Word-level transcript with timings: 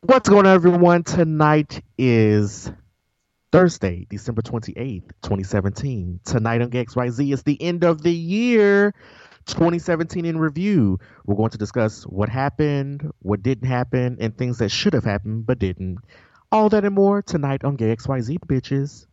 What's 0.00 0.28
going 0.28 0.44
on, 0.44 0.54
everyone? 0.54 1.02
Tonight 1.02 1.82
is 1.96 2.70
Thursday, 3.52 4.06
December 4.10 4.42
28th, 4.42 5.08
2017. 5.22 6.20
Tonight 6.24 6.60
on 6.60 6.68
GXYZ 6.68 7.32
is 7.32 7.42
the 7.42 7.60
end 7.62 7.84
of 7.84 8.02
the 8.02 8.12
year 8.12 8.92
2017 9.46 10.26
in 10.26 10.38
review. 10.38 10.98
We're 11.24 11.36
going 11.36 11.50
to 11.50 11.58
discuss 11.58 12.02
what 12.02 12.28
happened, 12.28 13.10
what 13.20 13.42
didn't 13.42 13.68
happen, 13.68 14.18
and 14.20 14.36
things 14.36 14.58
that 14.58 14.70
should 14.70 14.92
have 14.92 15.04
happened 15.04 15.46
but 15.46 15.58
didn't. 15.58 15.98
All 16.52 16.68
that 16.68 16.84
and 16.84 16.94
more 16.94 17.22
tonight 17.22 17.64
on 17.64 17.78
GXYZ, 17.78 18.40
bitches. 18.40 19.06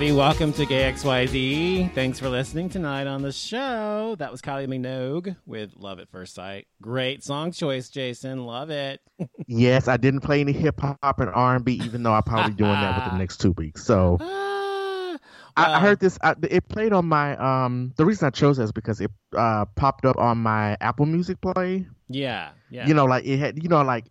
Everybody, 0.00 0.16
welcome 0.16 0.50
to 0.50 0.64
Gay 0.64 0.90
XYZ. 0.90 1.92
Thanks 1.92 2.18
for 2.18 2.30
listening 2.30 2.70
tonight 2.70 3.06
on 3.06 3.20
the 3.20 3.32
show. 3.32 4.16
That 4.18 4.32
was 4.32 4.40
Kylie 4.40 4.66
Minogue 4.66 5.36
with 5.44 5.74
Love 5.76 6.00
at 6.00 6.08
First 6.08 6.34
Sight. 6.34 6.66
Great 6.80 7.22
song 7.22 7.52
choice, 7.52 7.90
Jason. 7.90 8.46
Love 8.46 8.70
it. 8.70 9.02
Yes, 9.46 9.88
I 9.88 9.98
didn't 9.98 10.20
play 10.20 10.40
any 10.40 10.52
hip 10.52 10.80
hop 10.80 11.20
and 11.20 11.28
R 11.28 11.56
and 11.56 11.62
B, 11.66 11.78
even 11.84 12.02
though 12.02 12.14
I'll 12.14 12.22
probably 12.22 12.54
doing 12.54 12.70
that 12.70 12.96
within 12.96 13.12
the 13.12 13.18
next 13.22 13.42
two 13.42 13.50
weeks. 13.52 13.84
So 13.84 14.16
Ah, 14.20 15.18
I, 15.58 15.74
I 15.74 15.80
heard 15.80 16.00
this. 16.00 16.18
I, 16.22 16.34
it 16.48 16.66
played 16.68 16.94
on 16.94 17.04
my. 17.04 17.36
Um, 17.36 17.92
the 17.98 18.06
reason 18.06 18.26
I 18.26 18.30
chose 18.30 18.56
that 18.56 18.62
is 18.62 18.72
because 18.72 19.02
it 19.02 19.10
uh 19.36 19.66
popped 19.76 20.06
up 20.06 20.16
on 20.16 20.38
my 20.38 20.78
Apple 20.80 21.04
Music 21.04 21.38
play. 21.42 21.86
Yeah, 22.08 22.52
yeah. 22.70 22.86
You 22.86 22.94
know, 22.94 23.04
like 23.04 23.26
it 23.26 23.36
had. 23.38 23.62
You 23.62 23.68
know, 23.68 23.82
like. 23.82 24.06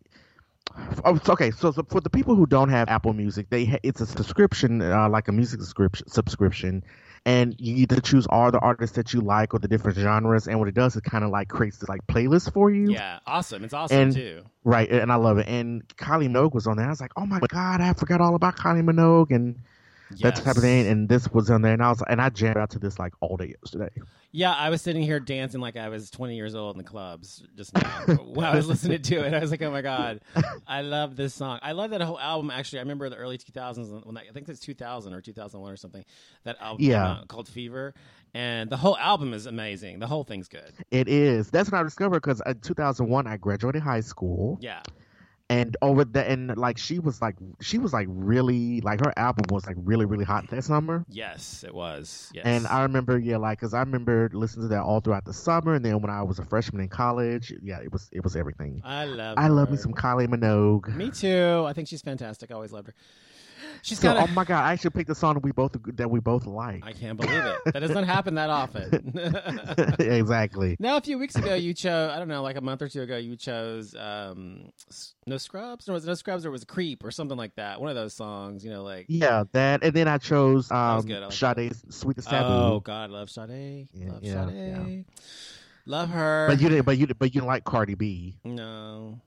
Oh, 1.05 1.19
okay, 1.29 1.51
so, 1.51 1.71
so 1.71 1.83
for 1.89 2.01
the 2.01 2.09
people 2.09 2.35
who 2.35 2.45
don't 2.45 2.69
have 2.69 2.89
Apple 2.89 3.13
Music, 3.13 3.49
they 3.49 3.65
ha- 3.65 3.79
it's 3.83 4.01
a 4.01 4.05
subscription, 4.05 4.81
uh, 4.81 5.07
like 5.09 5.27
a 5.27 5.31
music 5.31 5.61
subscription, 5.61 6.07
subscription, 6.09 6.83
and 7.25 7.55
you 7.57 7.75
either 7.77 7.99
choose 8.01 8.25
all 8.27 8.51
the 8.51 8.59
artists 8.59 8.95
that 8.95 9.13
you 9.13 9.21
like 9.21 9.53
or 9.53 9.59
the 9.59 9.67
different 9.67 9.97
genres. 9.97 10.47
And 10.47 10.59
what 10.59 10.67
it 10.67 10.73
does, 10.75 10.95
it 10.95 11.03
kind 11.03 11.23
of 11.23 11.29
like 11.31 11.47
creates 11.47 11.77
this 11.77 11.87
like 11.89 12.05
playlist 12.07 12.53
for 12.53 12.69
you. 12.71 12.91
yeah, 12.91 13.19
awesome. 13.27 13.63
It's 13.63 13.73
awesome 13.73 13.97
And- 13.97 14.13
too. 14.13 14.41
Right, 14.65 14.89
and 14.89 15.11
I 15.11 15.15
love 15.15 15.37
it. 15.37 15.47
And 15.47 15.87
Kylie 15.97 16.29
Minogue 16.29 16.53
was 16.53 16.67
on 16.67 16.75
there. 16.77 16.85
I 16.85 16.89
was 16.89 16.99
like, 17.01 17.13
oh 17.15 17.25
my 17.25 17.39
god, 17.47 17.81
I 17.81 17.93
forgot 17.93 18.19
all 18.21 18.35
about 18.35 18.57
Kylie 18.57 18.83
Minogue. 18.83 19.33
And 19.33 19.55
that 20.21 20.35
type 20.35 20.55
of 20.57 20.61
thing. 20.63 20.87
And 20.87 21.07
this 21.09 21.31
was 21.31 21.49
on 21.49 21.61
there, 21.61 21.73
and 21.73 21.83
I 21.83 21.89
was 21.89 22.03
and 22.07 22.21
I 22.21 22.29
jammed 22.29 22.57
out 22.57 22.71
to 22.71 22.79
this 22.79 22.99
like 22.99 23.13
all 23.21 23.37
day 23.37 23.53
yesterday. 23.61 23.89
Yeah, 24.31 24.53
I 24.53 24.69
was 24.69 24.81
sitting 24.83 25.01
here 25.01 25.19
dancing 25.19 25.59
like 25.59 25.75
I 25.75 25.89
was 25.89 26.11
20 26.11 26.35
years 26.35 26.53
old 26.53 26.75
in 26.75 26.77
the 26.77 26.87
clubs 26.87 27.41
just 27.55 27.73
now. 27.73 27.81
when 28.25 28.45
I 28.45 28.55
was 28.55 28.67
listening 28.67 29.01
to 29.01 29.25
it, 29.25 29.33
I 29.33 29.39
was 29.39 29.49
like, 29.49 29.61
"Oh 29.63 29.71
my 29.71 29.81
god, 29.81 30.21
I 30.67 30.81
love 30.81 31.15
this 31.15 31.33
song. 31.33 31.59
I 31.63 31.71
love 31.71 31.89
that 31.91 32.01
whole 32.01 32.19
album." 32.19 32.51
Actually, 32.51 32.79
I 32.79 32.81
remember 32.83 33.09
the 33.09 33.15
early 33.15 33.37
2000s 33.39 34.05
when 34.05 34.17
I, 34.17 34.21
I 34.29 34.31
think 34.31 34.47
it's 34.47 34.59
2000 34.59 35.13
or 35.13 35.21
2001 35.21 35.71
or 35.71 35.77
something. 35.77 36.05
That 36.43 36.57
album 36.61 36.85
Yeah. 36.85 37.21
called 37.27 37.47
Fever, 37.47 37.95
and 38.35 38.69
the 38.69 38.77
whole 38.77 38.97
album 38.97 39.33
is 39.33 39.47
amazing. 39.47 39.97
The 39.99 40.07
whole 40.07 40.23
thing's 40.23 40.47
good. 40.47 40.73
It 40.91 41.07
is. 41.07 41.49
That's 41.49 41.71
when 41.71 41.79
I 41.79 41.83
discovered 41.83 42.21
because 42.21 42.41
in 42.45 42.51
uh, 42.51 42.59
2001 42.61 43.25
I 43.25 43.37
graduated 43.37 43.81
high 43.81 44.01
school, 44.01 44.59
Yeah, 44.61 44.83
and 45.49 45.75
over 45.81 46.05
the 46.05 46.29
and 46.29 46.55
like 46.57 46.77
she 46.77 46.99
was 46.99 47.21
like 47.21 47.35
she 47.59 47.77
was 47.79 47.91
like 47.91 48.07
really 48.09 48.81
like 48.81 48.99
her 48.99 49.11
album 49.17 49.45
was 49.49 49.65
like 49.65 49.75
really 49.79 50.05
really 50.05 50.25
hot 50.25 50.47
that 50.49 50.63
summer. 50.63 51.05
yes, 51.09 51.63
it 51.63 51.73
was. 51.73 52.31
Yes, 52.33 52.45
And 52.45 52.67
I 52.67 52.83
remember, 52.83 53.17
yeah, 53.17 53.37
like, 53.37 53.59
cause 53.59 53.73
I 53.73 53.79
remember 53.79 54.29
listening 54.31 54.69
to 54.69 54.75
that 54.75 54.83
all 54.83 54.99
throughout 54.99 55.25
the 55.25 55.33
summer, 55.33 55.73
and 55.73 55.83
then 55.83 56.01
when 56.01 56.11
I 56.11 56.21
was 56.23 56.39
a 56.39 56.45
freshman 56.45 56.81
in 56.81 56.89
college, 56.89 57.51
yeah, 57.63 57.79
it 57.79 57.91
was 57.91 58.09
it 58.11 58.23
was 58.23 58.35
everything. 58.35 58.81
I 58.83 59.05
love. 59.05 59.37
I 59.37 59.47
love 59.47 59.71
me 59.71 59.77
some 59.77 59.93
Kylie 59.93 60.27
Minogue. 60.27 60.95
Me 60.95 61.09
too. 61.09 61.65
I 61.67 61.73
think 61.73 61.87
she's 61.87 62.01
fantastic. 62.01 62.51
I 62.51 62.53
always 62.53 62.71
loved 62.71 62.87
her. 62.87 62.93
She's 63.81 63.99
So, 63.99 64.13
got. 64.13 64.29
oh 64.29 64.33
my 64.33 64.43
god, 64.43 64.63
I 64.63 64.73
actually 64.73 64.91
picked 64.91 65.09
a 65.09 65.15
song 65.15 65.35
that 65.35 65.43
we 65.43 65.51
both 65.51 65.75
that 65.95 66.09
we 66.09 66.19
both 66.19 66.45
like. 66.45 66.85
I 66.85 66.93
can't 66.93 67.19
believe 67.19 67.43
it. 67.43 67.73
That 67.73 67.79
doesn't 67.79 68.03
happen 68.05 68.35
that 68.35 68.49
often. 68.49 69.13
exactly. 69.99 70.75
Now, 70.79 70.97
a 70.97 71.01
few 71.01 71.17
weeks 71.17 71.35
ago, 71.35 71.55
you 71.55 71.73
chose, 71.73 72.11
I 72.11 72.19
don't 72.19 72.27
know, 72.27 72.41
like 72.41 72.55
a 72.57 72.61
month 72.61 72.81
or 72.81 72.89
two 72.89 73.01
ago, 73.01 73.17
you 73.17 73.35
chose 73.35 73.95
um, 73.95 74.71
No 75.25 75.37
Scrubs? 75.37 75.87
Or 75.89 75.93
was 75.93 76.03
it 76.03 76.07
No 76.07 76.13
Scrubs 76.13 76.45
or 76.45 76.51
was 76.51 76.63
it 76.63 76.67
Creep 76.67 77.03
or 77.03 77.11
something 77.11 77.37
like 77.37 77.55
that? 77.55 77.79
One 77.79 77.89
of 77.89 77.95
those 77.95 78.13
songs, 78.13 78.63
you 78.63 78.71
know, 78.71 78.83
like. 78.83 79.05
Yeah, 79.07 79.43
that, 79.53 79.83
and 79.83 79.93
then 79.93 80.07
I 80.07 80.17
chose 80.17 80.69
was 80.69 81.01
um, 81.03 81.07
good. 81.07 81.23
I 81.23 81.25
like 81.25 81.33
Sade's 81.33 81.83
"Sweetest 81.89 82.29
Taboo." 82.29 82.47
Oh, 82.47 82.79
God, 82.79 83.09
love 83.11 83.29
Sade. 83.29 83.87
Yeah, 83.93 84.11
love 84.11 84.23
yeah, 84.23 84.47
Sade. 84.47 85.05
Love 85.85 86.09
her. 86.09 86.47
But 86.47 86.61
you 86.61 86.69
didn't, 86.69 86.85
but 86.85 86.97
you, 86.97 87.07
but 87.07 87.25
you 87.25 87.41
didn't 87.41 87.47
like 87.47 87.63
Cardi 87.63 87.95
B. 87.95 88.35
No, 88.43 88.53
no. 88.53 89.21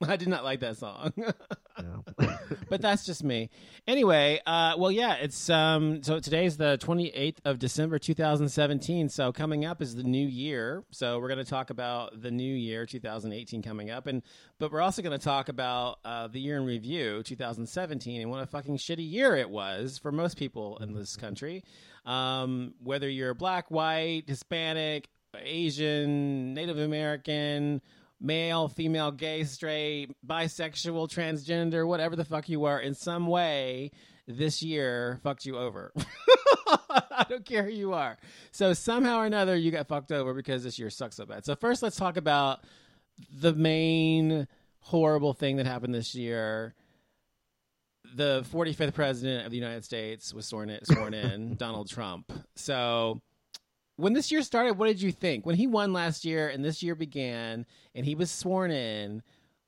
I 0.08 0.16
did 0.16 0.28
not 0.28 0.44
like 0.44 0.60
that 0.60 0.76
song. 0.76 1.12
know? 1.82 2.04
but 2.68 2.80
that's 2.80 3.04
just 3.04 3.22
me. 3.22 3.50
Anyway, 3.86 4.40
uh, 4.46 4.74
well, 4.78 4.90
yeah, 4.90 5.14
it's 5.14 5.50
um. 5.50 6.02
So 6.02 6.20
today's 6.20 6.56
the 6.56 6.76
twenty 6.78 7.08
eighth 7.08 7.40
of 7.44 7.58
December, 7.58 7.98
two 7.98 8.14
thousand 8.14 8.48
seventeen. 8.48 9.08
So 9.08 9.32
coming 9.32 9.64
up 9.64 9.82
is 9.82 9.94
the 9.94 10.02
new 10.02 10.26
year. 10.26 10.84
So 10.90 11.18
we're 11.18 11.28
going 11.28 11.44
to 11.44 11.50
talk 11.50 11.70
about 11.70 12.20
the 12.20 12.30
new 12.30 12.54
year, 12.54 12.86
two 12.86 13.00
thousand 13.00 13.32
eighteen, 13.32 13.62
coming 13.62 13.90
up, 13.90 14.06
and 14.06 14.22
but 14.58 14.72
we're 14.72 14.80
also 14.80 15.02
going 15.02 15.18
to 15.18 15.24
talk 15.24 15.48
about 15.48 15.98
uh, 16.04 16.28
the 16.28 16.40
year 16.40 16.56
in 16.56 16.64
review, 16.64 17.22
two 17.22 17.36
thousand 17.36 17.66
seventeen, 17.66 18.20
and 18.20 18.30
what 18.30 18.42
a 18.42 18.46
fucking 18.46 18.76
shitty 18.76 19.10
year 19.10 19.36
it 19.36 19.50
was 19.50 19.98
for 19.98 20.12
most 20.12 20.36
people 20.36 20.78
in 20.78 20.94
this 20.94 21.16
country. 21.16 21.64
Um, 22.06 22.74
whether 22.82 23.08
you're 23.08 23.34
black, 23.34 23.70
white, 23.70 24.24
Hispanic, 24.26 25.08
Asian, 25.34 26.54
Native 26.54 26.78
American 26.78 27.82
male, 28.20 28.68
female, 28.68 29.10
gay, 29.10 29.44
straight, 29.44 30.10
bisexual, 30.26 31.08
transgender, 31.08 31.86
whatever 31.86 32.16
the 32.16 32.24
fuck 32.24 32.48
you 32.48 32.64
are, 32.64 32.80
in 32.80 32.94
some 32.94 33.26
way, 33.26 33.90
this 34.26 34.62
year 34.62 35.18
fucked 35.22 35.46
you 35.46 35.58
over. 35.58 35.92
I 36.90 37.26
don't 37.28 37.44
care 37.44 37.64
who 37.64 37.70
you 37.70 37.92
are. 37.92 38.16
So 38.52 38.72
somehow 38.72 39.20
or 39.20 39.26
another, 39.26 39.56
you 39.56 39.70
got 39.70 39.88
fucked 39.88 40.12
over 40.12 40.34
because 40.34 40.62
this 40.62 40.78
year 40.78 40.90
sucks 40.90 41.16
so 41.16 41.26
bad. 41.26 41.44
So 41.44 41.54
first, 41.56 41.82
let's 41.82 41.96
talk 41.96 42.16
about 42.16 42.60
the 43.32 43.54
main 43.54 44.46
horrible 44.80 45.34
thing 45.34 45.56
that 45.56 45.66
happened 45.66 45.94
this 45.94 46.14
year. 46.14 46.74
The 48.14 48.44
45th 48.52 48.94
president 48.94 49.46
of 49.46 49.52
the 49.52 49.58
United 49.58 49.84
States 49.84 50.34
was 50.34 50.46
sworn 50.46 50.70
in, 50.70 50.84
sworn 50.84 51.14
in 51.14 51.54
Donald 51.58 51.88
Trump. 51.88 52.32
So 52.56 53.20
when 54.00 54.14
this 54.14 54.32
year 54.32 54.42
started, 54.42 54.74
what 54.74 54.86
did 54.86 55.02
you 55.02 55.12
think? 55.12 55.44
When 55.44 55.56
he 55.56 55.66
won 55.66 55.92
last 55.92 56.24
year 56.24 56.48
and 56.48 56.64
this 56.64 56.82
year 56.82 56.94
began 56.94 57.66
and 57.94 58.06
he 58.06 58.14
was 58.14 58.30
sworn 58.30 58.70
in, 58.70 59.22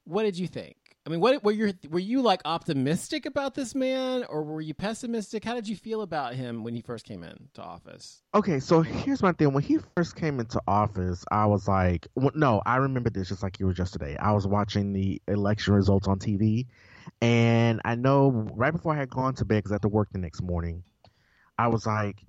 what 0.05 0.23
did 0.25 0.39
you 0.39 0.47
think? 0.47 0.77
I 1.05 1.11
mean, 1.11 1.19
what 1.19 1.43
were 1.43 1.51
you 1.51 1.75
were 1.91 1.99
you 1.99 2.23
like 2.23 2.43
optimistic 2.45 3.27
about 3.27 3.57
this 3.57 3.75
man 3.75 4.25
or 4.29 4.45
were 4.45 4.61
you 4.61 4.73
pessimistic? 4.73 5.45
How 5.45 5.55
did 5.55 5.69
you 5.69 5.75
feel 5.75 6.03
about 6.03 6.35
him 6.35 6.63
when 6.63 6.75
he 6.75 6.81
first 6.81 7.05
came 7.05 7.25
into 7.25 7.61
office? 7.61 8.23
Okay, 8.37 8.61
so 8.61 8.83
here's 8.83 9.21
my 9.21 9.33
thing. 9.33 9.53
When 9.53 9.65
he 9.65 9.79
first 9.97 10.15
came 10.15 10.39
into 10.39 10.61
office, 10.69 11.25
I 11.33 11.47
was 11.47 11.67
like, 11.67 12.07
well, 12.15 12.31
no, 12.37 12.63
I 12.65 12.77
remember 12.77 13.11
this 13.11 13.31
just 13.31 13.43
like 13.43 13.59
it 13.59 13.65
was 13.65 13.79
yesterday. 13.79 14.17
I 14.17 14.31
was 14.31 14.47
watching 14.47 14.93
the 14.93 15.21
election 15.27 15.75
results 15.75 16.07
on 16.07 16.21
TV, 16.21 16.67
and 17.21 17.81
I 17.85 17.97
know 17.97 18.31
right 18.55 18.73
before 18.73 18.95
I 18.95 18.99
had 18.99 19.11
gone 19.11 19.35
to 19.35 19.45
bed 19.45 19.57
because 19.57 19.73
I 19.73 19.75
had 19.75 19.83
to 19.83 19.89
work 19.89 20.09
the 20.13 20.19
next 20.19 20.41
morning, 20.41 20.85
I 21.59 21.67
was 21.67 21.85
like, 21.85 22.23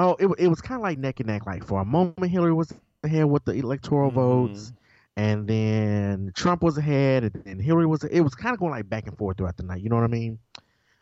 oh, 0.00 0.16
it, 0.18 0.28
it 0.38 0.48
was 0.48 0.60
kind 0.60 0.80
of 0.80 0.82
like 0.82 0.98
neck 0.98 1.20
and 1.20 1.28
neck. 1.28 1.46
Like 1.46 1.64
for 1.64 1.80
a 1.80 1.84
moment, 1.84 2.30
Hillary 2.30 2.54
was 2.54 2.72
ahead 3.04 3.26
with 3.26 3.44
the 3.44 3.52
electoral 3.52 4.10
Mhm. 4.10 4.14
votes, 4.14 4.72
and 5.16 5.46
then 5.46 6.32
Trump 6.34 6.62
was 6.62 6.78
ahead, 6.78 7.24
and, 7.24 7.46
and 7.46 7.62
Hillary 7.62 7.86
was. 7.86 8.04
It 8.04 8.20
was 8.20 8.34
kind 8.34 8.54
of 8.54 8.60
going 8.60 8.72
like 8.72 8.88
back 8.88 9.06
and 9.06 9.16
forth 9.16 9.36
throughout 9.36 9.56
the 9.56 9.62
night. 9.64 9.82
You 9.82 9.90
know 9.90 9.96
what 9.96 10.04
I 10.04 10.08
mean? 10.08 10.38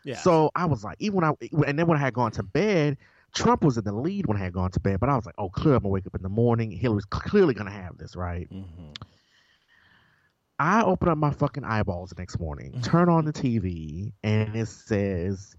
Yeah. 0.03 0.15
So 0.15 0.51
I 0.55 0.65
was 0.65 0.83
like, 0.83 0.97
even 0.99 1.15
when 1.21 1.25
I, 1.25 1.33
and 1.67 1.77
then 1.79 1.87
when 1.87 1.97
I 1.97 2.01
had 2.01 2.13
gone 2.13 2.31
to 2.31 2.43
bed, 2.43 2.97
Trump 3.33 3.63
was 3.63 3.77
in 3.77 3.83
the 3.83 3.93
lead 3.93 4.27
when 4.27 4.37
I 4.37 4.41
had 4.41 4.53
gone 4.53 4.71
to 4.71 4.79
bed. 4.79 4.99
But 4.99 5.09
I 5.09 5.15
was 5.15 5.25
like, 5.25 5.35
oh, 5.37 5.49
clear, 5.49 5.75
I'm 5.75 5.81
gonna 5.81 5.89
wake 5.89 6.07
up 6.07 6.15
in 6.15 6.21
the 6.23 6.29
morning. 6.29 6.71
Hillary's 6.71 7.05
clearly 7.05 7.53
gonna 7.53 7.71
have 7.71 7.97
this, 7.97 8.15
right? 8.15 8.49
Mhm. 8.51 8.95
I 10.59 10.83
open 10.83 11.07
up 11.07 11.17
my 11.17 11.31
fucking 11.31 11.63
eyeballs 11.63 12.09
the 12.09 12.21
next 12.21 12.37
morning, 12.39 12.81
turn 12.81 13.07
on 13.07 13.23
the 13.23 13.31
TV, 13.31 14.11
and 14.23 14.55
it 14.55 14.67
says 14.67 15.55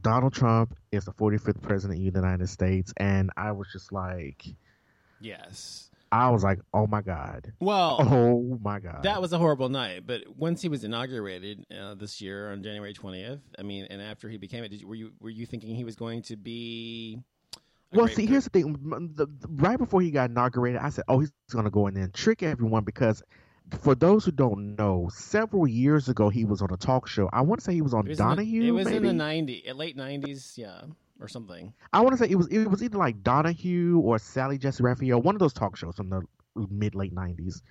Donald 0.00 0.32
Trump 0.32 0.76
is 0.92 1.04
the 1.04 1.12
45th 1.12 1.60
president 1.62 1.98
of 1.98 2.12
the 2.12 2.20
United 2.20 2.48
States, 2.48 2.92
and 2.96 3.30
I 3.36 3.52
was 3.52 3.68
just 3.72 3.92
like, 3.92 4.44
Yes. 5.20 5.90
I 6.12 6.30
was 6.30 6.44
like, 6.44 6.60
oh 6.72 6.86
my 6.86 7.02
god, 7.02 7.52
Well, 7.58 7.96
oh 8.00 8.58
my 8.62 8.78
god, 8.78 9.02
that 9.02 9.20
was 9.20 9.32
a 9.32 9.38
horrible 9.38 9.68
night. 9.68 10.06
But 10.06 10.36
once 10.36 10.62
he 10.62 10.68
was 10.68 10.84
inaugurated 10.84 11.66
uh, 11.76 11.94
this 11.94 12.20
year 12.20 12.52
on 12.52 12.62
January 12.62 12.92
twentieth, 12.92 13.40
I 13.58 13.62
mean, 13.62 13.86
and 13.90 14.00
after 14.00 14.28
he 14.28 14.36
became 14.36 14.62
it, 14.62 14.68
did 14.68 14.80
you, 14.80 14.86
were 14.88 14.94
you 14.94 15.12
were 15.20 15.30
you 15.30 15.44
thinking 15.44 15.74
he 15.74 15.82
was 15.84 15.96
going 15.96 16.22
to 16.22 16.36
be? 16.36 17.18
Well, 17.92 18.08
see, 18.08 18.26
here's 18.26 18.44
the 18.44 18.50
thing. 18.50 18.72
The- 19.14 19.26
the- 19.26 19.48
right 19.48 19.78
before 19.78 20.02
he 20.02 20.10
got 20.10 20.30
inaugurated, 20.30 20.80
I 20.80 20.90
said, 20.90 21.04
"Oh, 21.08 21.18
he's 21.20 21.32
going 21.50 21.64
to 21.64 21.70
go 21.70 21.86
in 21.88 21.94
there 21.94 22.04
and 22.04 22.14
trick 22.14 22.42
everyone." 22.42 22.84
Because 22.84 23.22
for 23.80 23.94
those 23.94 24.24
who 24.24 24.30
don't 24.30 24.76
know, 24.76 25.08
several 25.12 25.66
years 25.66 26.08
ago, 26.08 26.28
he 26.28 26.44
was 26.44 26.60
on 26.62 26.68
a 26.72 26.76
talk 26.76 27.08
show. 27.08 27.28
I 27.32 27.40
want 27.40 27.60
to 27.60 27.64
say 27.64 27.72
he 27.72 27.82
was 27.82 27.94
on 27.94 28.06
it 28.06 28.10
was 28.10 28.20
in 28.20 28.26
the- 28.26 28.34
Donahue. 28.36 28.62
it 28.64 28.70
was 28.72 28.84
maybe? 28.86 28.96
in 28.96 29.02
the 29.04 29.12
ninety, 29.12 29.64
late 29.74 29.96
nineties, 29.96 30.54
yeah, 30.56 30.82
or 31.20 31.28
something. 31.28 31.72
I 31.92 32.00
want 32.00 32.12
to 32.12 32.18
say 32.24 32.30
it 32.30 32.36
was 32.36 32.46
it 32.48 32.66
was 32.66 32.82
either 32.82 32.98
like 32.98 33.22
Donahue 33.22 33.98
or 34.00 34.18
Sally 34.18 34.58
Jessy 34.58 34.82
Raphael, 34.82 35.20
one 35.20 35.34
of 35.34 35.38
those 35.38 35.52
talk 35.52 35.76
shows 35.76 35.96
from 35.96 36.10
the 36.10 36.22
mid 36.70 36.94
late 36.94 37.12
nineties. 37.12 37.62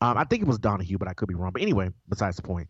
Um, 0.00 0.16
I 0.18 0.24
think 0.24 0.42
it 0.42 0.48
was 0.48 0.58
Donahue, 0.58 0.98
but 0.98 1.08
I 1.08 1.12
could 1.14 1.28
be 1.28 1.34
wrong. 1.34 1.52
But 1.52 1.62
anyway, 1.62 1.90
besides 2.08 2.36
the 2.36 2.42
point, 2.42 2.68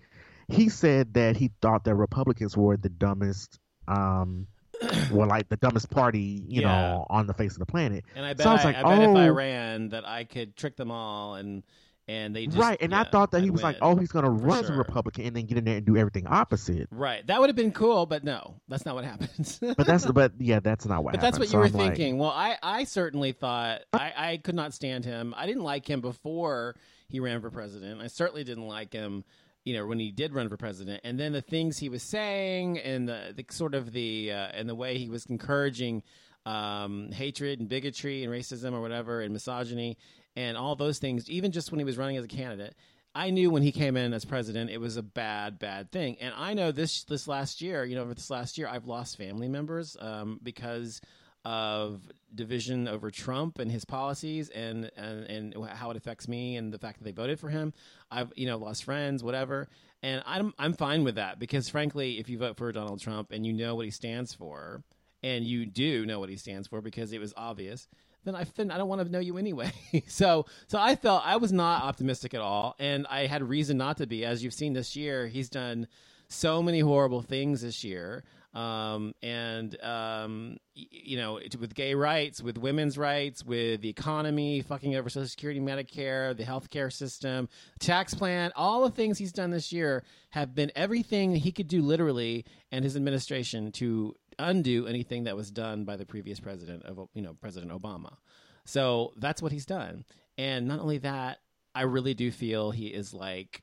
he 0.48 0.68
said 0.68 1.14
that 1.14 1.36
he 1.36 1.50
thought 1.62 1.84
that 1.84 1.94
Republicans 1.94 2.56
were 2.56 2.76
the 2.76 2.90
dumbest, 2.90 3.58
um, 3.88 4.46
were 5.10 5.24
like 5.26 5.48
the 5.48 5.56
dumbest 5.56 5.90
party, 5.90 6.44
you 6.46 6.60
Yeah. 6.62 6.68
know, 6.90 7.06
on 7.08 7.26
the 7.26 7.32
face 7.32 7.52
of 7.52 7.58
the 7.60 7.66
planet. 7.66 8.04
And 8.14 8.26
I 8.26 8.34
bet, 8.34 8.44
So 8.44 8.50
I 8.50 8.52
I, 8.52 8.64
like, 8.64 8.76
I 8.76 8.82
bet 8.82 9.02
if 9.10 9.16
I 9.16 9.28
oh. 9.28 9.32
ran, 9.32 9.88
that 9.90 10.06
I 10.06 10.24
could 10.24 10.56
trick 10.56 10.76
them 10.76 10.90
all, 10.90 11.36
and 11.36 11.62
and 12.08 12.34
they 12.34 12.46
just, 12.46 12.58
right, 12.58 12.76
and 12.80 12.94
I 12.94 13.04
thought 13.04 13.30
that 13.30 13.42
he 13.42 13.50
was 13.50 13.62
like, 13.62 13.76
oh, 13.80 13.94
he's 13.96 14.10
gonna 14.10 14.30
run 14.30 14.64
as 14.64 14.70
a. 14.70 14.72
Republican 14.72 15.24
and 15.26 15.36
then 15.36 15.46
get 15.46 15.58
in 15.58 15.64
there 15.64 15.76
and 15.76 15.86
do 15.86 15.96
everything 15.96 16.26
opposite. 16.26 16.88
right. 16.90 17.26
That 17.26 17.40
would 17.40 17.48
have 17.48 17.56
been 17.56 17.72
cool, 17.72 18.06
but 18.06 18.24
no, 18.24 18.54
that's 18.68 18.84
not 18.84 18.94
what 18.94 19.04
happens. 19.04 19.58
But 19.76 19.86
that's 19.86 20.04
but 20.06 20.32
yeah, 20.38 20.60
that's 20.60 20.84
not 20.86 21.04
what. 21.04 21.12
But 21.12 21.20
that's 21.20 21.38
what 21.38 21.48
So 21.48 21.58
you 21.58 21.58
were 21.60 21.66
I'm 21.66 21.72
like- 21.72 21.96
thinking. 21.96 22.18
Well, 22.18 22.30
I, 22.30 22.56
I 22.62 22.84
certainly 22.84 23.32
thought 23.32 23.82
I, 23.92 24.12
I 24.16 24.36
could 24.38 24.54
not 24.56 24.74
stand 24.74 25.04
him. 25.04 25.34
I 25.36 25.46
didn't 25.46 25.62
like 25.62 25.88
him 25.88 26.00
before 26.00 26.74
he 27.08 27.20
ran 27.20 27.40
for 27.40 27.50
president. 27.50 28.00
I 28.00 28.06
certainly 28.08 28.42
didn't 28.42 28.66
like 28.66 28.92
him, 28.92 29.24
you 29.64 29.74
know, 29.74 29.86
when 29.86 29.98
he 29.98 30.10
did 30.10 30.32
run 30.34 30.48
for 30.48 30.56
president. 30.56 31.02
And 31.04 31.20
then 31.20 31.32
the 31.32 31.42
things 31.42 31.78
he 31.78 31.88
was 31.88 32.02
saying 32.02 32.78
and 32.78 33.08
the, 33.08 33.34
the 33.36 33.44
sort 33.50 33.74
of 33.74 33.92
the 33.92 34.32
uh, 34.32 34.48
and 34.54 34.68
the 34.68 34.74
way 34.74 34.98
he 34.98 35.08
was 35.08 35.26
encouraging 35.26 36.02
um, 36.46 37.12
hatred 37.12 37.60
and 37.60 37.68
bigotry 37.68 38.24
and 38.24 38.32
racism 38.32 38.72
or 38.72 38.80
whatever 38.80 39.20
and 39.20 39.32
misogyny 39.32 39.96
and 40.36 40.56
all 40.56 40.74
those 40.74 40.98
things, 40.98 41.28
even 41.30 41.52
just 41.52 41.70
when 41.70 41.78
he 41.78 41.84
was 41.84 41.98
running 41.98 42.16
as 42.16 42.24
a 42.24 42.28
candidate. 42.28 42.74
I 43.14 43.28
knew 43.28 43.50
when 43.50 43.62
he 43.62 43.72
came 43.72 43.98
in 43.98 44.14
as 44.14 44.24
president, 44.24 44.70
it 44.70 44.78
was 44.78 44.96
a 44.96 45.02
bad, 45.02 45.58
bad 45.58 45.92
thing. 45.92 46.16
And 46.18 46.32
I 46.34 46.54
know 46.54 46.72
this 46.72 47.04
this 47.04 47.28
last 47.28 47.60
year, 47.60 47.84
you 47.84 47.94
know, 47.94 48.02
over 48.02 48.14
this 48.14 48.30
last 48.30 48.56
year, 48.56 48.66
I've 48.66 48.86
lost 48.86 49.18
family 49.18 49.48
members 49.48 49.98
um, 50.00 50.40
because 50.42 51.02
of 51.44 52.00
division 52.34 52.86
over 52.88 53.10
Trump 53.10 53.58
and 53.58 53.70
his 53.70 53.84
policies 53.84 54.48
and, 54.50 54.90
and 54.96 55.24
and 55.24 55.66
how 55.70 55.90
it 55.90 55.96
affects 55.96 56.28
me 56.28 56.56
and 56.56 56.72
the 56.72 56.78
fact 56.78 56.98
that 56.98 57.04
they 57.04 57.12
voted 57.12 57.38
for 57.38 57.50
him. 57.50 57.74
I've 58.10 58.32
you 58.34 58.46
know 58.46 58.56
lost 58.56 58.84
friends, 58.84 59.22
whatever, 59.22 59.68
and 60.02 60.22
I'm 60.24 60.54
I'm 60.58 60.72
fine 60.72 61.04
with 61.04 61.16
that 61.16 61.38
because 61.38 61.68
frankly, 61.68 62.18
if 62.18 62.28
you 62.28 62.38
vote 62.38 62.56
for 62.56 62.70
Donald 62.72 63.00
Trump 63.00 63.32
and 63.32 63.44
you 63.44 63.52
know 63.52 63.74
what 63.74 63.84
he 63.84 63.90
stands 63.90 64.32
for, 64.32 64.82
and 65.22 65.44
you 65.44 65.66
do 65.66 66.06
know 66.06 66.20
what 66.20 66.28
he 66.28 66.36
stands 66.36 66.68
for 66.68 66.80
because 66.80 67.12
it 67.12 67.20
was 67.20 67.34
obvious, 67.36 67.88
then 68.24 68.34
I 68.34 68.44
then 68.56 68.70
I 68.70 68.78
don't 68.78 68.88
want 68.88 69.02
to 69.04 69.08
know 69.10 69.18
you 69.18 69.38
anyway. 69.38 69.72
so 70.06 70.46
so 70.68 70.78
I 70.78 70.96
felt 70.96 71.22
I 71.24 71.36
was 71.36 71.52
not 71.52 71.82
optimistic 71.82 72.34
at 72.34 72.40
all, 72.40 72.74
and 72.78 73.06
I 73.08 73.26
had 73.26 73.42
reason 73.42 73.76
not 73.76 73.98
to 73.98 74.06
be. 74.06 74.24
As 74.24 74.42
you've 74.44 74.54
seen 74.54 74.72
this 74.72 74.96
year, 74.96 75.26
he's 75.26 75.48
done 75.48 75.86
so 76.28 76.62
many 76.62 76.80
horrible 76.80 77.22
things 77.22 77.62
this 77.62 77.84
year. 77.84 78.24
Um, 78.54 79.14
and 79.22 79.82
um, 79.82 80.58
y- 80.76 80.84
you 80.90 81.16
know, 81.16 81.38
it- 81.38 81.56
with 81.56 81.74
gay 81.74 81.94
rights, 81.94 82.42
with 82.42 82.58
women's 82.58 82.98
rights, 82.98 83.42
with 83.42 83.80
the 83.80 83.88
economy, 83.88 84.60
fucking 84.60 84.94
over 84.94 85.08
Social 85.08 85.26
Security, 85.26 85.58
Medicare, 85.58 86.36
the 86.36 86.44
healthcare 86.44 86.92
system, 86.92 87.48
tax 87.80 88.12
plan, 88.12 88.52
all 88.54 88.82
the 88.82 88.90
things 88.90 89.16
he's 89.16 89.32
done 89.32 89.50
this 89.52 89.72
year 89.72 90.04
have 90.30 90.54
been 90.54 90.70
everything 90.76 91.34
he 91.34 91.50
could 91.50 91.66
do 91.66 91.80
literally, 91.80 92.44
and 92.70 92.84
his 92.84 92.94
administration 92.94 93.72
to 93.72 94.14
undo 94.38 94.86
anything 94.86 95.24
that 95.24 95.36
was 95.36 95.50
done 95.50 95.84
by 95.84 95.96
the 95.96 96.06
previous 96.06 96.40
president 96.40 96.84
of 96.84 97.08
you 97.14 97.22
know 97.22 97.34
President 97.34 97.72
Obama. 97.72 98.16
So 98.64 99.12
that's 99.16 99.42
what 99.42 99.52
he's 99.52 99.66
done. 99.66 100.04
And 100.38 100.66
not 100.66 100.80
only 100.80 100.98
that, 100.98 101.38
I 101.74 101.82
really 101.82 102.14
do 102.14 102.30
feel 102.30 102.70
he 102.70 102.88
is 102.88 103.12
like 103.12 103.62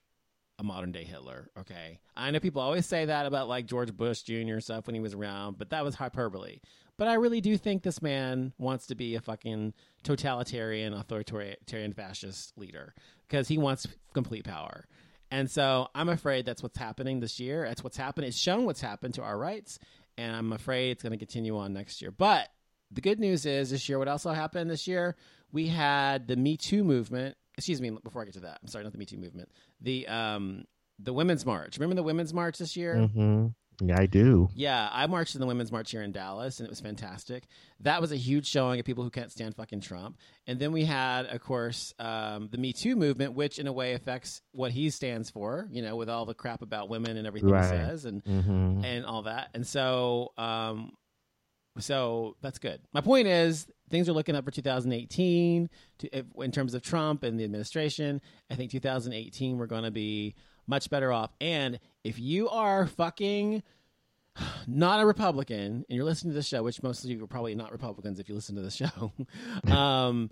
a 0.59 0.63
modern 0.63 0.91
day 0.91 1.05
Hitler. 1.05 1.49
Okay. 1.57 1.99
I 2.17 2.31
know 2.31 2.39
people 2.39 2.61
always 2.61 2.85
say 2.85 3.05
that 3.05 3.25
about 3.25 3.47
like 3.47 3.65
George 3.65 3.95
Bush 3.95 4.21
Jr. 4.23 4.59
stuff 4.59 4.88
when 4.88 4.93
he 4.93 4.99
was 4.99 5.13
around, 5.13 5.57
but 5.57 5.69
that 5.69 5.83
was 5.83 5.95
hyperbole. 5.95 6.59
But 6.97 7.07
I 7.07 7.13
really 7.13 7.39
do 7.39 7.57
think 7.57 7.81
this 7.81 8.01
man 8.01 8.51
wants 8.57 8.88
to 8.88 8.95
be 8.95 9.15
a 9.15 9.21
fucking 9.21 9.73
totalitarian, 10.03 10.93
authoritarian, 10.93 11.93
fascist 11.93 12.57
leader 12.57 12.93
because 13.27 13.47
he 13.47 13.57
wants 13.57 13.88
complete 14.13 14.43
power. 14.43 14.85
And 15.31 15.49
so 15.49 15.88
I'm 15.95 16.09
afraid 16.09 16.45
that's 16.45 16.61
what's 16.61 16.77
happening 16.77 17.21
this 17.21 17.39
year. 17.39 17.63
That's 17.65 17.83
what's 17.83 17.95
happened. 17.95 18.25
It's 18.25 18.38
shown 18.38 18.65
what's 18.65 18.81
happened 18.81 19.13
to 19.13 19.23
our 19.23 19.38
rights. 19.38 19.79
And 20.19 20.35
I'm 20.35 20.51
afraid 20.51 20.91
it's 20.91 21.03
going 21.03 21.11
to 21.13 21.17
continue 21.17 21.57
on 21.57 21.73
next 21.73 22.01
year. 22.01 22.11
But 22.11 22.49
the 22.91 23.01
good 23.01 23.19
news 23.19 23.45
is 23.45 23.69
this 23.69 23.88
year, 23.88 23.97
what 23.99 24.07
also 24.07 24.31
happened 24.31 24.69
this 24.69 24.88
year? 24.88 25.15
We 25.51 25.67
had 25.67 26.27
the 26.27 26.35
Me 26.35 26.57
Too 26.57 26.83
movement. 26.83 27.38
Excuse 27.57 27.81
me, 27.81 27.89
before 27.89 28.21
I 28.21 28.25
get 28.25 28.33
to 28.35 28.41
that, 28.41 28.59
I'm 28.61 28.67
sorry, 28.67 28.83
not 28.83 28.91
the 28.91 28.99
Me 28.99 29.05
Too 29.05 29.17
movement. 29.17 29.49
The 29.81 30.07
um 30.07 30.65
the 30.99 31.13
Women's 31.13 31.45
March. 31.45 31.77
Remember 31.77 31.95
the 31.95 32.03
Women's 32.03 32.33
March 32.33 32.57
this 32.57 32.75
year? 32.75 33.07
hmm 33.07 33.47
Yeah, 33.81 34.00
I 34.00 34.07
do. 34.07 34.50
Yeah, 34.55 34.89
I 34.91 35.07
marched 35.07 35.36
in 35.36 35.41
the 35.41 35.48
Women's 35.48 35.71
March 35.71 35.91
here 35.91 36.01
in 36.01 36.12
Dallas, 36.12 36.59
and 36.59 36.67
it 36.67 36.69
was 36.69 36.81
fantastic. 36.81 37.45
That 37.79 38.01
was 38.01 38.12
a 38.12 38.17
huge 38.17 38.45
showing 38.48 38.79
of 38.79 38.86
people 38.86 39.03
who 39.05 39.09
can't 39.09 39.31
stand 39.31 39.55
fucking 39.55 39.81
Trump. 39.81 40.17
And 40.48 40.59
then 40.59 40.71
we 40.74 40.83
had, 40.83 41.27
of 41.27 41.41
course, 41.41 41.93
um, 41.98 42.50
the 42.51 42.57
Me 42.57 42.74
Too 42.74 42.95
movement, 42.98 43.36
which 43.36 43.57
in 43.57 43.67
a 43.67 43.71
way 43.74 43.93
affects 43.93 44.41
what 44.51 44.71
he 44.71 44.89
stands 44.89 45.29
for. 45.29 45.67
You 45.71 45.81
know, 45.81 45.95
with 45.95 46.09
all 46.09 46.25
the 46.25 46.33
crap 46.33 46.62
about 46.62 46.89
women 46.89 47.15
and 47.15 47.25
everything 47.25 47.50
Right. 47.51 47.63
he 47.63 47.69
says, 47.69 48.05
and 48.05 48.21
hmm 48.25 48.83
and 48.83 49.05
all 49.05 49.21
that. 49.24 49.50
And 49.53 49.65
so, 49.65 50.33
um, 50.38 50.91
so 51.77 52.36
that's 52.41 52.59
good. 52.59 52.81
My 52.93 53.01
point 53.01 53.27
is, 53.27 53.65
things 53.89 54.09
are 54.09 54.13
looking 54.13 54.36
up 54.36 54.43
for 54.43 54.51
2018 54.51 55.69
to, 56.00 56.17
if, 56.17 56.25
in 56.38 56.51
terms 56.51 56.74
of 56.74 56.81
Trump 56.81 57.24
and 57.24 57.39
the 57.39 57.43
administration. 57.45 58.21
I 58.50 58.55
think 58.55 58.71
2018 58.71 59.57
we're 59.57 59.65
going 59.67 59.83
to 59.83 59.91
be 59.91 60.36
much 60.69 60.89
better 60.89 61.11
off. 61.11 61.31
And 61.41 61.79
if 62.03 62.19
you 62.19 62.47
are 62.49 62.85
fucking 62.85 63.63
not 64.67 65.01
a 65.01 65.05
Republican 65.05 65.85
and 65.89 65.95
you're 65.95 66.05
listening 66.05 66.31
to 66.31 66.35
this 66.35 66.47
show, 66.47 66.63
which 66.63 66.83
most 66.83 67.03
of 67.03 67.09
you 67.09 67.21
are 67.23 67.27
probably 67.27 67.55
not 67.55 67.71
Republicans 67.71 68.19
if 68.19 68.29
you 68.29 68.35
listen 68.35 68.55
to 68.55 68.61
the 68.61 68.71
show, 68.71 69.11
um, 69.73 70.29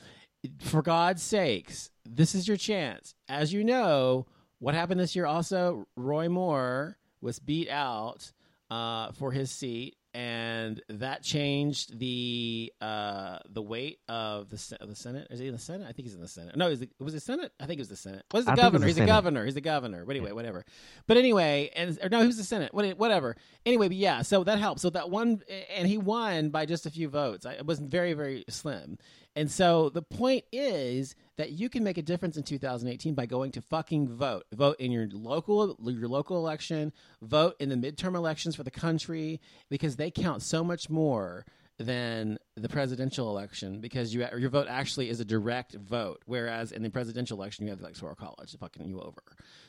for 0.60 0.82
God's 0.82 1.24
sakes, 1.24 1.90
this 2.06 2.36
is 2.36 2.48
your 2.48 2.58
chance. 2.58 3.16
As 3.28 3.52
you 3.52 3.64
know, 3.64 4.28
what 4.60 4.76
happened 4.76 5.00
this 5.00 5.16
year 5.16 5.26
also, 5.26 5.88
Roy 5.96 6.30
Moore 6.30 6.98
was 7.20 7.40
beat 7.40 7.70
out 7.70 8.32
uh, 8.70 9.12
for 9.14 9.32
his 9.32 9.50
seat. 9.50 9.98
And 10.18 10.82
that 10.90 11.22
changed 11.22 12.00
the 12.00 12.74
uh, 12.82 13.38
the 13.48 13.62
weight 13.62 14.00
of 14.10 14.50
the 14.50 14.78
of 14.82 14.90
the 14.90 14.96
Senate. 14.96 15.28
Is 15.30 15.40
he 15.40 15.46
in 15.46 15.54
the 15.54 15.60
Senate? 15.60 15.84
I 15.88 15.92
think 15.92 16.08
he's 16.08 16.16
in 16.16 16.22
the 16.22 16.28
Senate. 16.28 16.56
No, 16.58 16.72
it, 16.72 16.90
was 17.00 17.14
it 17.14 17.22
Senate? 17.22 17.52
I 17.60 17.68
think 17.68 17.78
it 17.78 17.82
was 17.82 17.90
the 17.90 17.96
Senate. 17.98 18.24
Was 18.34 18.46
the 18.46 18.52
I 18.54 18.56
think 18.56 18.64
it 18.64 18.64
was 18.64 18.72
governor? 18.72 18.80
the 18.80 18.86
He's 18.88 18.96
the 18.96 19.00
Senate. 19.02 19.08
governor. 19.12 19.46
He's 19.46 19.54
the 19.54 19.62
governor. 19.62 20.06
But 20.06 20.16
anyway, 20.16 20.32
whatever. 20.32 20.66
But 21.06 21.18
anyway, 21.18 21.70
and 21.76 22.00
or 22.02 22.10
no, 22.10 22.22
he 22.22 22.26
was 22.26 22.38
the 22.38 22.44
Senate. 22.44 22.74
What- 22.74 22.98
Whatever. 22.98 23.36
Anyway, 23.64 23.90
but 23.90 23.98
yeah. 23.98 24.24
So 24.24 24.44
that 24.44 24.58
helped. 24.58 24.80
So 24.82 24.90
that 24.90 25.12
one, 25.12 25.42
and 25.76 25.88
he 25.88 26.00
won 26.00 26.50
by 26.50 26.66
just 26.66 26.88
a 26.88 26.90
few 26.90 27.10
votes. 27.10 27.46
I- 27.46 27.54
It 27.54 27.68
was 27.68 27.78
very, 27.78 28.14
very 28.14 28.44
slim. 28.50 28.98
And 29.38 29.52
so 29.52 29.90
the 29.90 30.02
point 30.02 30.46
is 30.52 31.16
that 31.38 31.52
you 31.52 31.70
can 31.70 31.84
make 31.84 32.00
a 32.00 32.02
difference 32.02 32.38
in 32.38 32.44
2018 32.44 33.14
by 33.14 33.28
going 33.28 33.52
to 33.52 33.62
fucking 33.62 34.10
vote. 34.10 34.46
Vote 34.52 34.78
in 34.80 34.92
your 34.92 35.08
local 35.12 35.78
your 35.84 36.08
local 36.08 36.38
election. 36.38 36.92
Vote 37.22 37.56
in 37.60 37.70
the 37.70 37.76
midterm 37.76 38.16
elections 38.16 38.56
for 38.56 38.64
the 38.64 38.72
country 38.72 39.40
because 39.70 39.96
they 39.96 40.10
count 40.10 40.42
so 40.42 40.64
much 40.64 40.90
more 40.90 41.46
than 41.78 42.40
the 42.56 42.68
presidential 42.68 43.30
election 43.30 43.80
because 43.80 44.12
you 44.12 44.26
your 44.40 44.50
vote 44.50 44.66
actually 44.68 45.08
is 45.08 45.20
a 45.20 45.26
direct 45.26 45.76
vote, 45.76 46.24
whereas 46.26 46.72
in 46.72 46.82
the 46.82 46.90
presidential 46.90 47.38
election 47.38 47.64
you 47.64 47.70
have 47.70 47.78
the 47.78 47.86
electoral 47.86 48.16
college 48.16 48.58
fucking 48.60 48.88
you 48.88 49.00
over. 49.00 49.22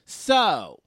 So 0.06 0.80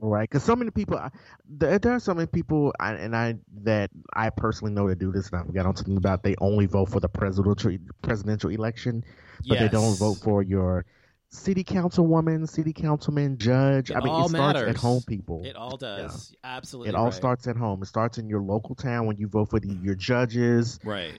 Right, 0.00 0.28
because 0.28 0.42
so 0.42 0.54
many 0.54 0.70
people, 0.70 1.00
there, 1.48 1.78
there 1.78 1.92
are 1.94 2.00
so 2.00 2.14
many 2.14 2.26
people, 2.26 2.72
I, 2.78 2.92
and 2.94 3.16
I 3.16 3.36
that 3.62 3.90
I 4.14 4.30
personally 4.30 4.72
know 4.72 4.88
that 4.88 4.98
do 4.98 5.12
this, 5.12 5.30
and 5.30 5.40
I 5.40 5.44
forgot 5.44 5.66
on 5.66 5.76
something 5.76 5.96
about 5.96 6.22
they 6.22 6.34
only 6.40 6.66
vote 6.66 6.90
for 6.90 7.00
the 7.00 7.08
presidential 7.08 7.76
presidential 8.02 8.50
election, 8.50 9.04
but 9.48 9.58
they 9.58 9.68
don't 9.68 9.96
vote 9.96 10.18
for 10.18 10.42
your 10.42 10.84
city 11.30 11.64
councilwoman, 11.64 12.48
city 12.48 12.72
councilman, 12.72 13.36
judge. 13.38 13.90
It 13.90 13.96
I 13.96 14.00
mean, 14.00 14.12
all 14.12 14.26
it 14.26 14.30
starts 14.30 14.60
matters. 14.60 14.68
at 14.70 14.76
home, 14.76 15.02
people. 15.06 15.42
It 15.44 15.56
all 15.56 15.76
does. 15.76 16.34
Absolutely. 16.44 16.90
It 16.90 16.94
all 16.94 17.06
right. 17.06 17.14
starts 17.14 17.46
at 17.46 17.56
home. 17.56 17.82
It 17.82 17.86
starts 17.86 18.18
in 18.18 18.28
your 18.28 18.40
local 18.42 18.74
town 18.74 19.06
when 19.06 19.16
you 19.16 19.28
vote 19.28 19.50
for 19.50 19.60
the, 19.60 19.68
your 19.68 19.94
judges, 19.94 20.78
Right. 20.84 21.18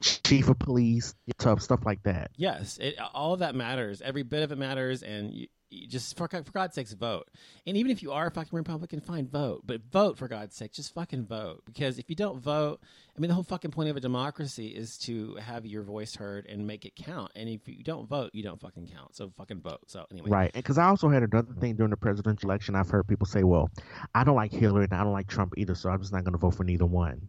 chief 0.00 0.48
of 0.48 0.58
police, 0.58 1.14
tough 1.38 1.62
stuff 1.62 1.86
like 1.86 2.02
that. 2.02 2.30
Yes, 2.36 2.78
it, 2.78 2.96
all 3.14 3.32
of 3.34 3.40
that 3.40 3.54
matters. 3.54 4.02
Every 4.02 4.22
bit 4.22 4.42
of 4.42 4.52
it 4.52 4.58
matters, 4.58 5.02
and 5.02 5.32
you 5.32 5.46
just 5.88 6.16
for, 6.16 6.28
for 6.28 6.52
God's 6.52 6.74
sakes, 6.74 6.92
vote. 6.92 7.30
And 7.66 7.76
even 7.76 7.90
if 7.90 8.02
you 8.02 8.12
are 8.12 8.26
a 8.26 8.30
fucking 8.30 8.56
Republican, 8.56 9.00
fine, 9.00 9.28
vote. 9.28 9.62
But 9.64 9.82
vote 9.90 10.18
for 10.18 10.28
God's 10.28 10.56
sake, 10.56 10.72
just 10.72 10.94
fucking 10.94 11.26
vote. 11.26 11.62
Because 11.64 11.98
if 11.98 12.08
you 12.08 12.16
don't 12.16 12.40
vote, 12.40 12.80
I 13.16 13.20
mean, 13.20 13.28
the 13.28 13.34
whole 13.34 13.44
fucking 13.44 13.70
point 13.70 13.88
of 13.90 13.96
a 13.96 14.00
democracy 14.00 14.68
is 14.68 14.98
to 14.98 15.36
have 15.36 15.66
your 15.66 15.82
voice 15.82 16.16
heard 16.16 16.46
and 16.46 16.66
make 16.66 16.84
it 16.84 16.96
count. 16.96 17.32
And 17.34 17.48
if 17.48 17.66
you 17.66 17.84
don't 17.84 18.08
vote, 18.08 18.30
you 18.32 18.42
don't 18.42 18.60
fucking 18.60 18.88
count. 18.94 19.14
So 19.14 19.32
fucking 19.36 19.60
vote. 19.60 19.80
So 19.86 20.06
anyway, 20.10 20.30
Right, 20.30 20.52
because 20.52 20.78
I 20.78 20.86
also 20.86 21.08
had 21.08 21.22
another 21.22 21.52
thing 21.60 21.76
during 21.76 21.90
the 21.90 21.96
presidential 21.96 22.48
election. 22.50 22.74
I've 22.74 22.90
heard 22.90 23.06
people 23.06 23.26
say, 23.26 23.44
"Well, 23.44 23.70
I 24.14 24.24
don't 24.24 24.36
like 24.36 24.52
Hillary 24.52 24.84
and 24.84 24.94
I 24.94 25.04
don't 25.04 25.12
like 25.12 25.28
Trump 25.28 25.54
either, 25.56 25.74
so 25.74 25.90
I'm 25.90 26.00
just 26.00 26.12
not 26.12 26.24
going 26.24 26.32
to 26.32 26.38
vote 26.38 26.54
for 26.54 26.64
neither 26.64 26.86
one." 26.86 27.28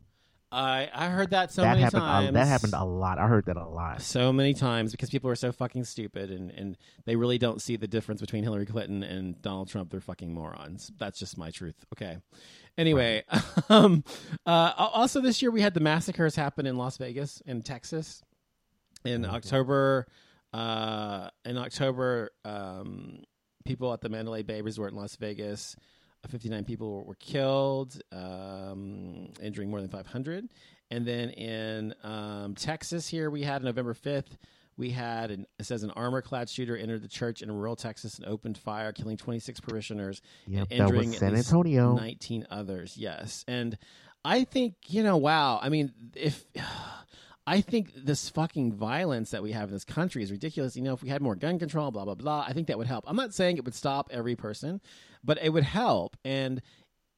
I 0.56 0.90
I 0.94 1.08
heard 1.10 1.32
that 1.32 1.52
so 1.52 1.62
that 1.64 1.72
many 1.72 1.82
happened. 1.82 2.02
times. 2.02 2.30
A, 2.30 2.32
that 2.34 2.48
happened 2.48 2.74
a 2.74 2.86
lot. 2.86 3.18
I 3.18 3.28
heard 3.28 3.46
that 3.46 3.58
a 3.58 3.68
lot. 3.68 4.02
so 4.02 4.32
many 4.32 4.54
times 4.54 4.92
because 4.92 5.10
people 5.10 5.30
are 5.30 5.36
so 5.36 5.52
fucking 5.52 5.84
stupid 5.84 6.32
and, 6.32 6.50
and 6.52 6.78
they 7.06 7.16
really 7.16 7.38
don't 7.38 7.62
see 7.62 7.76
the 7.76 7.88
difference 7.88 8.22
between 8.22 8.44
Hillary 8.44 8.66
Clinton 8.66 9.04
and 9.04 9.42
Donald 9.42 9.70
Trump. 9.70 9.92
They're 9.92 10.00
fucking 10.00 10.34
morons. 10.34 10.92
That's 10.98 11.20
just 11.20 11.38
my 11.38 11.52
truth. 11.52 11.86
Okay. 11.94 12.18
Anyway, 12.78 13.24
um, 13.70 14.04
uh, 14.46 14.74
also 14.78 15.22
this 15.22 15.42
year 15.42 15.52
we 15.52 15.62
had 15.62 15.74
the 15.74 15.80
massacres 15.82 16.36
happen 16.36 16.66
in 16.66 16.78
Las 16.78 16.98
Vegas 16.98 17.42
in 17.46 17.62
Texas 17.62 18.24
in 19.04 19.26
October. 19.26 20.08
Uh, 20.54 21.30
in 21.44 21.58
October, 21.58 22.32
um, 22.46 23.24
people 23.66 23.92
at 23.92 24.00
the 24.00 24.08
Mandalay 24.08 24.42
Bay 24.42 24.62
Resort 24.62 24.94
in 24.94 24.98
Las 24.98 25.18
Vegas. 25.18 25.76
Uh, 26.26 26.28
59 26.28 26.64
people 26.66 26.92
were, 26.92 27.04
were 27.04 27.16
killed, 27.16 28.00
um, 28.12 29.30
injuring 29.42 29.70
more 29.70 29.82
than 29.82 29.90
500. 29.90 30.50
And 30.92 31.06
then 31.06 31.30
in 31.32 31.96
um, 32.04 32.56
Texas, 32.56 33.08
here 33.08 33.30
we 33.30 33.42
had 33.44 33.64
November 33.64 33.94
5th, 33.94 34.38
we 34.78 34.90
had, 34.90 35.32
an, 35.32 35.46
it 35.58 35.66
says, 35.66 35.84
an 35.84 35.92
armor 35.92 36.22
clad 36.22 36.50
shooter 36.50 36.76
entered 36.76 37.02
the 37.02 37.08
church 37.08 37.42
in 37.42 37.52
rural 37.52 37.76
Texas 37.76 38.18
and 38.18 38.28
opened 38.28 38.58
fire, 38.58 38.92
killing 38.92 39.18
26 39.18 39.62
parishioners 39.62 40.22
Yep, 40.48 40.68
and 40.70 40.80
injuring 40.82 41.14
San 41.14 41.36
Antonio. 41.36 41.96
19 41.96 42.48
others. 42.50 42.98
Yes. 42.98 43.46
And 43.48 43.78
I 44.26 44.44
think, 44.44 44.76
you 44.88 45.04
know, 45.04 45.18
wow. 45.18 45.60
I 45.62 45.70
mean, 45.70 45.92
if. 46.16 46.46
I 47.48 47.62
think 47.62 47.92
this 47.96 48.28
fucking 48.32 48.74
violence 48.74 49.30
that 49.30 49.44
we 49.44 49.52
have 49.52 49.70
in 49.70 49.76
this 49.76 49.84
country 49.86 50.24
is 50.24 50.32
ridiculous. 50.32 50.76
You 50.76 50.82
know, 50.82 50.94
if 50.94 51.04
we 51.04 51.10
had 51.10 51.22
more 51.22 51.36
gun 51.36 51.60
control, 51.60 51.92
blah 51.92 52.04
blah 52.04 52.16
blah, 52.16 52.44
I 52.48 52.54
think 52.54 52.66
that 52.70 52.78
would 52.80 52.88
help. 52.88 53.04
I'm 53.06 53.16
not 53.16 53.36
saying 53.36 53.58
it 53.58 53.66
would 53.66 53.76
stop 53.76 54.10
every 54.12 54.36
person, 54.36 54.82
but 55.26 55.40
it 55.42 55.50
would 55.50 55.64
help. 55.64 56.16
And 56.24 56.62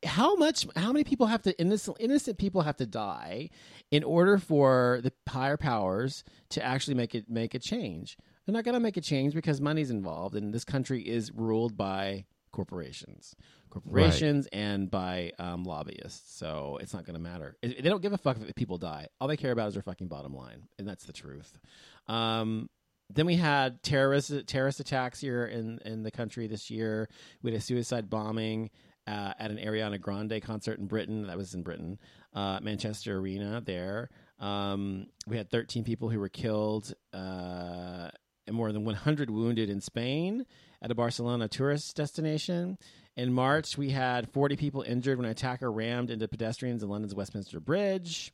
how 0.06 0.36
much 0.36 0.66
how 0.76 0.92
many 0.92 1.04
people 1.04 1.28
have 1.28 1.42
to 1.44 1.60
innocent 1.60 1.98
innocent 2.00 2.38
people 2.38 2.62
have 2.62 2.78
to 2.78 2.86
die 2.86 3.50
in 3.92 4.04
order 4.04 4.38
for 4.38 5.00
the 5.04 5.12
higher 5.28 5.58
powers 5.58 6.24
to 6.50 6.64
actually 6.64 6.94
make 6.96 7.14
it 7.16 7.30
make 7.30 7.54
a 7.54 7.60
change? 7.60 8.18
They're 8.46 8.54
not 8.54 8.64
going 8.64 8.76
to 8.76 8.80
make 8.80 8.96
a 8.96 9.02
change 9.02 9.34
because 9.34 9.60
money's 9.60 9.90
involved 9.92 10.36
and 10.36 10.54
this 10.54 10.64
country 10.64 11.02
is 11.02 11.32
ruled 11.34 11.76
by 11.76 12.26
corporations 12.52 13.36
corporations 13.70 14.48
and 14.54 14.90
by 14.90 15.34
um, 15.38 15.64
lobbyists. 15.66 16.34
So 16.40 16.80
it's 16.82 16.94
not 16.94 17.06
going 17.06 17.16
to 17.16 17.20
matter. 17.22 17.58
It- 17.62 17.84
they 17.84 17.90
don't 17.90 18.02
give 18.02 18.14
a 18.14 18.18
fuck 18.18 18.38
if 18.42 18.56
people 18.56 18.78
die. 18.78 19.08
All 19.20 19.28
they 19.28 19.36
care 19.38 19.52
about 19.52 19.68
is 19.68 19.74
their 19.74 19.84
fucking 19.84 20.08
bottom 20.08 20.34
line 20.34 20.68
and 20.80 20.88
that's 20.88 21.04
the 21.06 21.12
truth. 21.14 21.60
Um, 22.08 22.70
then 23.10 23.26
we 23.26 23.36
had 23.36 23.82
terrorist 23.84 24.34
terrorist 24.48 24.80
attacks 24.80 25.20
here 25.20 25.46
in 25.46 25.80
in 25.86 26.04
the 26.04 26.12
country 26.12 26.48
this 26.48 26.70
year. 26.70 27.10
We 27.42 27.52
had 27.52 27.60
a 27.60 27.64
suicide 27.64 28.10
bombing 28.10 28.70
uh, 29.08 29.34
at 29.40 29.52
an 29.52 29.58
Ariana 29.58 30.00
Grande 30.00 30.42
concert 30.42 30.80
in 30.80 30.88
Britain. 30.88 31.28
That 31.28 31.38
was 31.38 31.54
in 31.54 31.64
Britain, 31.64 32.00
uh, 32.34 32.60
Manchester 32.62 33.18
Arena. 33.18 33.62
There, 33.66 34.10
um, 34.40 35.08
we 35.26 35.38
had 35.38 35.50
13 35.50 35.84
people 35.84 36.10
who 36.10 36.20
were 36.20 36.30
killed. 36.30 36.94
Uh, 37.14 38.10
and 38.48 38.56
more 38.56 38.72
than 38.72 38.86
100 38.86 39.30
wounded 39.30 39.70
in 39.70 39.82
Spain 39.82 40.46
at 40.82 40.90
a 40.90 40.96
Barcelona 40.96 41.48
tourist 41.48 41.96
destination. 41.96 42.78
In 43.16 43.34
March, 43.34 43.78
we 43.78 43.90
had 43.90 44.32
40 44.32 44.56
people 44.56 44.84
injured 44.84 45.18
when 45.18 45.26
an 45.26 45.32
attacker 45.32 45.72
rammed 45.72 46.10
into 46.10 46.28
pedestrians 46.28 46.82
in 46.82 46.90
London's 46.90 47.16
Westminster 47.16 47.60
Bridge. 47.60 48.32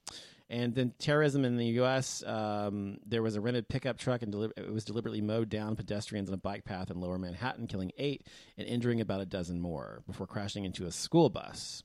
And 0.54 0.76
then 0.76 0.94
terrorism 1.00 1.46
in 1.46 1.58
the 1.58 1.66
U.S. 1.66 2.24
Um, 2.24 3.00
there 3.08 3.24
was 3.24 3.36
a 3.36 3.42
rented 3.42 3.68
pickup 3.68 3.98
truck 3.98 4.22
and 4.22 4.32
deli- 4.32 4.52
it 4.56 4.72
was 4.72 4.86
deliberately 4.86 5.20
mowed 5.20 5.50
down 5.50 5.76
pedestrians 5.76 6.30
on 6.30 6.36
a 6.36 6.38
bike 6.38 6.64
path 6.64 6.92
in 6.92 7.00
Lower 7.00 7.18
Manhattan, 7.18 7.66
killing 7.66 7.92
eight 7.98 8.28
and 8.56 8.68
injuring 8.68 9.02
about 9.02 9.20
a 9.20 9.26
dozen 9.26 9.60
more 9.60 10.04
before 10.06 10.28
crashing 10.28 10.64
into 10.64 10.86
a 10.86 10.92
school 10.92 11.32
bus. 11.32 11.82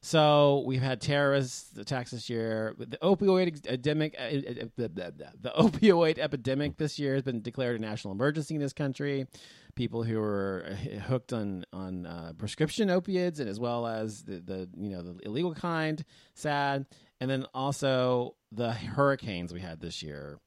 So 0.00 0.62
we've 0.64 0.80
had 0.80 1.00
terrorist 1.00 1.76
attacks 1.76 2.12
this 2.12 2.30
year. 2.30 2.74
The 2.78 2.96
opioid 2.98 3.66
epidemic, 3.66 4.14
uh, 4.18 4.30
the, 4.76 5.52
opioid 5.58 6.18
epidemic 6.18 6.78
this 6.78 6.98
year 6.98 7.14
has 7.14 7.22
been 7.22 7.42
declared 7.42 7.78
a 7.78 7.82
national 7.82 8.12
emergency 8.12 8.54
in 8.54 8.60
this 8.60 8.72
country. 8.72 9.26
People 9.74 10.04
who 10.04 10.18
are 10.20 10.64
uh, 10.70 11.00
hooked 11.00 11.34
on 11.34 11.66
on 11.72 12.06
uh, 12.06 12.32
prescription 12.38 12.88
opiates 12.88 13.40
and 13.40 13.48
as 13.48 13.60
well 13.60 13.86
as 13.86 14.22
the, 14.22 14.40
the 14.40 14.68
you 14.78 14.90
know 14.90 15.02
the 15.02 15.18
illegal 15.26 15.54
kind, 15.54 16.02
sad, 16.34 16.86
and 17.20 17.30
then 17.30 17.46
also 17.54 18.36
the 18.52 18.72
hurricanes 18.72 19.52
we 19.52 19.60
had 19.60 19.80
this 19.80 20.02
year. 20.02 20.38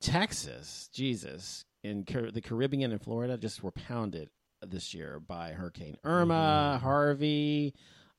Texas, 0.00 0.88
Jesus, 0.92 1.64
in 1.82 2.04
Car- 2.04 2.30
the 2.30 2.40
Caribbean 2.40 2.92
and 2.92 3.00
Florida 3.00 3.38
just 3.38 3.62
were 3.62 3.70
pounded 3.70 4.30
this 4.66 4.94
year 4.94 5.20
by 5.20 5.52
Hurricane 5.52 5.96
Irma, 6.04 6.78
Harvey. 6.82 7.74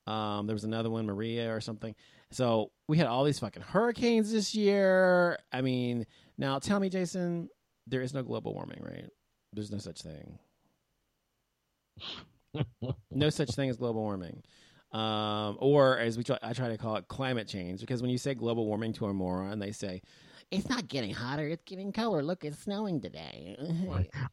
Um, 0.08 0.48
there 0.48 0.54
was 0.54 0.64
another 0.64 0.90
one, 0.90 1.06
Maria 1.06 1.54
or 1.54 1.60
something. 1.60 1.96
So 2.32 2.72
we 2.88 2.98
had 2.98 3.08
all 3.08 3.24
these 3.24 3.40
fucking 3.40 3.64
hurricanes 3.64 4.32
this 4.32 4.54
year. 4.54 5.38
I 5.52 5.62
mean, 5.62 6.06
now 6.38 6.60
tell 6.60 6.80
me, 6.80 6.90
Jason, 6.90 7.50
there 7.88 8.02
is 8.02 8.14
no 8.14 8.24
global 8.24 8.54
warming, 8.54 8.82
right? 8.82 9.10
There's 9.54 9.72
no 9.72 9.78
such 9.78 10.02
thing. 10.02 10.40
no 13.12 13.30
such 13.30 13.52
thing 13.52 13.70
as 13.70 13.78
global 13.78 14.02
warming. 14.02 14.44
Um, 14.96 15.58
or 15.60 15.98
as 16.00 16.18
we 16.18 16.24
try, 16.24 16.38
I 16.42 16.54
try 16.54 16.70
to 16.70 16.78
call 16.78 16.96
it 16.96 17.08
climate 17.08 17.48
change, 17.48 17.82
because 17.82 18.02
when 18.02 18.12
you 18.12 18.18
say 18.18 18.34
global 18.34 18.66
warming 18.66 18.94
to 18.94 19.08
a 19.08 19.14
moron, 19.14 19.60
they 19.60 19.72
say 19.72 20.02
it's 20.52 20.70
not 20.70 20.88
getting 20.88 21.12
hotter; 21.14 21.48
it's 21.48 21.64
getting 21.64 21.92
colder. 21.92 22.24
Look, 22.24 22.46
it's 22.46 22.60
snowing 22.60 23.02
today. 23.02 23.58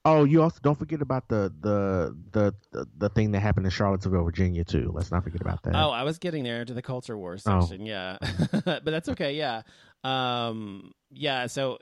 Oh, 0.05 0.25
you 0.25 0.41
also 0.43 0.61
don't 0.63 0.79
forget 0.79 1.03
about 1.03 1.29
the 1.29 1.53
the 1.61 2.17
the 2.31 2.55
the, 2.71 2.87
the 2.97 3.09
thing 3.09 3.33
that 3.33 3.41
happened 3.41 3.67
in 3.67 3.71
Charlottesville, 3.71 4.23
Virginia, 4.25 4.63
too. 4.63 4.93
Let's 4.95 5.11
not 5.11 5.25
forget 5.25 5.41
about 5.41 5.63
that. 5.65 5.75
Oh, 5.75 5.91
I 5.91 6.05
was 6.05 6.19
getting 6.19 6.45
there 6.45 6.65
to 6.65 6.75
the 6.75 6.83
culture 6.83 7.17
war 7.19 7.39
Oh. 7.45 7.61
section. 7.61 7.85
Yeah, 7.85 8.19
but 8.65 8.85
that's 8.85 9.09
okay. 9.09 9.35
Yeah, 9.35 9.63
um, 10.05 10.93
yeah. 11.11 11.47
So 11.47 11.79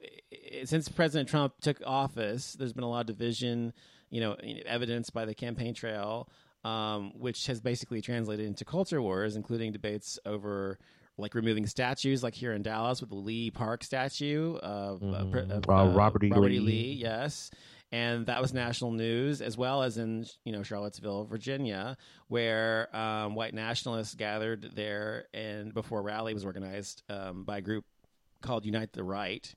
since 0.64 0.88
President 0.88 1.28
Trump 1.28 1.54
took 1.60 1.82
office, 1.84 2.54
there's 2.54 2.72
been 2.72 2.84
a 2.84 2.88
lot 2.88 3.00
of 3.00 3.06
division. 3.06 3.72
You 4.10 4.20
know, 4.20 4.37
evidenced 4.66 5.12
by 5.12 5.25
the 5.25 5.34
campaign 5.34 5.72
trail, 5.75 6.28
um, 6.64 7.12
which 7.19 7.47
has 7.47 7.61
basically 7.61 8.00
translated 8.00 8.47
into 8.47 8.64
culture 8.64 9.00
wars, 9.02 9.37
including 9.37 9.73
debates 9.73 10.19
over. 10.26 10.79
Like 11.19 11.35
removing 11.35 11.67
statues, 11.67 12.23
like 12.23 12.33
here 12.33 12.55
in 12.55 12.62
Dallas 12.62 13.02
with 13.02 13.11
the 13.11 13.17
Lee 13.17 13.50
Park 13.50 13.85
statue 13.85 14.57
of, 14.57 15.02
of 15.02 15.35
Uh, 15.35 15.61
Robert 16.31 16.50
E. 16.50 16.61
Lee. 16.61 16.67
Lee, 16.67 16.93
yes, 16.95 17.50
and 17.93 18.25
that 18.25 18.40
was 18.40 18.55
national 18.55 18.93
news 18.93 19.43
as 19.43 19.55
well 19.59 19.83
as 19.83 19.99
in 19.99 20.25
you 20.47 20.52
know 20.52 20.62
Charlottesville, 20.62 21.26
Virginia, 21.26 21.99
where 22.29 22.88
um, 22.97 23.35
white 23.35 23.52
nationalists 23.52 24.14
gathered 24.14 24.71
there 24.75 25.26
and 25.35 25.75
before 25.75 25.99
a 25.99 26.02
rally 26.02 26.33
was 26.33 26.47
organized 26.47 27.02
um, 27.11 27.45
by 27.45 27.59
a 27.59 27.61
group 27.61 27.85
called 28.40 28.64
Unite 28.64 28.95
the 28.95 29.05
Right, 29.05 29.52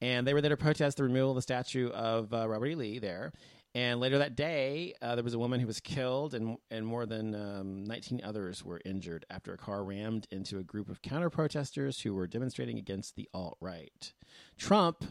and 0.00 0.26
they 0.26 0.32
were 0.32 0.40
there 0.40 0.48
to 0.50 0.56
protest 0.56 0.96
the 0.96 1.02
removal 1.02 1.32
of 1.32 1.36
the 1.36 1.42
statue 1.42 1.90
of 1.90 2.32
uh, 2.32 2.48
Robert 2.48 2.68
E. 2.68 2.74
Lee 2.74 2.98
there. 3.00 3.32
And 3.74 4.00
later 4.00 4.18
that 4.18 4.36
day, 4.36 4.92
uh, 5.00 5.14
there 5.14 5.24
was 5.24 5.32
a 5.32 5.38
woman 5.38 5.58
who 5.58 5.66
was 5.66 5.80
killed, 5.80 6.34
and 6.34 6.58
and 6.70 6.86
more 6.86 7.06
than 7.06 7.34
um, 7.34 7.84
19 7.84 8.20
others 8.22 8.62
were 8.62 8.82
injured 8.84 9.24
after 9.30 9.54
a 9.54 9.58
car 9.58 9.82
rammed 9.82 10.26
into 10.30 10.58
a 10.58 10.62
group 10.62 10.90
of 10.90 11.00
counter 11.00 11.30
protesters 11.30 12.00
who 12.00 12.14
were 12.14 12.26
demonstrating 12.26 12.76
against 12.76 13.16
the 13.16 13.28
alt 13.32 13.56
right. 13.60 14.12
Trump, 14.58 15.04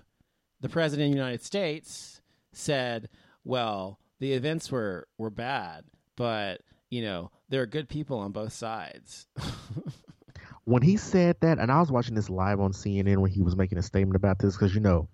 the 0.60 0.70
president 0.70 1.08
of 1.08 1.12
the 1.14 1.18
United 1.18 1.44
States, 1.44 2.22
said, 2.54 3.10
"Well, 3.44 4.00
the 4.20 4.34
events 4.34 4.72
were 4.72 5.08
were 5.18 5.32
bad, 5.32 5.86
but 6.16 6.62
you 6.92 7.02
know 7.02 7.32
there 7.50 7.64
are 7.64 7.68
good 7.68 7.90
people 7.90 8.20
on 8.20 8.32
both 8.32 8.54
sides." 8.54 9.26
when 10.66 10.84
he 10.84 10.98
said 10.98 11.38
that, 11.42 11.58
and 11.58 11.72
I 11.72 11.80
was 11.80 11.92
watching 11.92 12.14
this 12.14 12.30
live 12.30 12.60
on 12.60 12.74
CNN 12.74 13.18
when 13.18 13.32
he 13.32 13.42
was 13.42 13.56
making 13.56 13.80
a 13.80 13.84
statement 13.84 14.16
about 14.16 14.38
this, 14.38 14.56
because 14.56 14.76
you 14.76 14.82
know, 14.82 15.10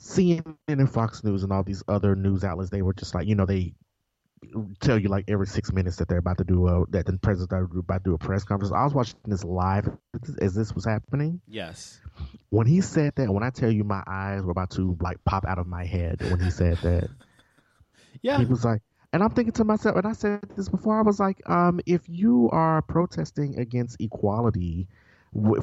CNN 0.00 0.56
and 0.66 0.90
Fox 0.90 1.22
News 1.22 1.42
and 1.42 1.52
all 1.52 1.62
these 1.62 1.82
other 1.86 2.16
news 2.16 2.42
outlets, 2.42 2.70
they 2.70 2.82
were 2.82 2.94
just 2.94 3.14
like, 3.14 3.26
you 3.26 3.34
know, 3.34 3.46
they 3.46 3.74
tell 4.80 4.98
you 4.98 5.08
like 5.08 5.26
every 5.28 5.46
six 5.46 5.72
minutes 5.72 5.96
that 5.96 6.08
they're 6.08 6.18
about 6.18 6.38
to 6.38 6.44
do 6.44 6.66
a 6.66 6.86
that 6.88 7.04
the 7.04 7.18
president's 7.18 7.76
about 7.76 8.04
to 8.04 8.10
do 8.10 8.14
a 8.14 8.18
press 8.18 8.44
conference. 8.44 8.72
I 8.72 8.84
was 8.84 8.94
watching 8.94 9.16
this 9.26 9.44
live 9.44 9.88
as 10.40 10.54
this 10.54 10.74
was 10.74 10.84
happening. 10.84 11.40
yes. 11.46 12.00
When 12.48 12.66
he 12.66 12.80
said 12.80 13.14
that, 13.16 13.30
when 13.30 13.42
I 13.42 13.50
tell 13.50 13.70
you 13.70 13.84
my 13.84 14.02
eyes 14.06 14.42
were 14.42 14.50
about 14.50 14.70
to 14.72 14.96
like 15.00 15.22
pop 15.24 15.44
out 15.46 15.58
of 15.58 15.66
my 15.66 15.84
head 15.84 16.20
when 16.22 16.40
he 16.40 16.50
said 16.50 16.78
that. 16.78 17.08
Yeah. 18.22 18.38
He 18.38 18.44
was 18.44 18.64
like, 18.64 18.82
and 19.14 19.22
I'm 19.22 19.30
thinking 19.30 19.52
to 19.54 19.64
myself, 19.64 19.96
and 19.96 20.04
I 20.04 20.12
said 20.12 20.42
this 20.54 20.68
before, 20.68 20.98
I 20.98 21.02
was 21.02 21.18
like, 21.18 21.40
um, 21.48 21.80
if 21.86 22.02
you 22.06 22.50
are 22.52 22.82
protesting 22.82 23.58
against 23.58 23.98
equality 24.00 24.88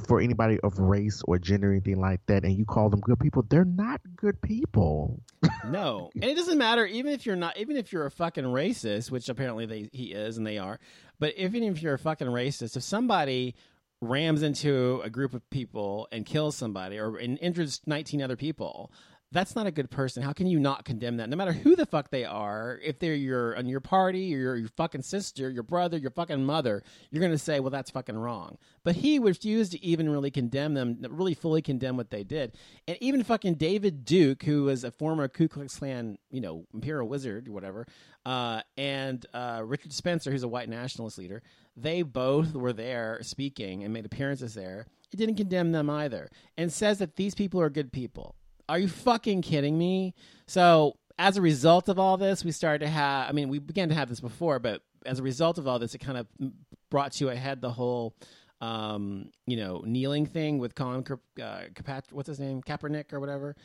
for 0.07 0.21
anybody 0.21 0.59
of 0.61 0.79
race 0.79 1.21
or 1.27 1.37
gender 1.37 1.69
or 1.69 1.71
anything 1.71 1.99
like 1.99 2.25
that, 2.27 2.43
and 2.43 2.57
you 2.57 2.65
call 2.65 2.89
them 2.89 3.01
good 3.01 3.19
people, 3.19 3.43
they're 3.49 3.65
not 3.65 3.99
good 4.15 4.41
people. 4.41 5.21
No, 5.69 6.09
and 6.15 6.23
it 6.23 6.35
doesn't 6.35 6.57
matter 6.57 6.85
even 6.85 7.11
if 7.11 7.25
you're 7.25 7.35
not, 7.35 7.57
even 7.57 7.75
if 7.75 7.91
you're 7.91 8.05
a 8.05 8.11
fucking 8.11 8.45
racist, 8.45 9.11
which 9.11 9.27
apparently 9.29 9.65
they 9.65 9.89
he 9.91 10.13
is 10.13 10.37
and 10.37 10.47
they 10.47 10.57
are. 10.57 10.79
But 11.19 11.35
even 11.35 11.63
if 11.63 11.81
you're 11.81 11.95
a 11.95 11.99
fucking 11.99 12.27
racist, 12.27 12.77
if 12.77 12.83
somebody 12.83 13.55
rams 13.99 14.43
into 14.43 15.01
a 15.03 15.09
group 15.09 15.33
of 15.33 15.47
people 15.49 16.07
and 16.11 16.25
kills 16.25 16.55
somebody 16.55 16.99
or 16.99 17.17
and 17.17 17.37
injures 17.39 17.81
19 17.85 18.21
other 18.21 18.35
people, 18.35 18.91
that's 19.31 19.55
not 19.55 19.67
a 19.67 19.71
good 19.71 19.89
person. 19.89 20.23
How 20.23 20.31
can 20.31 20.47
you 20.47 20.57
not 20.57 20.85
condemn 20.85 21.17
that? 21.17 21.29
No 21.29 21.35
matter 21.35 21.51
who 21.51 21.75
the 21.75 21.85
fuck 21.85 22.09
they 22.09 22.23
are, 22.23 22.79
if 22.81 22.97
they're 22.97 23.13
your 23.13 23.57
on 23.57 23.67
your 23.67 23.81
party 23.81 24.33
or 24.33 24.37
your, 24.37 24.55
your 24.55 24.69
fucking 24.69 25.01
sister, 25.01 25.49
your 25.49 25.63
brother, 25.63 25.97
your 25.97 26.11
fucking 26.11 26.45
mother, 26.45 26.81
you're 27.11 27.21
gonna 27.21 27.37
say, 27.37 27.59
well, 27.59 27.69
that's 27.69 27.91
fucking 27.91 28.17
wrong. 28.17 28.57
But 28.85 28.95
he 28.95 29.19
refused 29.19 29.73
to 29.73 29.83
even 29.83 30.09
really 30.09 30.31
condemn 30.31 30.75
them, 30.75 31.03
really 31.09 31.33
fully 31.33 31.61
condemn 31.61 31.97
what 31.97 32.09
they 32.09 32.23
did, 32.23 32.55
and 32.87 32.97
even 33.01 33.21
fucking 33.23 33.55
David 33.55 34.05
Duke, 34.05 34.43
who 34.43 34.63
was 34.63 34.85
a 34.85 34.91
former 34.91 35.27
Ku 35.27 35.49
Klux 35.49 35.77
Klan, 35.77 36.17
you 36.31 36.39
know, 36.39 36.65
imperial 36.73 37.09
wizard 37.09 37.49
or 37.49 37.51
whatever, 37.51 37.85
uh, 38.25 38.61
and 38.77 39.25
uh, 39.33 39.61
Richard 39.65 39.91
Spencer, 39.91 40.31
who's 40.31 40.43
a 40.43 40.47
white 40.47 40.69
nationalist 40.69 41.17
leader, 41.17 41.43
they 41.75 42.01
both 42.01 42.53
were 42.53 42.73
there 42.73 43.19
speaking 43.23 43.83
and 43.83 43.93
made 43.93 44.05
appearances 44.05 44.53
there. 44.53 44.87
It 45.11 45.17
didn't 45.17 45.35
condemn 45.35 45.73
them 45.73 45.89
either, 45.89 46.29
and 46.57 46.71
says 46.71 46.99
that 46.99 47.17
these 47.17 47.35
people 47.35 47.59
are 47.59 47.69
good 47.69 47.91
people. 47.91 48.36
Are 48.69 48.79
you 48.79 48.87
fucking 48.87 49.41
kidding 49.41 49.77
me? 49.77 50.13
So, 50.45 50.97
as 51.19 51.37
a 51.37 51.41
result 51.41 51.89
of 51.89 51.97
all 51.97 52.17
this, 52.17 52.43
we 52.45 52.51
started 52.51 52.85
to 52.85 52.91
have, 52.91 53.29
I 53.29 53.31
mean, 53.31 53.49
we 53.49 53.59
began 53.59 53.89
to 53.89 53.95
have 53.95 54.09
this 54.09 54.19
before, 54.19 54.59
but 54.59 54.81
as 55.05 55.19
a 55.19 55.23
result 55.23 55.57
of 55.57 55.67
all 55.67 55.79
this, 55.79 55.95
it 55.95 55.99
kind 55.99 56.17
of 56.17 56.27
brought 56.91 57.13
to 57.13 57.29
a 57.29 57.35
head 57.35 57.61
the 57.61 57.71
whole, 57.71 58.15
um, 58.61 59.31
you 59.47 59.57
know, 59.57 59.81
kneeling 59.85 60.25
thing 60.25 60.59
with 60.59 60.75
Colin, 60.75 61.03
uh, 61.41 61.61
Kapat- 61.73 62.11
what's 62.11 62.27
his 62.27 62.39
name? 62.39 62.61
Kaepernick 62.61 63.13
or 63.13 63.19
whatever. 63.19 63.55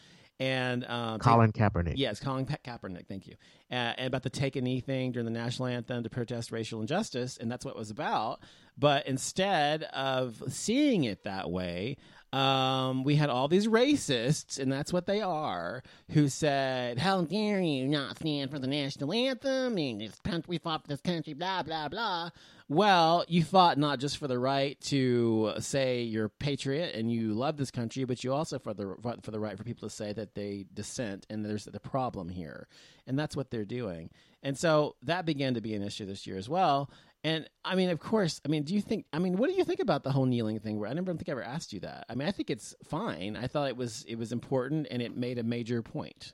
And 0.40 0.84
um, 0.86 1.18
Colin 1.20 1.52
Kaepernick. 1.52 1.94
Yes, 1.96 2.18
Colin 2.18 2.46
Ka- 2.46 2.56
Kaepernick. 2.64 3.06
Thank 3.06 3.26
you. 3.26 3.34
Uh, 3.70 3.94
and 3.96 4.06
about 4.06 4.22
the 4.22 4.30
take 4.30 4.56
a 4.56 4.60
knee 4.60 4.80
thing 4.80 5.12
during 5.12 5.26
the 5.26 5.30
national 5.30 5.68
anthem 5.68 6.02
to 6.02 6.10
protest 6.10 6.50
racial 6.50 6.80
injustice, 6.80 7.36
and 7.36 7.52
that's 7.52 7.64
what 7.64 7.74
it 7.74 7.78
was 7.78 7.90
about. 7.90 8.40
But 8.76 9.06
instead 9.06 9.84
of 9.84 10.42
seeing 10.48 11.04
it 11.04 11.24
that 11.24 11.50
way, 11.50 11.96
um, 12.32 13.04
we 13.04 13.16
had 13.16 13.28
all 13.28 13.46
these 13.46 13.66
racists, 13.66 14.58
and 14.58 14.72
that's 14.72 14.92
what 14.92 15.06
they 15.06 15.20
are, 15.20 15.82
who 16.12 16.28
said, 16.28 16.98
"How 16.98 17.22
dare 17.22 17.60
you 17.60 17.86
not 17.86 18.16
stand 18.16 18.50
for 18.50 18.58
the 18.58 18.66
national 18.66 19.12
anthem? 19.12 19.76
And 19.76 20.00
this 20.00 20.18
country, 20.20 20.44
we 20.48 20.58
fought 20.58 20.82
for 20.82 20.88
this 20.88 21.00
country, 21.02 21.34
blah 21.34 21.62
blah 21.62 21.88
blah." 21.88 22.30
Well, 22.68 23.26
you 23.28 23.44
fought 23.44 23.76
not 23.76 23.98
just 23.98 24.16
for 24.16 24.28
the 24.28 24.38
right 24.38 24.80
to 24.82 25.52
say 25.58 26.02
you're 26.02 26.30
patriot 26.30 26.94
and 26.94 27.12
you 27.12 27.34
love 27.34 27.58
this 27.58 27.70
country, 27.70 28.04
but 28.04 28.24
you 28.24 28.32
also 28.32 28.58
for 28.58 28.72
the 28.72 28.96
for 29.22 29.30
the 29.30 29.40
right 29.40 29.58
for 29.58 29.64
people 29.64 29.86
to 29.88 29.94
say 29.94 30.14
that 30.14 30.34
they 30.34 30.64
dissent 30.72 31.26
and 31.28 31.44
there's 31.44 31.66
the 31.66 31.80
problem 31.80 32.30
here, 32.30 32.66
and 33.06 33.18
that's 33.18 33.36
what 33.36 33.50
they're 33.50 33.66
doing. 33.66 34.08
And 34.42 34.56
so 34.56 34.96
that 35.02 35.26
began 35.26 35.52
to 35.54 35.60
be 35.60 35.74
an 35.74 35.82
issue 35.82 36.06
this 36.06 36.26
year 36.26 36.38
as 36.38 36.48
well. 36.48 36.90
And 37.24 37.48
I 37.64 37.76
mean, 37.76 37.90
of 37.90 38.00
course, 38.00 38.40
I 38.44 38.48
mean, 38.48 38.64
do 38.64 38.74
you 38.74 38.80
think? 38.80 39.06
I 39.12 39.20
mean, 39.20 39.36
what 39.36 39.48
do 39.48 39.54
you 39.54 39.64
think 39.64 39.80
about 39.80 40.02
the 40.02 40.10
whole 40.10 40.26
kneeling 40.26 40.58
thing? 40.58 40.80
Where 40.80 40.90
I 40.90 40.92
never 40.92 41.12
think 41.14 41.28
I 41.28 41.32
ever 41.32 41.42
asked 41.42 41.72
you 41.72 41.80
that. 41.80 42.04
I 42.08 42.16
mean, 42.16 42.26
I 42.26 42.32
think 42.32 42.50
it's 42.50 42.74
fine. 42.84 43.36
I 43.36 43.46
thought 43.46 43.68
it 43.68 43.76
was 43.76 44.04
it 44.08 44.16
was 44.16 44.32
important 44.32 44.88
and 44.90 45.00
it 45.00 45.16
made 45.16 45.38
a 45.38 45.44
major 45.44 45.82
point. 45.82 46.32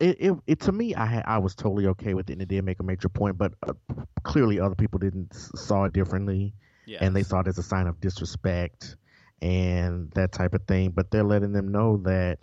It, 0.00 0.16
it, 0.18 0.34
it 0.46 0.60
to 0.60 0.72
me, 0.72 0.94
I 0.94 1.20
I 1.26 1.38
was 1.38 1.54
totally 1.54 1.86
okay 1.88 2.14
with 2.14 2.30
it, 2.30 2.34
and 2.34 2.42
it 2.42 2.48
did 2.48 2.64
make 2.64 2.80
a 2.80 2.82
major 2.82 3.10
point. 3.10 3.36
But 3.36 3.52
uh, 3.66 3.74
clearly, 4.22 4.58
other 4.58 4.74
people 4.74 4.98
didn't 4.98 5.34
saw 5.34 5.84
it 5.84 5.92
differently. 5.92 6.54
Yeah, 6.86 6.98
and 7.02 7.14
they 7.14 7.22
saw 7.22 7.40
it 7.40 7.46
as 7.46 7.58
a 7.58 7.62
sign 7.62 7.86
of 7.86 8.00
disrespect 8.00 8.96
and 9.42 10.10
that 10.12 10.32
type 10.32 10.54
of 10.54 10.62
thing. 10.66 10.92
But 10.92 11.10
they're 11.10 11.24
letting 11.24 11.52
them 11.52 11.70
know 11.70 11.98
that 11.98 12.38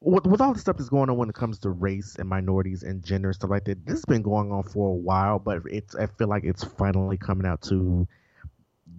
with, 0.00 0.26
with 0.26 0.40
all 0.40 0.52
the 0.52 0.58
stuff 0.58 0.76
that's 0.76 0.88
going 0.88 1.10
on 1.10 1.16
when 1.16 1.28
it 1.28 1.34
comes 1.34 1.58
to 1.60 1.70
race 1.70 2.16
and 2.18 2.28
minorities 2.28 2.82
and 2.82 3.04
gender 3.04 3.28
and 3.28 3.34
stuff 3.36 3.50
like 3.50 3.64
that, 3.64 3.84
this 3.84 3.96
has 3.96 4.04
been 4.04 4.22
going 4.22 4.50
on 4.52 4.62
for 4.62 4.88
a 4.88 4.94
while, 4.94 5.38
but 5.38 5.62
it's 5.70 5.94
I 5.94 6.06
feel 6.06 6.28
like 6.28 6.44
it's 6.44 6.64
finally 6.64 7.16
coming 7.18 7.46
out 7.46 7.62
to 7.62 8.06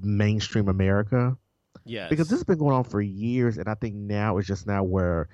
mainstream 0.01 0.67
America 0.67 1.37
Yes. 1.85 2.09
because 2.09 2.29
this 2.29 2.39
has 2.39 2.43
been 2.43 2.59
going 2.59 2.75
on 2.75 2.83
for 2.83 3.01
years, 3.01 3.57
and 3.57 3.67
I 3.67 3.73
think 3.73 3.95
now 3.95 4.37
it's 4.37 4.47
just 4.47 4.67
now 4.67 4.83
where 4.83 5.29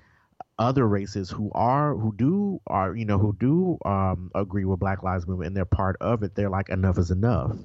other 0.60 0.88
races 0.88 1.30
who 1.30 1.52
are 1.54 1.96
who 1.96 2.14
do 2.16 2.60
are 2.68 2.96
you 2.96 3.06
know 3.06 3.18
who 3.18 3.36
do 3.40 3.78
um 3.86 4.32
agree 4.34 4.66
with 4.66 4.80
Black 4.80 5.04
Lives 5.04 5.28
Movement 5.28 5.48
and 5.48 5.58
they're 5.58 5.66
part 5.66 5.98
of 6.02 6.24
it, 6.24 6.36
they're 6.36 6.50
like 6.50 6.70
enough 6.70 6.98
is 6.98 7.12
enough. 7.12 7.56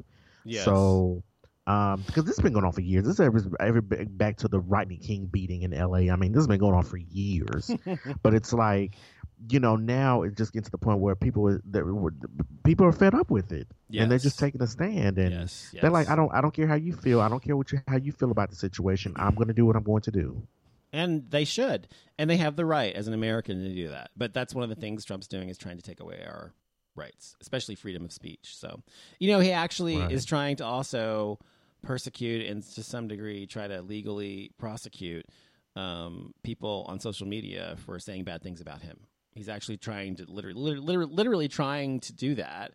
yes. 0.45 0.65
So, 0.65 1.23
um, 1.67 2.03
because 2.07 2.25
this 2.25 2.37
has 2.37 2.43
been 2.43 2.53
going 2.53 2.65
on 2.65 2.73
for 2.73 2.81
years. 2.81 3.05
This 3.07 3.21
ever, 3.21 3.41
ever 3.61 3.81
back 3.81 4.37
to 4.39 4.49
the 4.49 4.61
Rodney 4.61 4.97
King 4.97 5.27
beating 5.27 5.63
in 5.63 5.73
L.A. 5.73 6.11
I 6.11 6.17
mean, 6.17 6.33
this 6.33 6.41
has 6.41 6.47
been 6.49 6.59
going 6.61 6.75
on 6.75 6.83
for 6.85 6.97
years. 6.97 7.71
but 8.23 8.35
it's 8.35 8.53
like, 8.53 8.95
you 9.51 9.61
know, 9.61 9.77
now 9.77 10.23
it 10.23 10.37
just 10.37 10.53
gets 10.53 10.67
to 10.67 10.71
the 10.71 10.79
point 10.79 10.99
where 11.01 11.15
people 11.17 11.49
are- 11.49 11.63
that 11.71 11.85
people 12.65 12.87
are 12.87 12.93
fed 12.93 13.15
up 13.15 13.31
with 13.31 13.53
it, 13.53 13.67
and 13.97 14.11
they're 14.11 14.19
just 14.19 14.39
taking 14.39 14.63
a 14.63 14.67
stand, 14.67 15.19
and 15.19 15.33
yes, 15.33 15.75
they're 15.81 15.91
like. 15.91 16.09
I 16.09 16.17
don't, 16.17 16.33
I 16.35 16.41
don't 16.41 16.53
care 16.55 16.67
how 16.67 16.75
you 16.77 16.93
feel. 16.93 17.21
I 17.21 17.29
don't 17.29 17.43
care 17.43 17.57
what 17.57 17.71
you, 17.73 17.81
how 17.89 17.97
you 17.97 18.13
feel 18.13 18.31
about 18.31 18.51
the 18.51 18.57
situation. 18.57 19.13
I'm 19.17 19.35
going 19.35 19.49
to 19.49 19.55
do 19.55 19.67
what 19.67 19.77
I'm 19.77 19.83
going 19.83 20.03
to 20.03 20.11
do. 20.13 20.43
and 20.93 21.31
they 21.31 21.45
should, 21.45 21.89
and 22.19 22.29
they 22.29 22.37
have 22.37 22.55
the 22.57 22.65
right 22.67 22.95
as 22.95 23.09
an 23.09 23.15
American 23.15 23.63
to 23.63 23.75
do 23.75 23.89
that. 23.89 24.11
But 24.17 24.33
that's 24.35 24.55
one 24.55 24.63
of 24.63 24.69
the 24.69 24.77
things 24.77 25.05
Trump's 25.05 25.27
doing 25.29 25.49
is 25.49 25.57
trying 25.59 25.77
to 25.77 25.83
take 25.83 26.01
away 26.01 26.23
our 26.27 26.53
rights, 26.95 27.35
especially 27.41 27.75
freedom 27.75 28.05
of 28.05 28.13
speech. 28.13 28.55
So, 28.57 28.83
you 29.19 29.31
know, 29.33 29.41
he 29.41 29.51
actually 29.53 29.99
Right. 29.99 30.13
is 30.13 30.25
trying 30.27 30.57
to 30.57 30.65
also 30.67 31.39
persecute 31.83 32.47
and 32.47 32.63
to 32.75 32.83
some 32.83 33.09
degree 33.09 33.47
try 33.47 33.67
to 33.69 33.83
legally 33.83 34.51
prosecute 34.59 35.27
um, 35.77 36.35
people 36.43 36.85
on 36.89 37.01
social 37.01 37.27
media 37.27 37.77
for 37.85 37.99
saying 37.99 38.25
bad 38.25 38.43
things 38.43 38.61
about 38.61 38.83
him. 38.83 38.99
He's 39.35 39.49
actually 39.49 39.79
trying 39.79 40.17
to 40.17 40.27
literally, 40.29 40.79
literally, 40.79 41.15
literally 41.15 41.49
trying 41.49 42.01
to 42.01 42.13
do 42.13 42.35
that. 42.35 42.73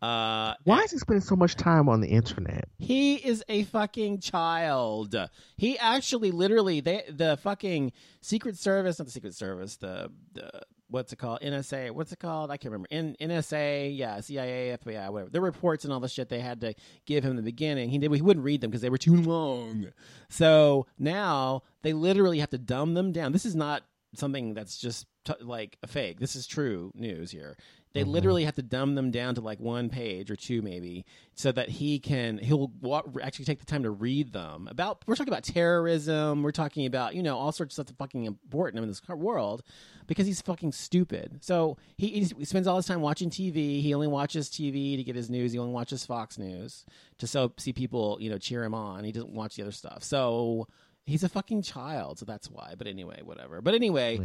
Uh, 0.00 0.54
Why 0.62 0.82
is 0.82 0.92
he 0.92 0.98
spending 0.98 1.22
so 1.22 1.34
much 1.34 1.56
time 1.56 1.88
on 1.88 2.00
the 2.00 2.06
internet? 2.08 2.68
he 2.78 3.16
is 3.16 3.42
a 3.48 3.64
fucking 3.64 4.20
child. 4.20 5.16
He 5.56 5.76
actually 5.76 6.30
literally 6.30 6.80
they 6.80 7.02
the 7.10 7.36
fucking 7.42 7.92
Secret 8.20 8.56
Service, 8.56 9.00
not 9.00 9.06
the 9.06 9.10
Secret 9.10 9.34
Service, 9.34 9.76
the 9.76 10.12
the 10.34 10.62
what's 10.88 11.12
it 11.12 11.16
called? 11.16 11.40
NSA, 11.40 11.90
what's 11.92 12.12
it 12.12 12.18
called? 12.18 12.50
I 12.50 12.56
can't 12.56 12.72
remember. 12.72 12.88
N, 12.90 13.16
NSA, 13.20 13.96
yeah, 13.96 14.20
CIA, 14.20 14.76
FBI, 14.82 15.10
whatever. 15.10 15.30
The 15.30 15.40
reports 15.40 15.84
and 15.84 15.92
all 15.92 16.00
the 16.00 16.08
shit 16.08 16.28
they 16.28 16.40
had 16.40 16.60
to 16.62 16.74
give 17.06 17.24
him 17.24 17.30
in 17.30 17.36
the 17.36 17.42
beginning. 17.42 17.90
He 17.90 17.98
did 17.98 18.12
he 18.12 18.22
wouldn't 18.22 18.44
read 18.44 18.60
them 18.60 18.70
because 18.70 18.82
they 18.82 18.90
were 18.90 18.98
too 18.98 19.16
long. 19.16 19.86
So 20.28 20.86
now 20.98 21.62
they 21.82 21.92
literally 21.92 22.40
have 22.40 22.50
to 22.50 22.58
dumb 22.58 22.94
them 22.94 23.12
down. 23.12 23.32
This 23.32 23.46
is 23.46 23.54
not 23.54 23.82
something 24.14 24.54
that's 24.54 24.78
just 24.78 25.06
t- 25.24 25.34
like 25.40 25.78
a 25.82 25.86
fake. 25.86 26.18
This 26.18 26.36
is 26.36 26.46
true 26.46 26.92
news 26.94 27.30
here. 27.30 27.56
They 27.94 28.02
mm-hmm. 28.02 28.10
literally 28.10 28.44
have 28.44 28.54
to 28.56 28.62
dumb 28.62 28.94
them 28.94 29.10
down 29.10 29.34
to 29.36 29.40
like 29.40 29.60
one 29.60 29.88
page 29.88 30.30
or 30.30 30.36
two, 30.36 30.60
maybe, 30.60 31.06
so 31.34 31.52
that 31.52 31.68
he 31.68 31.98
can 31.98 32.38
he'll 32.38 32.70
wa- 32.80 33.02
actually 33.22 33.46
take 33.46 33.60
the 33.60 33.66
time 33.66 33.82
to 33.84 33.90
read 33.90 34.32
them. 34.32 34.68
About 34.70 35.02
we're 35.06 35.14
talking 35.14 35.32
about 35.32 35.44
terrorism. 35.44 36.42
We're 36.42 36.52
talking 36.52 36.86
about 36.86 37.14
you 37.14 37.22
know 37.22 37.36
all 37.38 37.52
sorts 37.52 37.72
of 37.72 37.74
stuff 37.74 37.86
that's 37.86 37.98
fucking 37.98 38.26
important 38.26 38.82
in 38.82 38.88
this 38.88 39.02
world 39.08 39.62
because 40.08 40.26
he's 40.26 40.40
fucking 40.40 40.72
stupid. 40.72 41.38
So 41.40 41.76
he, 41.96 42.08
he 42.36 42.44
spends 42.44 42.66
all 42.66 42.76
his 42.76 42.86
time 42.86 43.00
watching 43.00 43.30
TV. 43.30 43.80
He 43.80 43.94
only 43.94 44.08
watches 44.08 44.48
TV 44.48 44.96
to 44.96 45.04
get 45.04 45.14
his 45.14 45.30
news. 45.30 45.52
He 45.52 45.58
only 45.58 45.72
watches 45.72 46.04
Fox 46.04 46.38
News 46.38 46.84
to 47.18 47.28
so 47.28 47.52
see 47.58 47.72
people 47.72 48.18
you 48.20 48.30
know 48.30 48.38
cheer 48.38 48.64
him 48.64 48.74
on. 48.74 49.04
He 49.04 49.12
doesn't 49.12 49.32
watch 49.32 49.54
the 49.54 49.62
other 49.62 49.70
stuff. 49.70 50.02
So 50.02 50.66
he's 51.06 51.22
a 51.22 51.28
fucking 51.28 51.62
child. 51.62 52.18
So 52.18 52.24
that's 52.24 52.50
why. 52.50 52.74
But 52.76 52.88
anyway, 52.88 53.20
whatever. 53.22 53.60
But 53.62 53.74
anyway, 53.74 54.20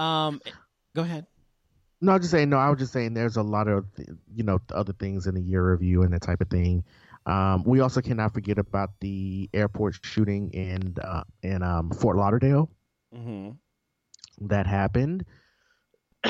um, 0.00 0.40
go 0.96 1.02
ahead. 1.02 1.26
No, 2.00 2.12
I'm 2.12 2.20
just 2.20 2.32
saying. 2.32 2.50
No, 2.50 2.56
I 2.56 2.68
was 2.70 2.78
just 2.78 2.92
saying. 2.92 3.14
There's 3.14 3.36
a 3.36 3.42
lot 3.42 3.68
of 3.68 3.84
you 4.34 4.42
know 4.42 4.58
other 4.74 4.94
things 4.94 5.26
in 5.26 5.34
the 5.34 5.42
year 5.42 5.70
review 5.70 6.02
and 6.02 6.12
that 6.12 6.22
type 6.22 6.40
of 6.40 6.48
thing. 6.48 6.82
Um, 7.26 7.64
we 7.64 7.80
also 7.80 8.00
cannot 8.00 8.32
forget 8.32 8.56
about 8.56 8.90
the 9.00 9.50
airport 9.52 9.98
shooting 10.02 10.50
in 10.52 10.94
uh, 11.02 11.24
in 11.42 11.62
um, 11.62 11.90
Fort 11.90 12.16
Lauderdale 12.16 12.70
hmm 13.14 13.50
that 14.42 14.66
happened. 14.66 15.24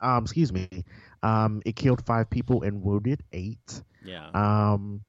um, 0.00 0.24
excuse 0.24 0.52
me. 0.52 0.68
Um, 1.22 1.62
it 1.64 1.76
killed 1.76 2.04
five 2.06 2.30
people 2.30 2.62
and 2.62 2.82
wounded 2.82 3.22
eight. 3.32 3.82
Yeah. 4.04 4.28
Um, 4.34 5.02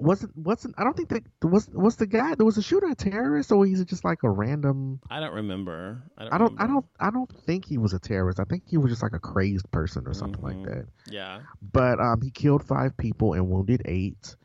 wasn't 0.00 0.36
wasn't 0.36 0.76
I 0.78 0.84
don't 0.84 0.96
think 0.96 1.08
that 1.08 1.24
was 1.42 1.68
was 1.72 1.96
the 1.96 2.06
guy 2.06 2.36
there 2.36 2.46
was 2.46 2.56
a 2.56 2.62
shooter 2.62 2.86
a 2.86 2.94
terrorist 2.94 3.50
or 3.50 3.66
he's 3.66 3.84
just 3.84 4.04
like 4.04 4.22
a 4.22 4.30
random. 4.30 5.00
I 5.10 5.18
don't 5.18 5.34
remember. 5.34 6.04
I 6.16 6.22
don't. 6.24 6.32
I 6.34 6.38
don't 6.38 6.60
I 6.60 6.66
don't 6.68 6.86
I 7.00 7.10
don't 7.10 7.32
think 7.46 7.64
he 7.66 7.78
was 7.78 7.94
a 7.94 7.98
terrorist. 7.98 8.38
I 8.38 8.44
think 8.44 8.62
he 8.68 8.76
was 8.76 8.92
just 8.92 9.02
like 9.02 9.14
a 9.14 9.18
crazed 9.18 9.68
person 9.72 10.04
or 10.06 10.14
something 10.14 10.40
like 10.42 10.56
Mhm. 10.56 10.64
that. 10.66 10.86
Yeah. 11.10 11.40
but 11.72 11.98
um, 11.98 12.20
he 12.22 12.30
killed 12.30 12.62
five 12.62 12.96
people 12.96 13.32
and 13.32 13.48
wounded 13.48 13.82
eight. 13.86 14.36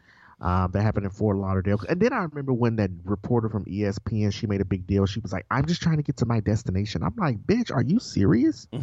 Um, 0.44 0.72
that 0.74 0.82
happened 0.82 1.06
in 1.06 1.12
Fort 1.12 1.38
Lauderdale. 1.38 1.80
And 1.88 2.02
then 2.02 2.12
I 2.12 2.24
remember 2.24 2.52
when 2.52 2.76
that 2.76 2.92
reporter 3.06 3.48
from 3.48 3.64
ESPN, 3.64 4.34
she 4.34 4.46
made 4.46 4.60
a 4.60 4.66
big 4.66 4.86
deal. 4.86 5.06
She 5.06 5.22
was 5.22 5.32
like, 5.32 5.46
"I'm 5.50 5.66
just 5.66 5.82
trying 5.82 5.96
to 5.98 6.04
get 6.04 6.18
to 6.18 6.26
my 6.26 6.42
destination." 6.42 7.02
I'm 7.02 7.16
like, 7.16 7.38
"Bitch, 7.38 7.74
are 7.74 7.82
you 7.82 8.00
serious?" 8.00 8.68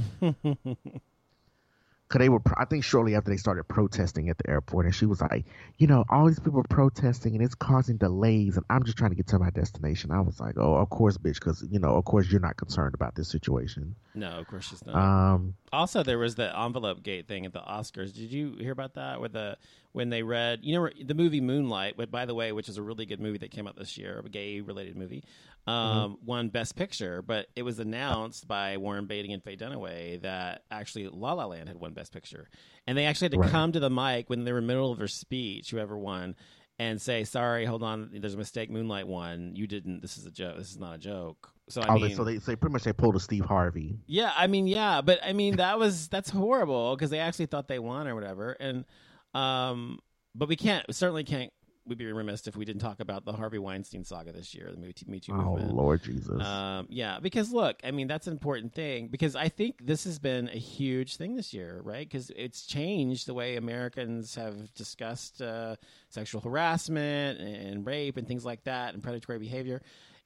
Cause 2.11 2.19
they 2.19 2.29
were, 2.29 2.41
I 2.57 2.65
think, 2.65 2.83
shortly 2.83 3.15
after 3.15 3.31
they 3.31 3.37
started 3.37 3.69
protesting 3.69 4.31
at 4.31 4.39
the 4.39 4.51
airport, 4.51 4.87
and 4.87 4.93
she 4.93 5.07
was 5.07 5.21
like, 5.21 5.45
"You 5.79 5.87
know, 5.87 6.05
all 6.11 6.27
these 6.27 6.41
people 6.41 6.59
are 6.59 6.65
protesting, 6.65 7.37
and 7.37 7.45
it's 7.45 7.55
causing 7.55 7.99
delays, 7.99 8.57
and 8.57 8.67
I'm 8.69 8.83
just 8.83 8.99
trying 8.99 9.11
to 9.11 9.17
get 9.17 9.29
to 9.29 9.39
my 9.39 9.51
destination." 9.51 10.11
I 10.11 10.21
was 10.21 10.41
like, 10.41 10.57
"Oh, 10.59 10.75
of 10.75 10.91
course, 10.91 11.19
bitch, 11.19 11.35
because 11.35 11.65
you 11.71 11.79
know, 11.79 11.95
of 11.95 12.05
course, 12.07 12.29
you're 12.29 12.41
not 12.41 12.57
concerned 12.57 12.95
about 12.95 13.15
this 13.15 13.29
situation." 13.29 13.95
no, 14.15 14.31
of 14.31 14.47
course 14.49 14.65
she's 14.67 14.85
not. 14.85 14.97
Um, 14.97 15.55
also, 15.73 16.03
there 16.03 16.19
was 16.19 16.35
the 16.35 16.59
envelope 16.59 17.05
gate 17.05 17.29
thing 17.29 17.47
at 17.47 17.53
the 17.53 17.61
Oscars. 17.61 18.13
Did 18.13 18.33
you 18.33 18.57
hear 18.59 18.73
about 18.73 18.95
that? 18.95 19.21
With 19.21 19.35
the 19.35 19.57
when 19.93 20.09
they 20.11 20.23
read, 20.23 20.61
you 20.63 20.75
know, 20.79 20.89
the 21.05 21.15
movie 21.15 21.41
Moonlight, 21.41 21.95
but 21.97 22.11
by 22.11 22.25
the 22.25 22.35
way, 22.35 22.53
which 22.53 22.69
is 22.69 22.79
a 22.79 22.83
really 22.83 23.07
good 23.07 23.21
movie 23.21 23.39
that 23.39 23.51
came 23.51 23.67
out 23.67 23.77
this 23.77 23.99
year, 23.99 24.23
a 24.25 24.29
gay 24.29 24.61
related 24.61 24.97
movie, 24.97 25.25
um, 25.67 26.17
won 26.25 26.49
Best 26.49 26.77
Picture. 26.77 27.23
But 27.23 27.49
it 27.57 27.63
was 27.63 27.79
announced 27.81 28.47
by 28.47 28.77
Warren 28.77 29.07
Beatty 29.07 29.33
and 29.33 29.43
Faye 29.43 29.57
Dunaway 29.57 30.23
that 30.23 30.63
actually 30.71 31.09
La 31.09 31.33
La 31.33 31.47
Land 31.47 31.69
had 31.69 31.79
won 31.79 31.93
Best 31.93 32.13
Picture, 32.13 32.49
and 32.87 32.97
they 32.97 33.07
actually 33.07 33.27
had 33.27 33.33
to 33.33 33.39
Right. 33.41 33.51
come 33.51 33.73
to 33.73 33.81
the 33.81 33.91
mic 33.91 34.31
when 34.31 34.45
they 34.45 34.53
were 34.53 34.59
in 34.59 34.65
the 34.67 34.73
middle 34.73 34.93
of 34.93 34.99
their 34.99 35.09
speech, 35.09 35.71
whoever 35.71 35.99
won. 35.99 36.37
And 36.79 36.99
say 37.03 37.25
sorry, 37.25 37.67
hold 37.67 37.83
on. 37.83 38.09
There's 38.15 38.33
a 38.33 38.39
mistake. 38.39 38.71
Moonlight 38.71 39.07
won. 39.07 39.53
You 39.55 39.67
didn't. 39.67 40.01
This 40.01 40.17
is 40.17 40.25
a 40.25 40.31
joke. 40.31 40.57
This 40.57 40.71
is 40.71 40.79
not 40.79 40.95
a 40.95 40.99
joke. 40.99 41.51
So 41.69 41.83
I 41.83 41.89
oh, 41.89 41.99
mean, 41.99 42.17
so 42.17 42.25
they, 42.25 42.39
so 42.39 42.51
they 42.53 42.57
pretty 42.57 42.73
much 42.73 42.85
they 42.85 42.93
pulled 42.95 43.17
a 43.17 43.21
Steve 43.21 43.45
Harvey. 43.45 43.99
yeah, 44.07 44.33
I 44.35 44.47
mean, 44.47 44.67
yeah, 44.67 45.03
but 45.03 45.19
I 45.23 45.35
mean 45.35 45.57
that 45.57 45.79
was 45.79 46.09
that's 46.09 46.31
horrible 46.31 46.97
because 46.97 47.11
they 47.11 47.19
actually 47.19 47.47
thought 47.47 47.69
they 47.69 47.79
won 47.79 48.09
or 48.09 48.15
whatever, 48.15 48.53
and 48.53 48.87
um, 49.35 49.99
but 50.35 50.49
we 50.49 50.57
can't 50.57 50.85
certainly 50.95 51.25
can't. 51.25 51.53
We'd 51.87 51.99
be 51.99 52.13
remiss 52.13 52.47
if 52.47 52.57
we 52.57 52.65
didn't 52.65 52.83
talk 52.83 53.01
about 53.01 53.25
the 53.25 53.33
Harvey 53.33 53.59
Weinstein 53.59 54.05
saga 54.05 54.33
this 54.33 54.55
year, 54.55 54.71
the 54.71 54.77
Me 54.77 54.93
Too, 54.93 55.11
Me 55.11 55.19
Too 55.19 55.33
Oh 55.33 55.57
movement. 55.57 55.75
Lord 55.75 56.03
Jesus. 56.05 56.41
Um, 56.41 56.87
yeah, 56.89 57.19
because 57.21 57.53
look, 57.53 57.81
I 57.83 57.91
mean, 57.91 58.07
that's 58.07 58.27
an 58.27 58.33
important 58.33 58.75
thing 58.75 59.09
because 59.09 59.35
I 59.35 59.49
think 59.49 59.85
this 59.85 60.05
has 60.05 60.19
been 60.19 60.49
a 60.49 60.59
huge 60.59 61.17
thing 61.17 61.35
this 61.35 61.53
year, 61.53 61.81
right? 61.83 62.07
Because 62.07 62.31
it's 62.37 62.67
changed 62.67 63.27
the 63.27 63.35
way 63.35 63.57
Americans 63.57 64.37
have 64.37 64.73
discussed 64.75 65.43
uh, 65.43 65.77
sexual 66.11 66.43
harassment 66.43 67.41
and 67.41 67.85
rape 67.85 68.19
and 68.19 68.29
things 68.29 68.45
like 68.45 68.63
that 68.65 68.95
and 68.95 69.03
predatory 69.03 69.39
behavior. 69.39 69.83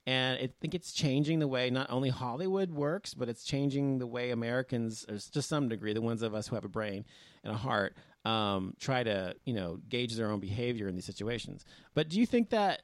And 0.07 0.39
I 0.39 0.51
think 0.61 0.75
it's 0.75 0.93
changing 0.93 1.39
the 1.39 1.49
way 1.49 1.71
not 1.71 1.91
only 1.91 2.11
Hollywood 2.11 2.71
works, 2.71 3.15
but 3.15 3.31
it's 3.31 3.43
changing 3.43 3.99
the 3.99 4.07
way 4.07 4.33
Americans, 4.33 5.07
or 5.09 5.19
to 5.19 5.41
some 5.41 5.69
degree, 5.69 5.95
the 5.95 6.03
ones 6.03 6.21
of 6.21 6.35
us 6.35 6.49
who 6.49 6.57
have 6.57 6.65
a 6.67 6.69
brain 6.69 7.07
and 7.43 7.55
a 7.55 7.57
heart, 7.57 7.97
um, 8.25 8.75
try 8.81 9.03
to, 9.03 9.35
you 9.45 9.55
know, 9.55 9.79
gauge 9.89 10.15
their 10.17 10.31
own 10.31 10.41
behavior 10.41 10.89
in 10.89 10.95
these 10.95 11.05
situations. 11.05 11.65
But 11.95 12.09
do 12.09 12.19
you 12.19 12.27
think 12.27 12.51
that 12.51 12.83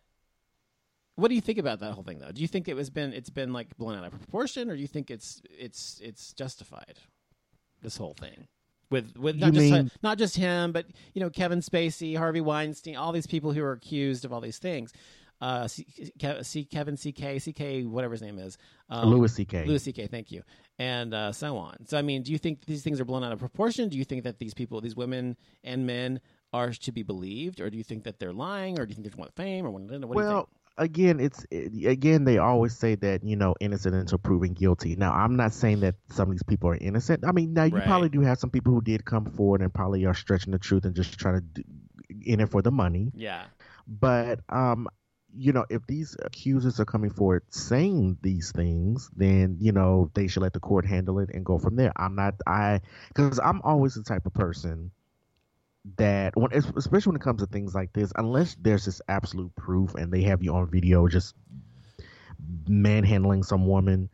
what 1.16 1.28
do 1.28 1.34
you 1.34 1.40
think 1.40 1.58
about 1.58 1.80
that 1.80 1.92
whole 1.92 2.02
thing, 2.02 2.18
though? 2.18 2.32
Do 2.32 2.40
you 2.40 2.48
think 2.48 2.68
it 2.68 2.74
was 2.74 2.90
been 2.90 3.12
it's 3.12 3.30
been 3.30 3.52
like 3.52 3.76
blown 3.76 3.96
out 3.98 4.04
of 4.04 4.12
proportion, 4.12 4.70
or 4.70 4.76
do 4.76 4.80
you 4.80 4.88
think 4.88 5.10
it's 5.10 5.42
it's 5.58 6.00
it's 6.02 6.32
justified? 6.32 6.98
This 7.82 7.96
whole 7.96 8.14
thing 8.14 8.46
with 8.90 9.16
with 9.16 9.36
not 9.36 9.52
just 9.52 9.70
mean- 9.70 9.90
not 10.02 10.18
just 10.18 10.36
him, 10.36 10.72
but 10.72 10.86
you 11.14 11.20
know 11.20 11.30
Kevin 11.30 11.60
Spacey, 11.60 12.16
Harvey 12.16 12.40
Weinstein, 12.40 12.96
all 12.96 13.12
these 13.12 13.26
people 13.26 13.52
who 13.52 13.62
are 13.62 13.72
accused 13.72 14.24
of 14.24 14.32
all 14.32 14.40
these 14.40 14.58
things. 14.58 14.92
Uh, 15.40 15.66
C, 15.66 15.86
C, 16.42 16.64
Kevin 16.64 16.96
C.K. 16.96 17.38
C.K. 17.38 17.84
whatever 17.84 18.12
his 18.12 18.20
name 18.22 18.38
is, 18.38 18.58
um, 18.90 19.08
Louis 19.08 19.32
C.K. 19.32 19.64
Louis 19.64 19.82
C.K. 19.82 20.06
Thank 20.06 20.30
you, 20.30 20.42
and 20.78 21.14
uh, 21.14 21.32
so 21.32 21.56
on. 21.56 21.86
So 21.86 21.96
I 21.96 22.02
mean, 22.02 22.22
do 22.22 22.30
you 22.32 22.38
think 22.38 22.66
these 22.66 22.82
things 22.82 23.00
are 23.00 23.04
blown 23.06 23.24
out 23.24 23.32
of 23.32 23.38
proportion? 23.38 23.88
Do 23.88 23.96
you 23.96 24.04
think 24.04 24.24
that 24.24 24.38
these 24.38 24.52
people, 24.52 24.80
these 24.80 24.96
women 24.96 25.36
and 25.64 25.86
men, 25.86 26.20
are 26.52 26.70
to 26.72 26.92
be 26.92 27.02
believed, 27.02 27.60
or 27.60 27.70
do 27.70 27.78
you 27.78 27.84
think 27.84 28.04
that 28.04 28.18
they're 28.18 28.32
lying, 28.34 28.78
or 28.78 28.84
do 28.84 28.90
you 28.90 28.94
think 28.96 29.04
they 29.04 29.10
just 29.10 29.18
want 29.18 29.34
fame, 29.34 29.64
or 29.64 29.70
what, 29.70 29.80
what 29.82 29.88
do 29.88 29.94
you 29.94 30.00
think? 30.00 30.14
well, 30.14 30.48
again, 30.76 31.20
it's 31.20 31.46
again 31.50 32.24
they 32.24 32.36
always 32.38 32.76
say 32.76 32.94
that 32.96 33.24
you 33.24 33.36
know 33.36 33.54
innocent 33.60 33.94
until 33.94 34.18
proven 34.18 34.52
guilty. 34.52 34.94
Now, 34.96 35.12
I'm 35.12 35.36
not 35.36 35.54
saying 35.54 35.80
that 35.80 35.94
some 36.10 36.28
of 36.28 36.34
these 36.34 36.42
people 36.42 36.68
are 36.70 36.76
innocent. 36.76 37.24
I 37.26 37.32
mean, 37.32 37.54
now 37.54 37.64
you 37.64 37.76
Right. 37.76 37.86
probably 37.86 38.08
do 38.10 38.20
have 38.20 38.38
some 38.38 38.50
people 38.50 38.74
who 38.74 38.82
did 38.82 39.04
come 39.06 39.24
forward 39.24 39.62
and 39.62 39.72
probably 39.72 40.04
are 40.04 40.14
stretching 40.14 40.52
the 40.52 40.58
truth 40.58 40.84
and 40.84 40.94
just 40.94 41.18
trying 41.18 41.36
to 41.36 41.40
do, 41.40 41.62
in 42.26 42.40
it 42.40 42.50
for 42.50 42.60
the 42.62 42.70
money. 42.70 43.10
Yeah. 43.14 43.44
But 43.86 44.40
um, 44.48 44.88
you 45.36 45.52
know, 45.52 45.64
if 45.68 45.86
these 45.86 46.16
accusers 46.22 46.80
are 46.80 46.84
coming 46.84 47.10
forward 47.10 47.42
saying 47.50 48.18
these 48.22 48.52
things, 48.52 49.10
then 49.16 49.56
you 49.60 49.72
know 49.72 50.10
they 50.14 50.26
should 50.26 50.42
let 50.42 50.52
the 50.52 50.60
court 50.60 50.86
handle 50.86 51.18
it 51.18 51.30
and 51.32 51.44
go 51.44 51.58
from 51.58 51.76
there. 51.76 51.92
I'm 51.96 52.14
not 52.14 52.34
I 52.46 52.80
because 53.08 53.38
I'm 53.42 53.60
always 53.62 53.94
the 53.94 54.02
type 54.02 54.26
of 54.26 54.34
person 54.34 54.90
that 55.96 56.36
when 56.36 56.52
especially 56.52 57.10
when 57.10 57.16
it 57.16 57.22
comes 57.24 57.40
to 57.40 57.46
things 57.46 57.74
like 57.74 57.92
this, 57.92 58.12
unless 58.16 58.56
there's 58.60 58.84
this 58.84 59.00
absolute 59.08 59.54
proof 59.56 59.94
and 59.94 60.12
they 60.12 60.22
have 60.22 60.42
you 60.42 60.54
on 60.54 60.70
video 60.70 61.06
just 61.08 61.34
manhandling 62.68 63.42
some 63.42 63.66
woman, 63.66 64.10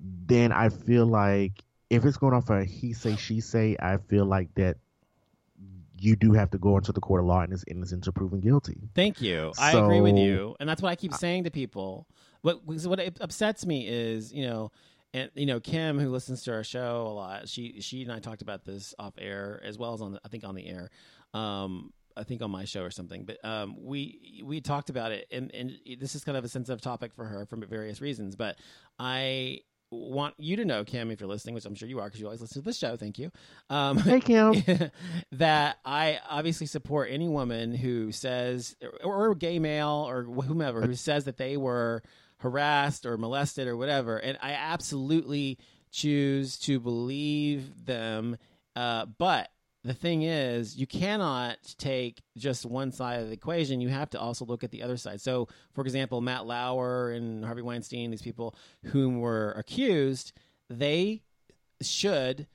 then 0.00 0.52
I 0.52 0.68
feel 0.68 1.06
like 1.06 1.64
if 1.90 2.04
it's 2.04 2.16
going 2.16 2.34
off 2.34 2.50
a 2.50 2.64
he 2.64 2.92
say 2.92 3.16
she 3.16 3.40
say, 3.40 3.76
I 3.78 3.98
feel 3.98 4.24
like 4.24 4.54
that 4.54 4.76
you 6.00 6.16
do 6.16 6.32
have 6.32 6.50
to 6.50 6.58
go 6.58 6.76
into 6.76 6.92
the 6.92 7.00
court 7.00 7.20
of 7.20 7.26
law 7.26 7.40
and 7.40 7.52
is 7.52 7.64
innocent 7.68 8.04
to 8.04 8.12
proven 8.12 8.40
guilty. 8.40 8.78
Thank 8.94 9.20
you. 9.20 9.52
I 9.58 9.76
agree 9.76 10.00
with 10.00 10.16
you, 10.16 10.56
and 10.58 10.68
that's 10.68 10.82
what 10.82 10.90
I 10.90 10.96
keep 10.96 11.14
saying 11.14 11.44
to 11.44 11.50
people. 11.50 12.06
What 12.42 12.64
what 12.64 13.00
upsets 13.20 13.66
me 13.66 13.86
is 13.86 14.32
you 14.32 14.46
know, 14.46 14.72
and 15.12 15.30
you 15.34 15.46
know 15.46 15.60
Kim 15.60 15.98
who 15.98 16.10
listens 16.10 16.42
to 16.44 16.52
our 16.52 16.64
show 16.64 17.06
a 17.06 17.12
lot. 17.12 17.48
She 17.48 17.80
she 17.80 18.02
and 18.02 18.12
I 18.12 18.18
talked 18.18 18.42
about 18.42 18.64
this 18.64 18.94
off 18.98 19.14
air 19.18 19.60
as 19.64 19.78
well 19.78 19.92
as 19.92 20.00
on 20.00 20.12
the, 20.12 20.20
I 20.24 20.28
think 20.28 20.44
on 20.44 20.54
the 20.54 20.66
air. 20.66 20.90
Um, 21.34 21.92
I 22.16 22.24
think 22.24 22.42
on 22.42 22.50
my 22.50 22.64
show 22.64 22.82
or 22.82 22.90
something, 22.90 23.24
but 23.24 23.42
um, 23.44 23.76
we 23.78 24.42
we 24.44 24.60
talked 24.60 24.90
about 24.90 25.12
it, 25.12 25.26
and 25.30 25.54
and 25.54 25.72
this 25.98 26.14
is 26.14 26.24
kind 26.24 26.36
of 26.36 26.44
a 26.44 26.48
sensitive 26.48 26.80
topic 26.80 27.14
for 27.14 27.24
her 27.24 27.46
for 27.46 27.56
various 27.56 28.00
reasons. 28.00 28.36
But 28.36 28.56
I 28.98 29.60
want 29.90 30.34
you 30.38 30.56
to 30.56 30.64
know, 30.64 30.84
Kim, 30.84 31.10
if 31.10 31.20
you're 31.20 31.28
listening, 31.28 31.54
which 31.54 31.64
I'm 31.64 31.74
sure 31.74 31.88
you 31.88 32.00
are, 32.00 32.06
because 32.06 32.20
you 32.20 32.26
always 32.26 32.40
listen 32.40 32.62
to 32.62 32.64
this 32.64 32.78
show. 32.78 32.96
Thank 32.96 33.18
you. 33.18 33.30
Um, 33.68 33.98
Hey 33.98 34.20
Kim. 34.20 34.62
that 35.32 35.78
I 35.84 36.20
obviously 36.28 36.66
support 36.66 37.08
any 37.10 37.28
woman 37.28 37.74
who 37.74 38.12
says, 38.12 38.76
or, 39.02 39.28
or 39.30 39.34
gay 39.34 39.58
male 39.58 40.06
or 40.08 40.22
whomever 40.24 40.82
who 40.82 40.94
says 40.94 41.24
that 41.24 41.38
they 41.38 41.56
were 41.56 42.02
harassed 42.38 43.04
or 43.04 43.18
molested 43.18 43.66
or 43.66 43.76
whatever, 43.76 44.16
and 44.16 44.38
I 44.40 44.52
absolutely 44.52 45.58
choose 45.90 46.58
to 46.60 46.80
believe 46.80 47.84
them. 47.84 48.36
Uh, 48.76 49.06
but 49.06 49.50
the 49.82 49.94
thing 49.94 50.22
is, 50.22 50.76
you 50.76 50.86
cannot 50.86 51.56
take 51.78 52.22
just 52.36 52.66
one 52.66 52.92
side 52.92 53.20
of 53.20 53.28
the 53.28 53.32
equation. 53.32 53.80
You 53.80 53.88
have 53.88 54.10
to 54.10 54.20
also 54.20 54.44
look 54.44 54.62
at 54.62 54.70
the 54.70 54.82
other 54.82 54.98
side. 54.98 55.20
So, 55.20 55.48
for 55.72 55.80
example, 55.82 56.20
Matt 56.20 56.46
Lauer 56.46 57.10
and 57.10 57.44
Harvey 57.44 57.62
Weinstein, 57.62 58.10
these 58.10 58.20
people 58.20 58.54
whom 58.86 59.20
were 59.20 59.52
accused, 59.52 60.32
they 60.68 61.22
should 61.80 62.46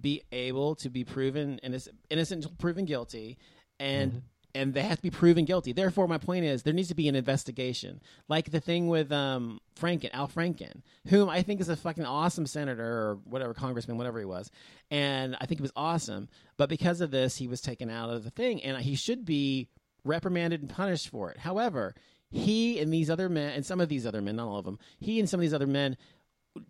be 0.00 0.22
able 0.32 0.74
to 0.76 0.90
be 0.90 1.04
proven 1.04 1.60
innocent, 1.62 1.96
innocent 2.10 2.58
proven 2.58 2.84
guilty, 2.84 3.38
and 3.78 4.12
mm-hmm. 4.12 4.20
And 4.54 4.74
they 4.74 4.82
have 4.82 4.96
to 4.96 5.02
be 5.02 5.10
proven 5.10 5.44
guilty. 5.44 5.72
Therefore, 5.72 6.06
my 6.06 6.18
point 6.18 6.44
is 6.44 6.62
there 6.62 6.72
needs 6.72 6.88
to 6.88 6.94
be 6.94 7.08
an 7.08 7.14
investigation, 7.14 8.00
like 8.28 8.50
the 8.50 8.60
thing 8.60 8.88
with 8.88 9.10
um, 9.12 9.60
Franken, 9.78 10.10
Al 10.12 10.28
Franken, 10.28 10.82
whom 11.06 11.28
I 11.28 11.42
think 11.42 11.60
is 11.60 11.68
a 11.68 11.76
fucking 11.76 12.04
awesome 12.04 12.46
senator 12.46 12.84
or 12.84 13.18
whatever 13.24 13.54
congressman, 13.54 13.96
whatever 13.96 14.18
he 14.18 14.24
was, 14.24 14.50
and 14.90 15.36
I 15.40 15.46
think 15.46 15.60
he 15.60 15.62
was 15.62 15.72
awesome. 15.76 16.28
But 16.56 16.68
because 16.68 17.00
of 17.00 17.10
this, 17.10 17.36
he 17.36 17.48
was 17.48 17.60
taken 17.60 17.90
out 17.90 18.10
of 18.10 18.24
the 18.24 18.30
thing, 18.30 18.62
and 18.62 18.76
he 18.78 18.94
should 18.94 19.24
be 19.24 19.68
reprimanded 20.04 20.60
and 20.60 20.70
punished 20.70 21.08
for 21.08 21.30
it. 21.30 21.38
However, 21.38 21.94
he 22.30 22.80
and 22.80 22.92
these 22.92 23.10
other 23.10 23.28
men, 23.28 23.52
and 23.52 23.64
some 23.64 23.80
of 23.80 23.88
these 23.88 24.06
other 24.06 24.22
men, 24.22 24.36
not 24.36 24.48
all 24.48 24.58
of 24.58 24.64
them, 24.64 24.78
he 24.98 25.20
and 25.20 25.28
some 25.28 25.38
of 25.38 25.42
these 25.42 25.54
other 25.54 25.66
men 25.66 25.96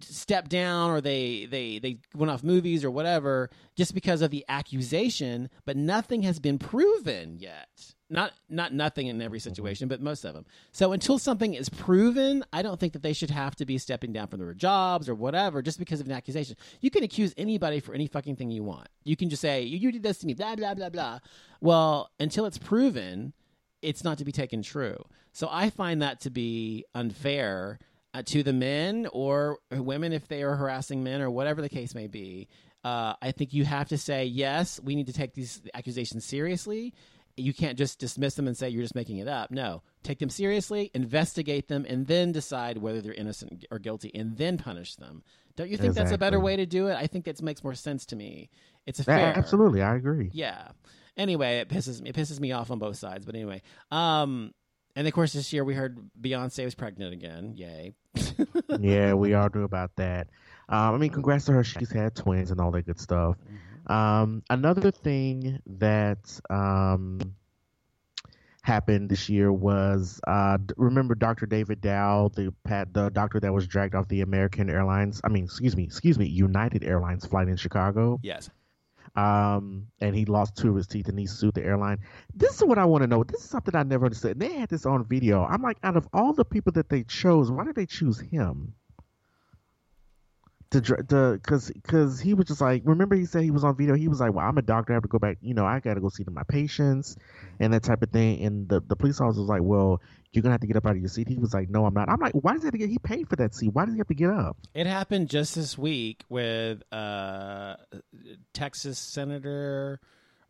stepped 0.01 0.51
down 0.51 0.91
or 0.91 1.01
they 1.01 1.47
they 1.47 1.79
they 1.79 1.99
went 2.15 2.31
off 2.31 2.45
movies 2.45 2.85
or 2.85 2.91
whatever 2.91 3.51
just 3.75 3.95
because 3.95 4.23
of 4.23 4.31
the 4.31 4.45
accusation 4.49 5.51
but 5.65 5.77
nothing 5.77 6.23
has 6.23 6.39
been 6.39 6.59
proven 6.59 7.39
yet. 7.41 7.69
Not 8.09 8.33
not 8.49 8.73
nothing 8.73 9.09
in 9.09 9.21
every 9.21 9.39
mm-hmm. 9.39 9.49
situation 9.49 9.89
but 9.89 10.01
most 10.01 10.25
of 10.25 10.35
them 10.35 10.45
so 10.71 10.93
until 10.93 11.19
something 11.19 11.55
is 11.55 11.69
proven 11.69 12.45
i 12.53 12.63
don't 12.63 12.79
think 12.79 12.93
that 12.93 13.03
they 13.03 13.13
should 13.13 13.31
have 13.31 13.57
to 13.57 13.67
be 13.67 13.79
stepping 13.79 14.13
down 14.13 14.29
from 14.29 14.39
their 14.39 14.55
jobs 14.55 15.09
or 15.09 15.15
whatever 15.15 15.63
just 15.63 15.79
because 15.79 16.01
of 16.01 16.07
an 16.07 16.13
accusation. 16.13 16.57
You 16.81 16.91
can 16.91 17.03
accuse 17.03 17.35
anybody 17.37 17.81
for 17.81 17.95
any 17.95 18.07
fucking 18.07 18.37
thing 18.37 18.51
you 18.51 18.63
want. 18.63 18.89
You 19.05 19.17
can 19.17 19.31
just 19.31 19.43
say 19.43 19.63
you, 19.63 19.79
you 19.79 19.93
did 19.93 20.03
this 20.03 20.19
to 20.19 20.27
me 20.27 20.35
blah 20.35 20.55
blah 20.55 20.75
blah 20.75 20.91
blah. 20.91 21.19
Well 21.61 22.11
until 22.21 22.47
it's 22.47 22.59
proven 22.59 23.33
it's 23.81 24.05
not 24.05 24.19
to 24.19 24.25
be 24.25 24.33
taken 24.33 24.63
true. 24.63 25.05
So 25.33 25.49
I 25.51 25.71
find 25.71 26.03
that 26.03 26.21
to 26.21 26.31
be 26.31 26.85
unfair 26.95 27.81
uh, 28.15 28.23
to 28.27 28.43
the 28.43 28.53
men 28.53 29.09
or 29.13 29.59
women 29.71 30.13
if 30.13 30.29
they 30.29 30.43
are 30.43 30.55
harassing 30.55 31.03
men 31.03 31.21
or 31.21 31.31
whatever 31.31 31.63
the 31.63 31.69
case 31.69 31.95
may 31.95 32.07
be. 32.07 32.49
Uh, 32.85 33.15
I 33.23 33.31
think 33.33 33.53
you 33.53 33.65
have 33.65 33.89
to 33.89 33.99
say 33.99 34.25
yes. 34.25 34.81
We 34.83 34.97
need 34.97 35.07
to 35.07 35.13
take 35.13 35.35
these 35.35 35.63
accusations 35.73 36.25
seriously. 36.25 36.95
You 37.37 37.55
can't 37.55 37.79
just 37.79 37.99
dismiss 37.99 38.35
them 38.35 38.47
and 38.47 38.57
say 38.57 38.69
you're 38.69 38.83
just 38.83 38.95
making 38.95 39.19
it 39.19 39.29
up. 39.29 39.51
No, 39.51 39.83
take 40.03 40.19
them 40.19 40.29
seriously, 40.29 40.91
investigate 40.93 41.69
them, 41.69 41.87
and 41.89 42.07
then 42.07 42.33
decide 42.33 42.79
whether 42.79 43.01
they're 43.01 43.15
innocent 43.15 43.65
or 43.71 43.79
guilty, 43.79 44.11
and 44.15 44.37
then 44.37 44.59
punish 44.59 44.97
them. 44.97 45.23
Don't 45.57 45.71
you 45.71 45.77
think 45.77 45.95
that's 45.95 46.13
a 46.13 46.19
better 46.19 46.41
way 46.41 46.57
to 46.57 46.67
do 46.67 46.89
it? 46.89 46.95
I 46.95 47.07
think 47.07 47.25
that 47.27 47.41
makes 47.41 47.63
more 47.63 47.75
sense 47.75 48.07
to 48.07 48.17
me. 48.17 48.51
It's 48.87 49.01
a 49.01 49.05
fair. 49.05 49.33
absolutely, 49.37 49.81
I 49.81 49.95
agree. 49.97 50.31
Yeah. 50.33 50.69
Anyway, 51.17 51.59
it 51.59 51.69
pisses 51.69 52.01
me. 52.01 52.11
It 52.11 52.17
pisses 52.17 52.41
me 52.41 52.53
off 52.53 52.71
on 52.71 52.79
both 52.79 52.97
sides. 52.97 53.27
But 53.27 53.35
anyway, 53.35 53.63
um, 53.91 54.53
and 54.97 55.07
of 55.07 55.13
course 55.13 55.33
this 55.33 55.53
year 55.53 55.65
we 55.65 55.75
heard 55.75 55.99
Beyonce 56.21 56.65
was 56.65 56.75
pregnant 56.75 57.13
again. 57.13 57.55
Yay! 57.57 57.95
yeah, 58.81 59.15
we 59.15 59.35
all 59.35 59.49
knew 59.55 59.65
about 59.65 59.95
that. 59.97 60.29
Um, 60.69 60.95
I 60.95 60.99
mean, 60.99 61.11
congrats 61.11 61.47
to 61.47 61.53
her. 61.53 61.65
She's 61.65 61.91
had 61.91 62.15
twins 62.15 62.51
and 62.51 62.61
all 62.61 62.71
that 62.73 62.87
good 62.87 63.01
stuff. 63.01 63.37
Um, 63.87 64.43
another 64.49 64.91
thing 64.91 65.61
that 65.67 66.41
um, 66.49 67.21
happened 68.63 69.11
this 69.11 69.29
year 69.29 69.53
was 69.53 70.21
uh, 70.27 70.59
remember 70.77 71.15
Dr. 71.15 71.47
David 71.47 71.81
Dao, 71.83 72.33
the 72.35 72.55
pat, 72.65 72.95
the 72.95 73.11
doctor 73.11 73.41
that 73.41 73.53
was 73.53 73.67
dragged 73.67 73.95
off 73.95 74.09
the 74.09 74.21
American 74.23 74.71
Airlines. 74.71 75.21
I 75.25 75.29
mean, 75.29 75.45
excuse 75.45 75.77
me, 75.77 75.85
excuse 75.85 76.19
me, 76.19 76.27
United 76.27 76.85
Airlines 76.85 77.27
flight 77.27 77.49
in 77.49 77.57
Chicago. 77.57 78.21
Yes. 78.23 78.51
Um, 79.15 79.89
and 80.01 80.17
he 80.17 80.25
lost 80.25 80.57
two 80.57 80.71
of 80.71 80.77
his 80.77 80.87
teeth 80.87 81.09
and 81.09 81.19
he 81.19 81.27
sued 81.27 81.55
the 81.55 81.65
airline. 81.65 81.99
This 82.35 82.57
is 82.57 82.65
what 82.65 82.79
I 82.79 82.87
want 82.87 83.03
to 83.03 83.07
know. 83.07 83.25
This 83.25 83.43
is 83.43 83.51
something 83.51 83.77
I 83.77 83.83
never 83.83 84.07
understood. 84.07 84.41
They 84.41 84.55
had 84.55 84.71
this 84.71 84.87
on 84.87 85.05
video. 85.05 85.45
I'm 85.45 85.63
like, 85.63 85.77
out 85.83 85.97
of 85.97 86.09
all 86.13 86.33
the 86.33 86.45
people 86.45 86.73
that 86.73 86.89
they 86.89 87.03
chose, 87.03 87.51
why 87.51 87.65
did 87.65 87.75
they 87.75 87.87
choose 87.87 88.19
him? 88.19 88.75
Dr- 90.81 91.07
the 91.09 91.41
because 91.43 91.71
because 91.71 92.21
he 92.21 92.35
was 92.35 92.47
just 92.47 92.61
like 92.61 92.83
remember 92.85 93.15
he 93.15 93.27
said 93.27 93.43
he 93.43 93.51
was 93.51 93.65
on 93.65 93.77
video 93.77 93.95
he 93.95 94.09
was 94.09 94.21
like 94.21 94.33
well 94.33 94.47
I'm 94.47 94.57
a 94.59 94.63
doctor 94.63 94.93
I 94.93 94.97
have 94.97 95.03
to 95.03 95.09
go 95.09 95.19
back 95.19 95.39
you 95.41 95.55
know 95.55 95.67
I 95.67 95.81
got 95.81 95.95
to 95.95 96.01
go 96.01 96.09
see 96.09 96.25
to 96.25 96.31
my 96.31 96.43
patients 96.45 97.17
and 97.61 97.73
that 97.73 97.83
type 97.83 98.03
of 98.03 98.11
thing 98.11 98.43
and 98.45 98.69
the 98.69 98.81
the 98.81 98.97
police 98.97 99.21
officer 99.21 99.41
was 99.41 99.49
like 99.49 99.63
well 99.63 100.01
you're 100.33 100.43
gonna 100.43 100.53
have 100.53 100.61
to 100.63 100.67
get 100.67 100.77
up 100.77 100.87
out 100.87 100.93
of 100.93 100.99
your 100.99 101.09
seat 101.09 101.29
he 101.29 101.39
was 101.39 101.53
like 101.53 101.69
no 101.69 101.85
I'm 101.85 101.95
not 101.95 102.09
I'm 102.09 102.21
like 102.21 102.33
why 102.33 102.55
does 102.55 102.63
he 102.63 102.67
have 102.67 102.73
to 102.73 102.79
get 102.79 102.89
he 102.89 102.99
paid 102.99 103.29
for 103.29 103.37
that 103.37 103.55
seat 103.55 103.69
why 103.73 103.85
does 103.85 103.95
he 103.95 103.99
have 103.99 104.09
to 104.09 104.15
get 104.15 104.31
up? 104.31 104.57
It 104.75 104.87
happened 104.87 105.29
just 105.29 105.55
this 105.55 105.77
week 105.77 106.25
with 106.29 106.83
uh, 106.93 107.77
Texas 108.53 108.99
Senator 108.99 110.01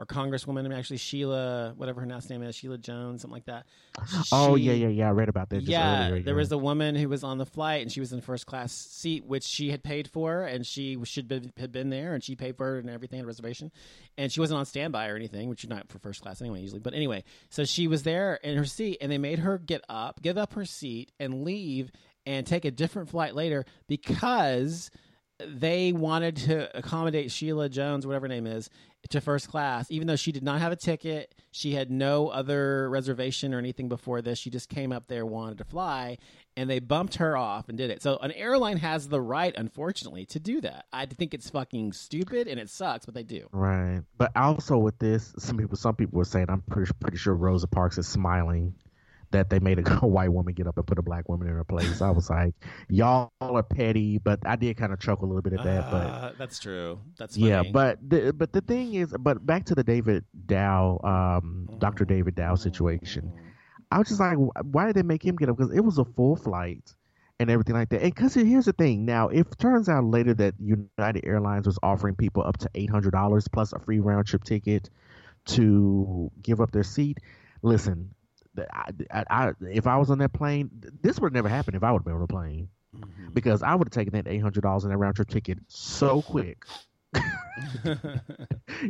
or 0.03 0.07
Congresswoman, 0.07 0.77
actually 0.77 0.97
Sheila, 0.97 1.75
whatever 1.77 2.01
her 2.01 2.07
last 2.09 2.29
name 2.29 2.43
is, 2.43 2.57
Sheila 2.57 2.77
Jones, 2.77 3.23
something 3.23 3.35
like 3.35 3.45
that. 3.45 3.67
oh 4.33 4.57
yeah 4.57 4.73
yeah 4.73 4.89
yeah 4.89 5.09
I 5.09 5.13
read 5.13 5.29
about 5.29 5.49
that 5.51 5.63
yeah, 5.63 6.09
earlier, 6.09 6.23
there 6.23 6.35
yeah. 6.35 6.39
was 6.39 6.51
a 6.51 6.59
woman 6.59 6.97
who 6.97 7.09
was 7.09 7.23
on 7.23 7.39
the 7.39 7.47
flight 7.47 7.83
and 7.83 7.93
she 7.93 8.01
was 8.01 8.13
in 8.13 8.21
first 8.21 8.45
class 8.47 8.73
seat, 8.73 9.25
which 9.25 9.45
she 9.45 9.71
had 9.71 9.85
paid 9.85 10.09
for, 10.09 10.43
and 10.43 10.67
she 10.67 10.99
should 11.05 11.29
be, 11.29 11.53
had 11.57 11.71
been 11.71 11.91
there, 11.91 12.15
and 12.15 12.25
she 12.25 12.35
paid 12.35 12.57
for 12.57 12.79
it 12.79 12.81
and 12.81 12.91
everything, 12.91 13.21
a 13.21 13.27
reservation, 13.27 13.71
and 14.19 14.33
she 14.33 14.41
wasn't 14.41 14.59
on 14.59 14.67
standby 14.67 15.07
or 15.09 15.15
anything, 15.15 15.49
which 15.49 15.63
you're 15.63 15.73
not 15.73 15.89
for 15.89 16.01
first 16.01 16.21
class 16.21 16.41
anyway, 16.41 16.61
usually. 16.61 16.81
But 16.81 16.95
anyway, 16.95 17.23
so 17.49 17.65
she 17.65 17.87
was 17.87 18.03
there 18.03 18.35
in 18.43 18.57
her 18.57 18.65
seat, 18.65 18.99
and 19.01 19.13
they 19.13 19.19
made 19.19 19.39
her 19.39 19.57
get 19.57 19.85
up, 19.89 20.21
give 20.21 20.37
up 20.37 20.55
her 20.55 20.65
seat, 20.65 21.13
and 21.21 21.45
leave, 21.45 21.93
and 22.27 22.45
take 22.45 22.65
a 22.65 22.73
different 22.73 23.09
flight 23.09 23.37
later 23.37 23.65
because 23.87 24.91
they 25.47 25.93
wanted 25.93 26.37
to 26.37 26.77
accommodate 26.77 27.31
Sheila 27.31 27.69
Jones, 27.69 28.07
whatever 28.07 28.25
her 28.25 28.29
name 28.29 28.47
is, 28.47 28.71
to 29.11 29.21
first 29.21 29.49
class, 29.49 29.91
even 29.91 30.07
though 30.07 30.17
she 30.17 30.33
did 30.33 30.43
not 30.43 30.61
have 30.61 30.73
a 30.73 30.77
ticket. 30.77 31.35
She 31.51 31.75
had 31.75 31.91
no 31.91 32.29
other 32.29 32.89
reservation 32.89 33.53
or 33.53 33.59
anything 33.59 33.89
before 33.89 34.23
this. 34.23 34.39
She 34.39 34.51
just 34.51 34.69
came 34.69 34.93
up 34.93 35.09
there, 35.09 35.27
wanted 35.27 35.59
to 35.59 35.65
fly, 35.65 36.19
and 36.57 36.69
they 36.71 36.79
bumped 36.79 37.17
her 37.17 37.37
off 37.37 37.69
and 37.69 37.77
did 37.77 37.91
it. 37.91 38.03
So 38.03 38.17
an 38.19 38.33
airline 38.33 38.79
has 38.79 39.09
the 39.09 39.21
right, 39.21 39.55
unfortunately, 39.57 40.25
to 40.27 40.41
do 40.41 40.61
that. 40.63 40.87
I 40.93 41.07
think 41.07 41.35
it's 41.35 41.51
fucking 41.51 41.93
stupid 41.93 42.49
and 42.49 42.59
it 42.59 42.71
sucks, 42.71 43.05
but 43.05 43.15
they 43.15 43.23
do. 43.23 43.49
Right, 43.53 44.03
but 44.17 44.31
also 44.37 44.79
with 44.79 44.99
this, 44.99 45.35
some 45.39 45.59
people, 45.59 45.77
some 45.77 45.97
people 45.97 46.19
were 46.19 46.25
saying, 46.25 46.47
I'm 46.49 46.63
pretty, 46.63 46.91
pretty 47.01 47.19
sure 47.19 47.35
Rosa 47.35 47.67
Parks 47.67 47.99
is 47.99 48.07
smiling 48.07 48.75
that 49.33 49.51
they 49.51 49.59
made 49.59 49.79
a, 49.79 49.83
white 50.07 50.33
woman 50.33 50.55
get 50.55 50.67
up 50.67 50.77
and 50.79 50.87
put 50.87 50.99
a 50.99 51.03
black 51.03 51.29
woman 51.29 51.49
in 51.49 51.55
her 51.55 51.65
place. 51.65 52.01
I 52.01 52.11
was 52.11 52.31
like, 52.31 52.55
y'all 52.89 53.31
are 53.41 53.63
petty, 53.63 54.19
but 54.19 54.39
I 54.47 54.57
did 54.57 54.77
kind 54.77 54.93
of 54.93 55.01
chuckle 55.01 55.27
a 55.27 55.29
little 55.29 55.43
bit 55.43 55.55
at 55.55 55.65
that. 55.65 55.91
but 55.91 56.07
Uh, 56.07 56.33
that's 56.39 56.59
true. 56.59 57.01
That's 57.19 57.37
yeah, 57.37 57.63
but 57.63 57.99
the, 58.09 58.33
but 58.33 58.53
the 58.53 58.61
thing 58.61 58.95
is, 58.95 59.15
but 59.19 59.45
back 59.45 59.67
to 59.67 59.75
the 59.75 59.85
David 59.85 60.25
Dao, 60.47 61.05
um, 61.05 61.69
Dr. 61.79 62.05
David 62.05 62.37
Dao 62.37 62.59
situation. 62.59 63.33
I 63.91 63.99
was 63.99 64.09
just 64.09 64.21
like, 64.21 64.39
why 64.39 64.87
did 64.87 64.97
they 64.97 65.03
make 65.03 65.23
him 65.25 65.37
get 65.37 65.51
up? 65.51 65.59
Because 65.59 65.75
it 65.75 65.81
was 65.81 65.99
a 65.99 66.05
full 66.05 66.35
flight 66.37 66.95
and 67.39 67.51
everything 67.51 67.75
like 67.75 67.91
that. 67.91 68.03
And 68.03 68.15
because 68.15 68.35
here's 68.35 68.65
the 68.65 68.73
thing, 68.73 69.05
now 69.05 69.29
if 69.29 69.47
it 69.49 69.59
turns 69.59 69.89
out 69.89 70.05
later 70.05 70.33
that 70.35 70.55
United 70.59 71.27
Airlines 71.27 71.67
was 71.67 71.79
offering 71.83 72.15
people 72.15 72.43
up 72.43 72.57
to 72.59 72.71
eight 72.75 72.89
hundred 72.89 73.11
dollars 73.11 73.49
plus 73.49 73.73
a 73.73 73.79
free 73.79 74.01
round 74.01 74.27
trip 74.27 74.45
ticket 74.45 74.89
to 75.47 76.31
give 76.41 76.61
up 76.61 76.71
their 76.71 76.85
seat, 76.85 77.19
listen, 77.63 78.15
I, 78.59 78.91
I, 79.11 79.25
I, 79.31 79.53
if 79.71 79.87
I 79.87 79.97
was 79.97 80.11
on 80.11 80.19
that 80.19 80.33
plane, 80.33 80.71
this 81.03 81.19
would 81.21 81.33
never 81.33 81.49
happen 81.49 81.75
if 81.75 81.83
I 81.83 81.91
would 81.93 82.01
have 82.01 82.05
been 82.05 82.15
on 82.15 82.21
the 82.21 82.27
plane 82.27 82.69
Mhm. 82.95 83.33
because 83.33 83.63
I 83.63 83.75
would 83.75 83.89
have 83.89 83.93
taken 83.93 84.13
that 84.13 84.29
eight 84.29 84.41
hundred 84.43 84.61
dollars 84.63 84.85
and 84.85 84.93
that 84.93 84.99
round 84.99 85.17
trip 85.17 85.29
ticket 85.29 85.59
so 85.69 86.21
quick. 86.23 86.67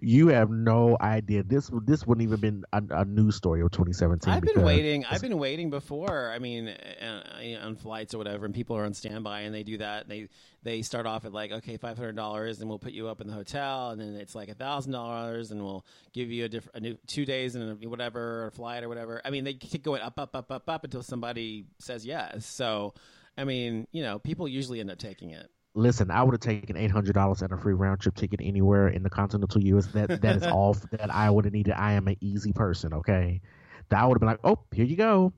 You 0.01 0.29
have 0.29 0.49
no 0.51 0.97
idea. 1.01 1.43
This 1.43 1.69
would- 1.71 1.87
this 1.87 2.07
wouldn't 2.07 2.23
even 2.23 2.41
been 2.41 2.65
a, 2.73 2.83
a 3.01 3.05
news 3.05 3.37
story 3.37 3.61
of 3.61 3.71
2017. 3.73 4.33
I've 4.33 4.43
been 4.43 4.63
waiting. 4.63 5.05
I've 5.05 5.21
been 5.21 5.39
waiting 5.39 5.69
before. 5.71 6.31
I 6.31 6.39
mean, 6.39 6.69
uh, 6.69 7.23
on 7.63 7.77
flights 7.77 8.15
or 8.15 8.19
whatever, 8.19 8.47
and 8.47 8.55
people 8.55 8.77
are 8.77 8.85
on 8.85 8.95
standby, 8.95 9.41
and 9.41 9.55
they 9.55 9.65
do 9.65 9.79
that. 9.79 10.09
They 10.09 10.29
they 10.63 10.83
start 10.83 11.07
off 11.07 11.25
at 11.25 11.33
like, 11.33 11.53
okay, 11.53 11.77
five 11.77 11.99
hundred 11.99 12.17
dollars, 12.17 12.61
and 12.61 12.69
we'll 12.71 12.79
put 12.79 12.93
you 12.93 13.09
up 13.09 13.21
in 13.21 13.27
the 13.27 13.35
hotel, 13.35 13.91
and 13.91 14.01
then 14.01 14.15
it's 14.15 14.35
like 14.35 14.49
a 14.49 14.55
thousand 14.55 14.93
dollars, 14.93 15.51
and 15.51 15.63
we'll 15.63 15.85
give 16.13 16.31
you 16.31 16.45
a 16.45 16.49
different, 16.49 16.77
a 16.77 16.81
new 16.81 16.97
two 17.07 17.27
days 17.27 17.55
and 17.55 17.85
whatever, 17.91 18.47
a 18.47 18.51
flight 18.53 18.83
or 18.83 18.89
whatever. 18.89 19.21
I 19.25 19.31
mean, 19.31 19.45
they 19.45 19.55
keep 19.55 19.83
going 19.83 20.01
up, 20.01 20.19
up, 20.19 20.35
up, 20.35 20.51
up, 20.51 20.69
up 20.71 20.85
until 20.85 21.03
somebody 21.03 21.67
says 21.81 22.07
yes. 22.07 22.47
So, 22.47 22.95
I 23.37 23.45
mean, 23.45 23.87
you 23.93 24.03
know, 24.03 24.19
people 24.19 24.49
usually 24.49 24.81
end 24.81 24.91
up 24.91 24.99
taking 24.99 25.31
it. 25.31 25.51
Listen, 25.75 26.11
I 26.11 26.23
would 26.23 26.33
have 26.35 26.41
taken 26.41 26.77
eight 26.77 26.91
hundred 26.91 27.15
dollars 27.15 27.41
and 27.43 27.51
a 27.53 27.57
free 27.57 27.73
round 27.73 28.01
trip 28.01 28.15
ticket 28.15 28.41
anywhere 28.43 28.89
in 28.89 29.03
the 29.03 29.11
continental 29.11 29.61
U.S. 29.63 29.87
That 29.87 30.21
that 30.21 30.37
is 30.37 30.43
all 30.47 30.75
that 30.91 31.13
I 31.15 31.31
would 31.31 31.45
have 31.47 31.55
needed. 31.55 31.73
I 31.75 31.93
am 31.93 32.09
an 32.09 32.17
easy 32.21 32.53
person. 32.53 32.93
Okay, 32.93 33.41
that 33.89 34.07
would 34.07 34.17
have 34.17 34.21
been 34.21 34.29
like, 34.29 34.41
oh, 34.45 34.59
here 34.73 34.85
you 34.85 34.97
go. 34.97 35.33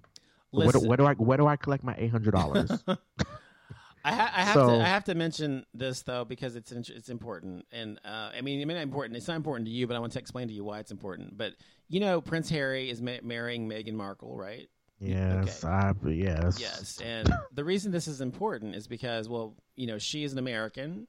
Where 0.51 0.71
do, 0.73 0.81
where 0.81 0.97
do 0.97 1.05
I 1.07 1.13
where 1.15 1.39
do 1.39 1.47
I 1.47 1.57
collect 1.57 1.85
my 1.85 1.95
eight 1.99 2.11
hundred 2.11 2.33
dollars? 2.33 2.71
I, 4.07 4.13
ha- 4.13 4.33
I 4.37 4.43
have 4.43 4.55
So- 4.55 4.67
to 4.69 4.75
I 4.83 4.87
have 4.89 5.05
to 5.05 5.15
mention 5.15 5.65
this 5.73 6.03
though 6.03 6.25
because 6.25 6.57
it's 6.57 6.71
it's 6.73 7.09
important 7.09 7.65
and 7.73 7.99
uh, 8.05 8.31
I 8.37 8.41
mean 8.43 8.61
it 8.61 8.67
may 8.67 8.75
not 8.75 8.83
important 8.83 9.17
it's 9.17 9.29
not 9.29 9.37
important 9.37 9.67
to 9.67 9.73
you 9.73 9.87
but 9.87 9.97
I 9.97 9.99
want 9.99 10.13
to 10.13 10.19
explain 10.19 10.49
to 10.49 10.53
you 10.55 10.63
why 10.63 10.79
it's 10.81 10.91
important 10.91 11.39
but 11.39 11.53
you 11.89 12.01
know 12.01 12.21
Prince 12.21 12.51
Harry 12.51 12.91
is 12.91 13.01
ma- 13.01 13.23
marrying 13.23 13.67
Meghan 13.69 13.95
Markle 13.95 14.37
right 14.37 14.69
yes, 15.05 15.65
I 15.65 15.93
yes. 16.05 16.59
yes 16.61 17.01
and 17.05 17.33
the 17.53 17.65
reason 17.65 17.93
this 17.93 18.09
is 18.09 18.21
important 18.21 18.75
is 18.75 18.87
because 18.87 19.29
well 19.29 19.55
you 19.77 19.87
know 19.87 19.99
she 19.99 20.25
is 20.25 20.33
an 20.33 20.39
American 20.39 21.07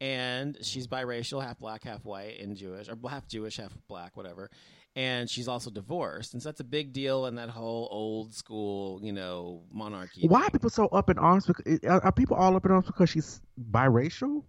and 0.00 0.58
she's 0.60 0.86
biracial 0.86 1.42
half 1.42 1.58
black 1.58 1.84
half 1.84 2.04
white 2.04 2.40
and 2.40 2.56
Jewish 2.56 2.88
or 2.88 2.96
half 3.08 3.26
Jewish 3.28 3.56
half 3.56 3.72
black 3.88 4.16
whatever 4.16 4.50
and 4.94 5.28
she's 5.28 5.48
also 5.48 5.70
divorced 5.70 6.34
and 6.34 6.42
so 6.42 6.48
that's 6.48 6.60
a 6.60 6.64
big 6.64 6.92
deal 6.92 7.26
in 7.26 7.34
that 7.36 7.48
whole 7.48 7.88
old 7.90 8.34
school 8.34 9.00
you 9.02 9.12
know 9.12 9.62
monarchy 9.70 10.26
Why 10.26 10.42
are 10.42 10.50
people 10.50 10.70
so 10.70 10.86
up 10.88 11.10
in 11.10 11.18
arms? 11.18 11.46
Because, 11.46 11.78
are 11.84 12.12
people 12.12 12.36
all 12.36 12.56
up 12.56 12.64
in 12.64 12.72
arms 12.72 12.86
because 12.86 13.10
she's 13.10 13.40
biracial? 13.70 14.42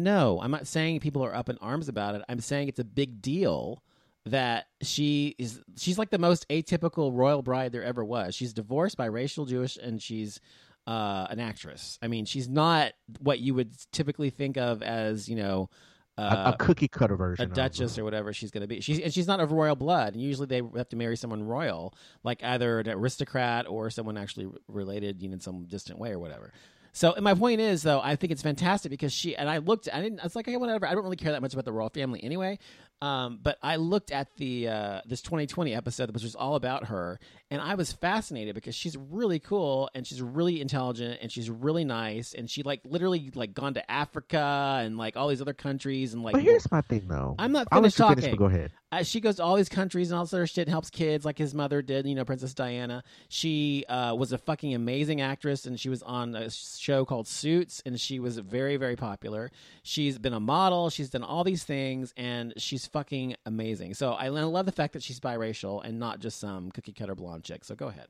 No, 0.00 0.40
I'm 0.40 0.50
not 0.50 0.66
saying 0.66 1.00
people 1.00 1.22
are 1.22 1.34
up 1.34 1.50
in 1.50 1.58
arms 1.58 1.88
about 1.88 2.14
it. 2.14 2.22
I'm 2.28 2.40
saying 2.40 2.68
it's 2.68 2.78
a 2.78 2.84
big 2.84 3.20
deal 3.20 3.82
that 4.26 4.66
she 4.82 5.34
is 5.38 5.60
she's 5.76 5.98
like 5.98 6.10
the 6.10 6.18
most 6.18 6.48
atypical 6.48 7.10
royal 7.14 7.42
bride 7.42 7.72
there 7.72 7.84
ever 7.84 8.04
was. 8.04 8.34
She's 8.34 8.52
divorced, 8.52 8.98
biracial, 8.98 9.48
Jewish, 9.48 9.76
and 9.76 10.00
she's 10.00 10.40
uh, 10.86 11.26
an 11.30 11.40
actress. 11.40 11.98
I 12.02 12.08
mean, 12.08 12.24
she's 12.24 12.48
not 12.48 12.92
what 13.20 13.38
you 13.38 13.54
would 13.54 13.72
typically 13.92 14.30
think 14.30 14.56
of 14.56 14.82
as, 14.82 15.28
you 15.28 15.36
know, 15.36 15.70
A, 16.18 16.22
uh, 16.22 16.52
a 16.52 16.56
cookie 16.56 16.88
cutter 16.88 17.16
version. 17.16 17.50
a 17.50 17.54
duchess 17.54 17.98
or 17.98 18.04
whatever 18.04 18.32
she's 18.32 18.50
going 18.50 18.62
to 18.62 18.66
be. 18.66 18.80
She's 18.80 18.98
and 18.98 19.12
she's 19.12 19.26
not 19.26 19.40
of 19.40 19.52
royal 19.52 19.76
blood. 19.76 20.14
And 20.14 20.22
usually 20.22 20.46
they 20.46 20.62
have 20.76 20.88
to 20.88 20.96
marry 20.96 21.16
someone 21.16 21.42
royal, 21.44 21.94
like 22.24 22.42
either 22.42 22.80
an 22.80 22.88
aristocrat 22.88 23.66
or 23.68 23.88
someone 23.90 24.18
actually 24.18 24.48
related, 24.68 25.22
you 25.22 25.28
know, 25.28 25.34
in 25.34 25.40
some 25.40 25.64
distant 25.64 25.98
way 25.98 26.10
or 26.10 26.18
whatever. 26.18 26.52
So 26.92 27.12
and 27.12 27.22
my 27.22 27.34
point 27.34 27.60
is 27.60 27.82
though, 27.84 28.00
I 28.02 28.16
think 28.16 28.32
it's 28.32 28.42
fantastic 28.42 28.90
because 28.90 29.12
she 29.12 29.36
and 29.36 29.48
I 29.48 29.58
looked. 29.58 29.88
I 29.92 30.00
didn't. 30.02 30.20
I 30.20 30.24
was 30.24 30.34
like, 30.34 30.48
okay, 30.48 30.56
whatever. 30.56 30.86
I 30.86 30.94
don't 30.94 31.04
really 31.04 31.16
care 31.16 31.32
that 31.32 31.40
much 31.40 31.52
about 31.52 31.64
the 31.64 31.72
royal 31.72 31.90
family 31.90 32.22
anyway. 32.24 32.58
Um, 33.02 33.38
but 33.42 33.56
I 33.62 33.76
looked 33.76 34.10
at 34.10 34.36
the 34.36 34.68
uh, 34.68 35.00
this 35.06 35.22
20/20 35.22 35.74
episode, 35.76 36.10
which 36.12 36.22
was 36.22 36.34
all 36.34 36.54
about 36.54 36.86
her, 36.86 37.18
and 37.50 37.62
I 37.62 37.74
was 37.74 37.92
fascinated 37.92 38.54
because 38.54 38.74
she's 38.74 38.96
really 38.96 39.38
cool 39.38 39.88
and 39.94 40.06
she's 40.06 40.20
really 40.20 40.60
intelligent 40.60 41.18
and 41.22 41.32
she's 41.32 41.48
really 41.48 41.84
nice 41.84 42.34
and 42.34 42.50
she 42.50 42.62
like 42.62 42.80
literally 42.84 43.30
like 43.34 43.54
gone 43.54 43.74
to 43.74 43.90
Africa 43.90 44.80
and 44.84 44.98
like 44.98 45.16
all 45.16 45.28
these 45.28 45.40
other 45.40 45.54
countries 45.54 46.12
and 46.12 46.22
like 46.22 46.34
But 46.34 46.42
here's 46.42 46.70
my 46.70 46.82
thing, 46.82 47.06
though. 47.08 47.36
I'm 47.38 47.52
not 47.52 47.68
I'll 47.72 47.80
let 47.80 47.92
finished 47.94 47.98
you 47.98 48.08
finish, 48.08 48.24
talking. 48.24 48.36
but 48.36 48.38
go 48.38 48.54
ahead. 48.54 48.72
Uh, 48.92 49.02
she 49.02 49.20
goes 49.20 49.36
to 49.36 49.42
all 49.42 49.56
these 49.56 49.68
countries 49.68 50.10
and 50.10 50.18
all 50.18 50.24
this 50.24 50.34
other 50.34 50.46
shit 50.46 50.66
and 50.66 50.72
helps 50.72 50.90
kids 50.90 51.24
like 51.24 51.38
his 51.38 51.54
mother 51.54 51.80
did, 51.82 52.06
you 52.06 52.14
know, 52.14 52.24
Princess 52.24 52.54
Diana. 52.54 53.02
She 53.28 53.84
uh, 53.88 54.14
was 54.14 54.32
a 54.32 54.38
fucking 54.38 54.74
amazing 54.74 55.20
actress 55.20 55.66
and 55.66 55.78
she 55.78 55.88
was 55.88 56.02
on 56.02 56.34
a 56.34 56.50
show 56.50 57.04
called 57.04 57.28
Suits 57.28 57.82
and 57.86 58.00
she 58.00 58.18
was 58.18 58.38
very, 58.38 58.76
very 58.76 58.96
popular. 58.96 59.50
She's 59.82 60.18
been 60.18 60.32
a 60.32 60.40
model, 60.40 60.90
she's 60.90 61.10
done 61.10 61.22
all 61.22 61.44
these 61.44 61.64
things 61.64 62.12
and 62.16 62.52
she's 62.56 62.86
fucking 62.86 63.36
amazing. 63.46 63.94
So 63.94 64.12
I, 64.12 64.26
I 64.26 64.28
love 64.28 64.66
the 64.66 64.72
fact 64.72 64.94
that 64.94 65.02
she's 65.02 65.20
biracial 65.20 65.84
and 65.84 65.98
not 65.98 66.18
just 66.18 66.40
some 66.40 66.70
cookie 66.72 66.92
cutter 66.92 67.14
blonde 67.14 67.44
chick. 67.44 67.64
So 67.64 67.74
go 67.76 67.88
ahead. 67.88 68.08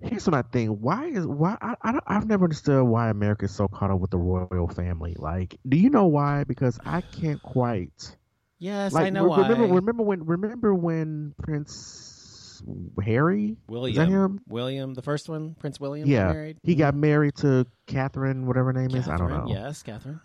Here's 0.00 0.28
my 0.28 0.42
thing. 0.42 0.68
Why 0.82 1.06
is 1.06 1.26
why 1.26 1.56
I, 1.62 1.74
I 1.82 1.98
I've 2.06 2.26
never 2.26 2.44
understood 2.44 2.84
why 2.84 3.08
America 3.08 3.46
is 3.46 3.54
so 3.54 3.66
caught 3.66 3.90
up 3.90 3.98
with 3.98 4.10
the 4.10 4.18
royal 4.18 4.68
family. 4.68 5.16
Like, 5.18 5.56
do 5.66 5.78
you 5.78 5.88
know 5.88 6.06
why? 6.06 6.44
Because 6.44 6.78
I 6.84 7.00
can't 7.00 7.42
quite. 7.42 8.14
Yes, 8.58 8.92
Like, 8.92 9.06
I 9.06 9.10
know 9.10 9.24
re- 9.34 9.42
remember 9.42 9.74
remember 9.74 10.02
when 10.02 10.24
remember 10.24 10.74
when 10.74 11.34
Prince 11.42 12.62
Harry 13.04 13.56
William? 13.68 14.40
William, 14.48 14.94
the 14.94 15.02
first 15.02 15.28
one, 15.28 15.54
Prince 15.58 15.78
William, 15.78 16.08
Yeah, 16.08 16.32
married. 16.32 16.56
he 16.62 16.74
got 16.74 16.94
married 16.94 17.36
to 17.36 17.66
Catherine, 17.86 18.46
whatever 18.46 18.72
her 18.72 18.80
name 18.80 18.96
is. 18.96 19.08
I 19.08 19.16
don't 19.18 19.30
know. 19.30 19.46
Yes, 19.48 19.82
Catherine. 19.82 20.20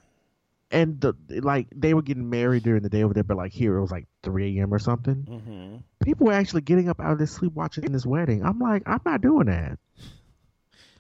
And 0.74 1.02
the 1.02 1.14
like, 1.44 1.68
they 1.76 1.94
were 1.94 2.02
getting 2.02 2.30
married 2.30 2.64
during 2.64 2.82
the 2.84 2.90
day 2.90 3.04
over 3.04 3.14
there, 3.14 3.26
but 3.26 3.36
like 3.36 3.52
here 3.52 3.76
it 3.76 3.82
was 3.82 3.92
like 3.92 4.08
3 4.24 4.58
a.m. 4.60 4.74
or 4.74 4.80
something. 4.80 5.24
hmm 5.28 5.78
People 6.06 6.28
were 6.28 6.34
actually 6.34 6.62
getting 6.62 6.88
up 6.90 7.00
out 7.02 7.12
of 7.12 7.18
their 7.18 7.28
sleep 7.28 7.54
watching 7.54 7.92
this 7.92 8.06
wedding. 8.06 8.44
I'm 8.46 8.58
like, 8.60 8.84
I'm 8.86 9.02
not 9.06 9.22
doing 9.22 9.48
that. 9.48 9.78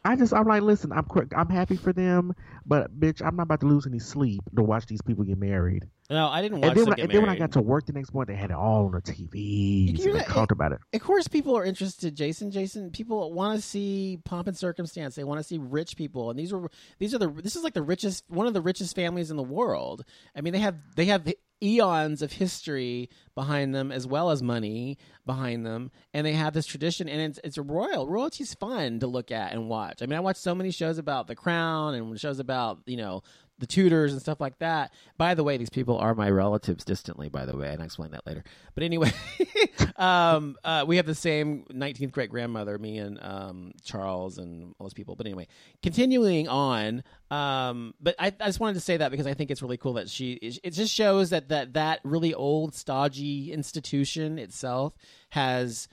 I 0.03 0.15
just, 0.15 0.33
I'm 0.33 0.47
like, 0.47 0.63
listen, 0.63 0.91
I'm 0.91 1.05
I'm 1.35 1.49
happy 1.49 1.75
for 1.75 1.93
them, 1.93 2.33
but 2.65 2.99
bitch, 2.99 3.21
I'm 3.23 3.35
not 3.35 3.43
about 3.43 3.59
to 3.61 3.67
lose 3.67 3.85
any 3.85 3.99
sleep 3.99 4.41
to 4.55 4.63
watch 4.63 4.87
these 4.87 5.01
people 5.01 5.23
get 5.23 5.37
married. 5.37 5.87
No, 6.09 6.27
I 6.27 6.41
didn't 6.41 6.59
watch 6.59 6.69
And 6.69 6.77
then, 6.77 6.85
when 6.85 6.99
I, 6.99 7.03
and 7.03 7.11
then 7.11 7.21
when 7.21 7.29
I 7.29 7.37
got 7.37 7.51
to 7.53 7.61
work 7.61 7.85
the 7.85 7.93
next 7.93 8.13
morning, 8.13 8.35
they 8.35 8.41
had 8.41 8.49
it 8.49 8.55
all 8.55 8.85
on 8.87 8.91
the 8.91 9.01
TV. 9.01 9.97
You 9.97 10.11
and 10.11 10.19
they 10.19 10.23
talked 10.25 10.51
about 10.51 10.71
it. 10.71 10.79
Of 10.93 11.01
course, 11.01 11.27
people 11.27 11.55
are 11.55 11.63
interested, 11.63 12.15
Jason. 12.15 12.49
Jason, 12.49 12.89
people 12.89 13.31
want 13.31 13.57
to 13.57 13.61
see 13.65 14.19
pomp 14.25 14.47
and 14.47 14.57
circumstance. 14.57 15.15
They 15.15 15.23
want 15.23 15.39
to 15.39 15.43
see 15.43 15.59
rich 15.59 15.95
people, 15.95 16.31
and 16.31 16.37
these 16.37 16.51
are 16.51 16.69
these 16.97 17.13
are 17.13 17.19
the 17.19 17.29
this 17.29 17.55
is 17.55 17.63
like 17.63 17.73
the 17.73 17.83
richest, 17.83 18.23
one 18.27 18.47
of 18.47 18.53
the 18.53 18.61
richest 18.61 18.95
families 18.95 19.29
in 19.29 19.37
the 19.37 19.43
world. 19.43 20.03
I 20.35 20.41
mean, 20.41 20.51
they 20.51 20.59
have 20.59 20.75
they 20.95 21.05
have 21.05 21.31
eons 21.63 22.21
of 22.21 22.33
history 22.33 23.09
behind 23.35 23.73
them, 23.73 23.91
as 23.91 24.07
well 24.07 24.31
as 24.31 24.41
money 24.41 24.97
behind 25.25 25.65
them, 25.65 25.91
and 26.13 26.25
they 26.25 26.33
have 26.33 26.53
this 26.53 26.65
tradition, 26.65 27.07
and 27.07 27.21
it's 27.21 27.39
it's 27.43 27.57
royal. 27.57 28.07
Royalty's 28.07 28.53
fun 28.53 28.99
to 28.99 29.07
look 29.07 29.31
at 29.31 29.53
and 29.53 29.69
watch. 29.69 30.01
I 30.01 30.05
mean, 30.05 30.17
I 30.17 30.21
watch 30.21 30.37
so 30.37 30.55
many 30.55 30.71
shows 30.71 30.97
about 30.97 31.27
the 31.27 31.35
crown 31.35 31.93
and 31.93 32.19
shows 32.19 32.39
about 32.39 32.79
you 32.85 32.97
know 32.97 33.23
the 33.61 33.67
Tudors 33.67 34.11
and 34.11 34.21
stuff 34.21 34.41
like 34.41 34.59
that. 34.59 34.91
By 35.17 35.35
the 35.35 35.43
way, 35.43 35.55
these 35.55 35.69
people 35.69 35.97
are 35.97 36.13
my 36.13 36.29
relatives 36.29 36.83
distantly, 36.83 37.29
by 37.29 37.45
the 37.45 37.55
way, 37.55 37.69
and 37.69 37.79
I'll 37.79 37.85
explain 37.85 38.11
that 38.11 38.27
later. 38.27 38.43
But 38.75 38.83
anyway, 38.83 39.13
um, 39.95 40.57
uh, 40.65 40.83
we 40.85 40.97
have 40.97 41.05
the 41.05 41.15
same 41.15 41.63
19th 41.71 42.11
great 42.11 42.29
grandmother, 42.29 42.77
me 42.77 42.97
and 42.97 43.17
um, 43.23 43.71
Charles 43.83 44.37
and 44.37 44.75
all 44.77 44.85
those 44.85 44.93
people. 44.93 45.15
But 45.15 45.27
anyway, 45.27 45.47
continuing 45.81 46.49
on, 46.49 47.03
um, 47.29 47.93
but 48.01 48.15
I, 48.19 48.27
I 48.39 48.47
just 48.47 48.59
wanted 48.59 48.73
to 48.73 48.81
say 48.81 48.97
that 48.97 49.11
because 49.11 49.27
I 49.27 49.33
think 49.33 49.51
it's 49.51 49.61
really 49.61 49.77
cool 49.77 49.93
that 49.93 50.09
she, 50.09 50.33
it 50.33 50.71
just 50.71 50.93
shows 50.93 51.29
that 51.29 51.49
that, 51.49 51.73
that 51.73 52.01
really 52.03 52.33
old, 52.33 52.75
stodgy 52.75 53.53
institution 53.53 54.37
itself 54.37 54.93
has 55.29 55.87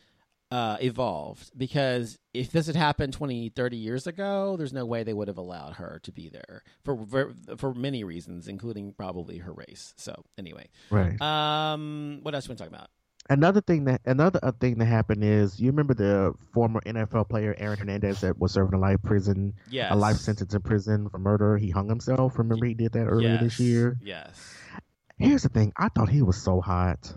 uh, 0.51 0.77
evolved 0.81 1.51
because 1.57 2.17
if 2.33 2.51
this 2.53 2.67
had 2.67 2.77
happened 2.77 3.13
20 3.13 3.51
30 3.51 3.77
years 3.77 4.07
ago 4.07 4.57
there's 4.57 4.73
no 4.73 4.87
way 4.87 5.03
they 5.03 5.13
would 5.13 5.29
have 5.29 5.37
allowed 5.37 5.75
her 5.75 6.01
to 6.03 6.11
be 6.11 6.29
there 6.31 6.63
for 6.85 6.97
for, 7.07 7.35
for 7.59 7.75
many 7.75 8.03
reasons 8.03 8.49
including 8.49 8.93
probably 8.93 9.39
her 9.39 9.53
race 9.53 9.93
so 9.97 10.25
anyway 10.39 10.67
Right. 10.91 11.21
um 11.21 12.21
what 12.23 12.35
else 12.35 12.47
you 12.47 12.51
want 12.53 12.59
to 12.59 12.65
talk 12.65 12.73
about 12.73 12.89
Another 13.31 13.61
thing 13.61 13.85
that 13.85 14.01
another 14.07 14.41
thing 14.59 14.79
that 14.79 14.87
happened 14.87 15.23
is 15.23 15.61
you 15.61 15.71
remember 15.71 15.93
the 15.93 16.33
former 16.55 16.81
NFL 16.87 17.29
player 17.29 17.55
Aaron 17.59 17.79
Hernandez 17.79 18.23
that 18.23 18.39
was 18.39 18.53
serving 18.53 18.73
a 18.73 18.81
life 18.81 19.03
prison, 19.05 19.53
yes 19.71 19.93
a 19.93 19.97
life 19.97 20.17
sentence 20.17 20.55
in 20.55 20.63
prison 20.63 21.11
for 21.11 21.19
murder. 21.19 21.59
He 21.59 21.69
hung 21.69 21.91
himself. 21.91 22.39
Remember 22.39 22.65
he 22.65 22.73
did 22.73 22.93
that 22.93 23.05
earlier 23.05 23.37
this 23.37 23.61
year. 23.61 23.99
yes 24.03 24.55
Here's 25.19 25.43
the 25.43 25.51
thing. 25.51 25.75
I 25.77 25.89
thought 25.91 26.09
he 26.09 26.23
was 26.23 26.41
so 26.41 26.63
hot. 26.63 27.13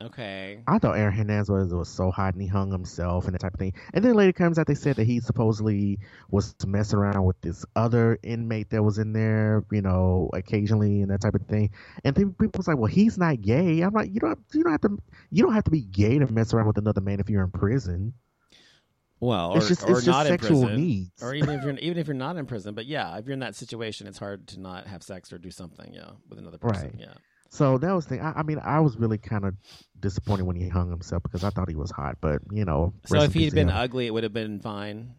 Okay 0.00 0.62
I 0.68 0.78
thought 0.78 0.96
Aaron 0.96 1.12
Hernandez 1.12 1.48
was, 1.50 1.74
was 1.74 1.88
so 1.88 2.10
hot 2.10 2.34
and 2.34 2.42
he 2.42 2.48
hung 2.48 2.70
himself 2.70 3.24
and 3.24 3.34
that 3.34 3.40
type 3.40 3.54
of 3.54 3.58
thing. 3.58 3.72
And 3.92 4.04
then 4.04 4.14
later 4.14 4.32
comes 4.32 4.58
out 4.58 4.66
they 4.66 4.74
said 4.74 4.96
that 4.96 5.06
he 5.06 5.20
supposedly 5.20 5.98
was 6.30 6.54
messing 6.66 6.98
around 6.98 7.24
with 7.24 7.40
this 7.40 7.64
other 7.74 8.18
inmate 8.22 8.70
that 8.70 8.82
was 8.82 8.98
in 8.98 9.12
there, 9.12 9.64
you 9.72 9.82
know, 9.82 10.30
occasionally 10.34 11.02
and 11.02 11.10
that 11.10 11.20
type 11.20 11.34
of 11.34 11.42
thing. 11.46 11.70
And 12.04 12.14
then 12.14 12.32
people 12.34 12.58
was 12.58 12.68
like, 12.68 12.78
well, 12.78 12.86
he's 12.86 13.18
not 13.18 13.40
gay. 13.40 13.80
I'm 13.80 13.92
like, 13.92 14.14
you 14.14 14.20
don't 14.20 14.38
you 14.54 14.62
don't 14.62 14.72
have 14.72 14.82
to 14.82 14.98
you 15.30 15.42
don't 15.42 15.54
have 15.54 15.64
to 15.64 15.70
be 15.72 15.82
gay 15.82 16.18
to 16.18 16.32
mess 16.32 16.54
around 16.54 16.68
with 16.68 16.78
another 16.78 17.00
man 17.00 17.18
if 17.18 17.28
you're 17.28 17.42
in 17.42 17.50
prison. 17.50 18.14
well 19.20 19.50
or, 19.52 19.58
it's 19.58 19.68
just 19.68 19.82
or 19.82 19.92
it's 19.98 20.04
just 20.04 20.06
not 20.06 20.26
in 20.26 20.32
sexual 20.32 20.62
prison 20.62 20.76
needs. 20.80 21.22
or 21.22 21.34
even 21.34 21.48
if 21.50 21.64
you're 21.64 21.76
even 21.78 21.98
if 21.98 22.06
you're 22.06 22.14
not 22.14 22.36
in 22.36 22.46
prison 22.46 22.72
but 22.72 22.86
yeah 22.86 23.16
if 23.18 23.26
you're 23.26 23.32
in 23.34 23.40
that 23.40 23.56
situation 23.56 24.06
it's 24.06 24.18
hard 24.18 24.46
to 24.46 24.60
not 24.60 24.86
have 24.86 25.02
sex 25.02 25.32
or 25.32 25.38
do 25.38 25.50
something 25.50 25.92
yeah 25.92 26.10
with 26.28 26.38
another 26.38 26.58
person 26.58 26.90
Right. 26.94 27.00
yeah 27.00 27.14
So 27.48 27.78
that 27.78 27.92
was 27.92 28.04
the 28.06 28.16
thing. 28.16 28.20
I, 28.24 28.32
I 28.36 28.42
mean, 28.42 28.60
I 28.62 28.80
was 28.80 28.96
really 28.96 29.18
kind 29.18 29.44
of 29.44 29.54
disappointed 29.98 30.44
when 30.44 30.56
he 30.56 30.68
hung 30.68 30.90
himself 30.90 31.22
because 31.22 31.44
I 31.44 31.50
thought 31.50 31.68
he 31.68 31.74
was 31.76 31.90
hot, 31.90 32.18
but 32.20 32.42
you 32.50 32.64
know. 32.64 32.92
So 33.06 33.20
if 33.22 33.32
he'd 33.34 33.54
been 33.54 33.68
him. 33.70 33.76
ugly, 33.76 34.06
it 34.06 34.10
would 34.14 34.22
have 34.22 34.32
been 34.34 34.60
fine. 34.60 35.14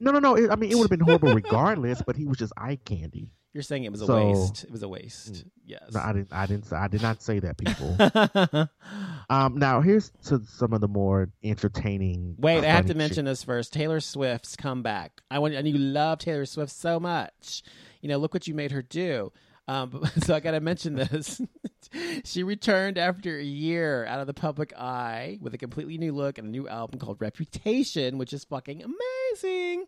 no, 0.00 0.10
no, 0.10 0.18
no. 0.18 0.34
It, 0.36 0.50
I 0.50 0.56
mean, 0.56 0.70
it 0.72 0.74
would 0.76 0.90
have 0.90 0.98
been 0.98 1.00
horrible 1.06 1.34
regardless. 1.34 2.02
But 2.02 2.16
he 2.16 2.24
was 2.26 2.38
just 2.38 2.52
eye 2.56 2.78
candy. 2.84 3.32
You're 3.54 3.62
saying 3.62 3.84
it 3.84 3.90
was 3.92 4.02
a 4.02 4.06
So- 4.06 4.14
Mm. 4.14 4.34
waste. 4.34 4.64
It 4.64 4.70
was 4.70 4.82
a 4.82 4.88
waste. 4.88 5.44
Yes. 5.64 5.92
No, 5.92 6.00
I 6.00 6.12
didn't. 6.12 6.32
I 6.32 6.46
didn't. 6.46 6.72
I 6.72 6.88
did 6.88 7.02
not 7.02 7.22
say 7.22 7.38
that, 7.40 7.56
people. 7.58 7.96
um, 9.30 9.58
now 9.58 9.80
here's 9.80 10.10
to 10.26 10.40
some 10.46 10.72
of 10.72 10.80
the 10.80 10.88
more 10.88 11.30
entertaining. 11.42 12.36
Wait, 12.38 12.64
I 12.64 12.68
have 12.68 12.84
to 12.86 12.88
funny 12.88 12.98
mention 12.98 13.24
this 13.24 13.42
first. 13.42 13.72
Taylor 13.72 14.00
Swift's 14.00 14.56
comeback. 14.56 15.20
I 15.30 15.38
want, 15.38 15.54
and 15.54 15.66
you 15.68 15.78
love 15.78 16.18
Taylor 16.20 16.46
Swift 16.46 16.72
so 16.72 16.98
much. 17.00 17.62
You 18.00 18.08
know, 18.08 18.18
look 18.18 18.32
what 18.32 18.46
you 18.46 18.54
made 18.54 18.70
her 18.72 18.82
do. 18.82 19.32
Um, 19.68 20.02
so 20.24 20.34
I 20.34 20.40
got 20.40 20.52
to 20.52 20.60
mention 20.60 20.94
this. 20.94 21.40
she 22.24 22.42
returned 22.42 22.98
after 22.98 23.38
a 23.38 23.44
year 23.44 24.06
out 24.06 24.20
of 24.20 24.26
the 24.26 24.34
public 24.34 24.72
eye 24.76 25.38
with 25.40 25.54
a 25.54 25.58
completely 25.58 25.98
new 25.98 26.12
look 26.12 26.38
and 26.38 26.48
a 26.48 26.50
new 26.50 26.66
album 26.66 26.98
called 26.98 27.20
Reputation, 27.20 28.18
which 28.18 28.32
is 28.32 28.44
fucking 28.44 28.82
amazing. 28.82 29.84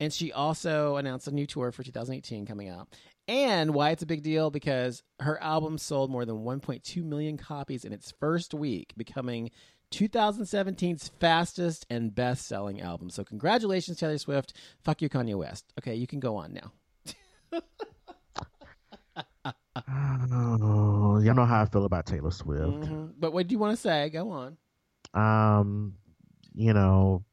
And 0.00 0.12
she 0.12 0.32
also 0.32 0.96
announced 0.96 1.28
a 1.28 1.32
new 1.32 1.46
tour 1.46 1.72
for 1.72 1.82
2018 1.82 2.46
coming 2.46 2.68
out. 2.68 2.88
And 3.26 3.74
why 3.74 3.90
it's 3.90 4.02
a 4.02 4.06
big 4.06 4.22
deal 4.22 4.50
because 4.50 5.02
her 5.20 5.42
album 5.42 5.78
sold 5.78 6.10
more 6.10 6.24
than 6.24 6.44
1.2 6.44 7.02
million 7.02 7.36
copies 7.36 7.84
in 7.84 7.92
its 7.92 8.12
first 8.20 8.52
week, 8.52 8.92
becoming 8.96 9.50
2017's 9.92 11.08
fastest 11.20 11.86
and 11.88 12.14
best 12.14 12.46
selling 12.46 12.82
album. 12.82 13.08
So, 13.08 13.24
congratulations, 13.24 13.98
Taylor 13.98 14.18
Swift. 14.18 14.52
Fuck 14.82 15.00
you, 15.00 15.08
Kanye 15.08 15.36
West. 15.36 15.72
Okay, 15.78 15.94
you 15.94 16.06
can 16.06 16.20
go 16.20 16.36
on 16.36 16.52
now. 16.52 16.72
Oh, 20.34 21.20
y'all 21.20 21.34
know 21.34 21.44
how 21.44 21.62
I 21.62 21.66
feel 21.66 21.84
about 21.84 22.06
Taylor 22.06 22.30
Swift. 22.30 22.62
Mhm. 22.62 23.12
But 23.18 23.32
what 23.32 23.46
do 23.46 23.52
you 23.52 23.58
want 23.58 23.76
to 23.76 23.80
say? 23.80 24.10
Go 24.10 24.30
on. 24.30 24.56
Um, 25.14 25.94
you 26.54 26.72
know, 26.72 27.24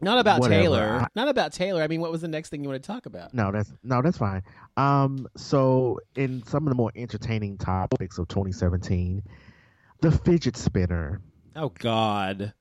Not 0.00 0.18
about 0.18 0.40
Whatever. 0.40 0.62
Taylor. 0.62 0.98
I- 1.02 1.06
Not 1.14 1.28
about 1.28 1.52
Taylor. 1.52 1.82
I 1.82 1.86
mean, 1.86 2.00
what 2.00 2.10
was 2.12 2.20
the 2.20 2.28
next 2.28 2.50
thing 2.50 2.62
you 2.62 2.68
want 2.68 2.82
to 2.82 2.86
talk 2.86 3.06
about? 3.06 3.32
no, 3.32 3.50
that's 3.52 3.72
no, 3.82 4.02
that's 4.02 4.18
fine. 4.18 4.42
Um, 4.76 5.26
so 5.36 6.00
in 6.16 6.42
some 6.44 6.66
of 6.66 6.70
the 6.70 6.74
more 6.76 6.90
entertaining 6.94 7.56
topics 7.58 8.18
of 8.18 8.28
2017, 8.28 9.22
the 10.02 10.10
fidget 10.10 10.56
spinner. 10.56 11.20
Oh, 11.56 11.70
God. 11.70 12.52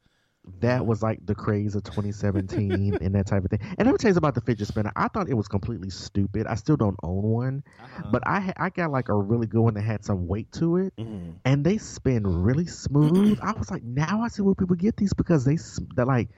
That 0.59 0.85
was 0.85 1.01
like 1.03 1.25
the 1.25 1.35
craze 1.35 1.75
of 1.75 1.83
2017 1.83 2.97
and 3.01 3.15
that 3.15 3.27
type 3.27 3.43
of 3.43 3.49
thing. 3.51 3.59
And 3.77 3.85
let 3.85 3.91
me 3.93 3.97
tell 3.97 4.11
you 4.11 4.17
about 4.17 4.35
the 4.35 4.41
fidget 4.41 4.67
spinner. 4.67 4.91
I 4.95 5.07
thought 5.07 5.29
it 5.29 5.33
was 5.35 5.47
completely 5.47 5.89
stupid. 5.89 6.47
I 6.47 6.55
still 6.55 6.77
don't 6.77 6.97
own 7.03 7.23
one, 7.23 7.63
Uh-huh. 7.79 8.03
but 8.09 8.25
I 8.27 8.53
I 8.57 8.69
got 8.69 8.91
like 8.91 9.09
a 9.09 9.13
really 9.15 9.47
good 9.47 9.61
one 9.61 9.73
that 9.75 9.81
had 9.81 10.03
some 10.03 10.27
weight 10.27 10.51
to 10.53 10.77
it. 10.77 10.93
Mhm. 10.97 11.35
and 11.45 11.63
they 11.65 11.77
spin 11.77 12.25
really 12.25 12.65
smooth. 12.65 13.39
I 13.43 13.53
was 13.53 13.71
like, 13.71 13.83
now 13.83 14.21
I 14.21 14.27
see 14.27 14.41
where 14.41 14.55
people 14.55 14.75
get 14.75 14.97
these 14.97 15.13
because 15.13 15.45
they 15.45 15.57
they're 15.95 16.05
like 16.05 16.29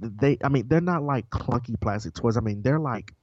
they. 0.00 0.38
I 0.42 0.48
mean, 0.48 0.68
they're 0.68 0.80
not 0.80 1.02
like 1.02 1.28
clunky 1.30 1.78
plastic 1.80 2.14
toys. 2.14 2.36
I 2.36 2.40
mean, 2.40 2.62
they're 2.62 2.80
like. 2.80 3.14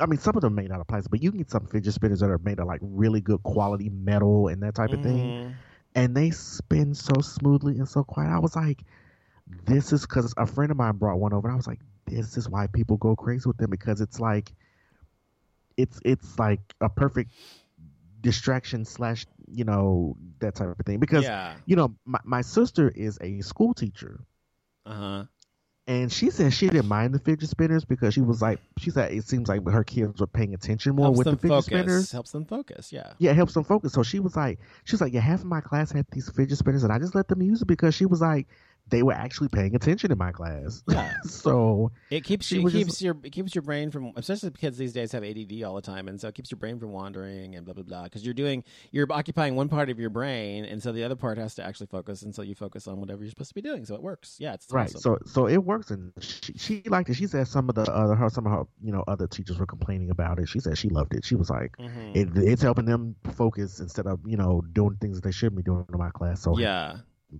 I 0.00 0.06
mean, 0.06 0.18
some 0.18 0.36
of 0.36 0.42
them 0.42 0.54
made 0.54 0.70
out 0.70 0.80
of 0.80 0.86
plastic, 0.86 1.10
but 1.10 1.22
you 1.22 1.30
can 1.30 1.38
get 1.38 1.50
some 1.50 1.66
fidget 1.66 1.94
spinners 1.94 2.20
that 2.20 2.30
are 2.30 2.38
made 2.38 2.58
of 2.60 2.66
like 2.66 2.80
really 2.82 3.20
good 3.20 3.42
quality 3.42 3.88
metal 3.88 4.48
and 4.48 4.62
that 4.62 4.74
type 4.74 4.92
of 4.92 5.00
thing, 5.00 5.34
Mhm. 5.34 5.54
and 5.94 6.16
they 6.16 6.30
spin 6.30 6.94
so 6.94 7.20
smoothly 7.20 7.78
and 7.78 7.88
so 7.88 8.04
quiet. 8.04 8.30
I 8.30 8.38
was 8.38 8.54
like, 8.56 8.84
this 9.66 9.92
is 9.92 10.02
because 10.02 10.32
a 10.36 10.46
friend 10.46 10.70
of 10.70 10.76
mine 10.76 10.96
brought 10.96 11.18
one 11.18 11.32
over, 11.32 11.48
and 11.48 11.54
I 11.54 11.56
was 11.56 11.66
like, 11.66 11.80
this 12.06 12.36
is 12.36 12.48
why 12.48 12.66
people 12.68 12.96
go 12.96 13.14
crazy 13.16 13.46
with 13.46 13.58
them 13.58 13.70
because 13.70 14.00
it's 14.00 14.18
like, 14.20 14.52
it's 15.76 16.00
it's 16.04 16.38
like 16.38 16.60
a 16.80 16.88
perfect 16.88 17.32
distraction 18.20 18.84
slash 18.84 19.26
you 19.46 19.64
know 19.64 20.16
that 20.40 20.54
type 20.56 20.68
of 20.68 20.84
thing 20.86 20.98
because 20.98 21.24
Yeah. 21.24 21.54
you 21.66 21.76
know, 21.76 21.94
my, 22.04 22.18
my 22.24 22.40
sister 22.40 22.88
is 22.88 23.18
a 23.20 23.40
school 23.42 23.74
teacher, 23.74 24.20
Uh 24.84 24.94
huh. 24.94 25.24
and 25.86 26.12
she 26.12 26.30
said 26.30 26.52
she 26.52 26.68
didn't 26.68 26.88
mind 26.88 27.14
the 27.14 27.18
fidget 27.18 27.48
spinners 27.48 27.84
because 27.84 28.12
she 28.14 28.20
was 28.20 28.42
like, 28.42 28.58
she 28.78 28.90
said 28.90 29.12
it 29.12 29.24
seems 29.28 29.48
like 29.48 29.66
her 29.68 29.84
kids 29.84 30.20
were 30.20 30.26
paying 30.26 30.54
attention 30.54 30.96
more 30.96 31.06
Helps 31.06 31.18
with 31.18 31.26
the 31.26 31.36
fidget 31.36 31.48
focus. 31.50 31.64
spinners. 31.66 32.12
Helps 32.12 32.32
them 32.32 32.44
focus. 32.44 32.92
Yeah. 32.92 33.12
Yeah, 33.18 33.30
it 33.30 33.36
helps 33.36 33.54
them 33.54 33.64
focus. 33.64 33.92
So 33.92 34.02
she 34.02 34.18
was 34.18 34.34
like, 34.36 34.58
she 34.84 34.94
was 34.94 35.00
like, 35.00 35.12
yeah, 35.12 35.20
half 35.20 35.40
of 35.40 35.46
my 35.46 35.60
class 35.60 35.92
had 35.92 36.06
these 36.10 36.28
fidget 36.30 36.58
spinners, 36.58 36.82
and 36.84 36.92
I 36.92 36.98
just 36.98 37.14
let 37.14 37.28
them 37.28 37.40
use 37.42 37.62
it 37.62 37.68
because 37.68 37.94
she 37.94 38.06
was 38.06 38.20
like, 38.20 38.48
they 38.90 39.02
were 39.02 39.12
actually 39.12 39.48
paying 39.48 39.74
attention 39.74 40.10
in 40.12 40.18
my 40.18 40.32
class. 40.32 40.82
Yeah. 40.88 41.12
so 41.24 41.92
It 42.10 42.24
keeps 42.24 42.50
you, 42.50 42.60
it 42.60 42.64
was 42.64 42.72
just- 42.72 43.02
your 43.02 43.16
it 43.22 43.30
keeps 43.30 43.54
your 43.54 43.62
brain 43.62 43.90
from 43.90 44.12
especially 44.16 44.50
kids 44.50 44.78
these 44.78 44.92
days 44.92 45.12
have 45.12 45.24
ADD 45.24 45.62
all 45.62 45.74
the 45.74 45.82
time 45.82 46.08
and 46.08 46.20
so 46.20 46.28
it 46.28 46.34
keeps 46.34 46.50
your 46.50 46.58
brain 46.58 46.78
from 46.78 46.92
wandering 46.92 47.54
and 47.54 47.64
blah 47.64 47.74
blah 47.74 47.82
blah 47.84 48.04
because 48.04 48.24
you're 48.24 48.34
doing 48.34 48.64
you're 48.90 49.06
occupying 49.10 49.54
one 49.56 49.68
part 49.68 49.90
of 49.90 49.98
your 49.98 50.10
brain 50.10 50.64
and 50.64 50.82
so 50.82 50.92
the 50.92 51.04
other 51.04 51.16
part 51.16 51.38
has 51.38 51.54
to 51.54 51.64
actually 51.64 51.86
focus 51.86 52.22
and 52.22 52.34
so 52.34 52.42
you 52.42 52.54
focus 52.54 52.86
on 52.88 53.00
whatever 53.00 53.22
you're 53.22 53.30
supposed 53.30 53.50
to 53.50 53.54
be 53.54 53.62
doing 53.62 53.84
so 53.84 53.94
it 53.94 54.02
works 54.02 54.36
yeah 54.38 54.54
it's 54.54 54.66
right, 54.72 54.86
awesome. 54.86 55.00
so 55.00 55.18
so 55.24 55.46
it 55.46 55.62
works, 55.64 55.90
and 55.90 56.12
she, 56.20 56.52
she 56.56 56.82
liked 56.86 57.08
it. 57.10 57.14
She 57.14 57.26
said 57.26 57.46
some 57.48 57.68
of 57.68 57.74
the 57.74 57.82
other 57.82 58.14
her 58.14 58.28
some 58.30 58.46
of 58.46 58.52
her 58.52 58.64
you 58.82 58.92
know 58.92 59.04
other 59.06 59.26
teachers 59.26 59.58
were 59.58 59.66
complaining 59.66 60.10
about 60.10 60.38
it. 60.38 60.48
She 60.48 60.60
said 60.60 60.76
she 60.78 60.88
loved 60.88 61.14
it. 61.14 61.24
She 61.24 61.34
was 61.34 61.50
like. 61.50 61.76
Mhm. 61.76 62.16
It, 62.16 62.28
it's 62.36 62.62
helping 62.62 62.84
them 62.84 63.14
focus 63.34 63.80
instead 63.80 64.06
of 64.06 64.20
you 64.26 64.36
know 64.36 64.62
doing 64.72 64.96
things 65.00 65.16
that 65.16 65.24
they 65.24 65.32
shouldn't 65.32 65.56
be 65.56 65.62
doing 65.62 65.84
in 65.92 65.98
my 65.98 66.10
class. 66.10 66.42
So 66.42 66.58
yeah 66.58 66.98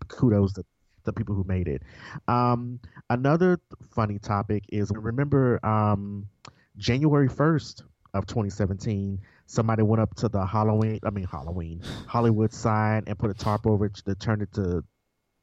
kudos 0.09 0.53
to 0.55 0.65
the 1.09 1.13
people 1.13 1.35
who 1.35 1.45
made 1.45 1.67
it. 1.69 1.83
Um, 2.29 2.79
another 3.11 3.59
funny 3.91 4.19
topic 4.19 4.65
is 4.71 4.93
remember 4.95 5.65
um, 5.67 6.29
January 6.77 7.29
first 7.29 7.83
of 8.15 8.27
2017. 8.27 9.19
Somebody 9.47 9.83
went 9.83 10.01
up 10.03 10.15
to 10.17 10.29
the 10.29 10.45
Halloween, 10.45 11.01
I 11.05 11.11
mean 11.11 11.25
Halloween, 11.25 11.81
Hollywood 12.07 12.53
sign 12.53 13.05
and 13.07 13.19
put 13.19 13.31
a 13.31 13.35
tarp 13.35 13.67
over 13.67 13.87
it 13.87 13.95
to 14.07 14.15
turn 14.15 14.43
it 14.43 14.53
to, 14.53 14.85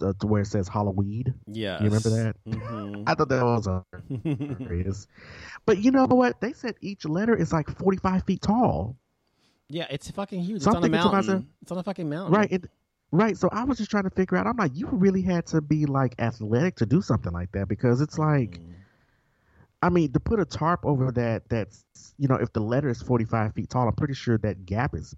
uh, 0.01 0.13
to 0.19 0.27
where 0.27 0.41
it 0.43 0.47
says 0.47 0.67
Halloween. 0.67 1.33
yeah 1.47 1.81
You 1.81 1.89
remember 1.89 2.09
that? 2.11 2.35
hmm 2.45 3.03
I 3.07 3.15
thought 3.15 3.29
that 3.29 3.43
was 3.43 3.67
hilarious. 4.59 5.07
but 5.65 5.79
you 5.79 5.89
know 5.91 6.05
what? 6.05 6.39
They 6.41 6.53
said 6.53 6.75
each 6.81 7.05
letter 7.05 7.35
is 7.35 7.51
like 7.51 7.67
45 7.79 8.23
feet 8.25 8.41
tall. 8.43 8.95
yeah 9.69 9.87
it's 9.89 10.11
fucking 10.11 10.41
huge 10.41 10.61
So 10.61 10.69
it's 10.69 10.75
I'm 10.75 10.83
on 10.83 10.83
a 10.83 10.87
to 10.87 10.91
mountain 10.91 11.11
myself- 11.11 11.43
it's 11.63 11.71
on 11.71 11.77
a 11.79 11.83
fucking 11.83 12.07
mountain 12.09 12.33
Right. 12.33 12.51
It, 12.51 12.65
right. 13.11 13.37
So 13.37 13.49
I 13.51 13.63
was 13.63 13.77
just 13.77 13.91
trying 13.91 14.03
to 14.03 14.09
figure 14.09 14.37
out. 14.37 14.47
I'm 14.47 14.57
like, 14.57 14.75
you 14.75 14.87
really 14.91 15.21
had 15.21 15.45
to 15.47 15.61
be 15.61 15.85
like 15.85 16.15
athletic 16.19 16.75
to 16.77 16.85
do 16.85 17.01
something 17.01 17.31
like 17.33 17.51
that 17.53 17.67
because 17.67 18.01
it's 18.01 18.17
like, 18.17 18.59
Mhm. 18.59 18.73
I 19.81 19.89
mean, 19.89 20.11
to 20.13 20.19
put 20.19 20.39
a 20.39 20.45
tarp 20.45 20.85
over 20.85 21.11
that, 21.11 21.47
that's, 21.49 21.85
you 22.17 22.27
know, 22.27 22.35
if 22.35 22.51
the 22.53 22.59
letter 22.59 22.89
is 22.89 23.01
45 23.01 23.53
feet 23.53 23.69
tall, 23.69 23.87
I'm 23.87 23.93
pretty 23.95 24.15
sure 24.15 24.37
that 24.39 24.65
gap 24.65 24.95
is 24.95 25.15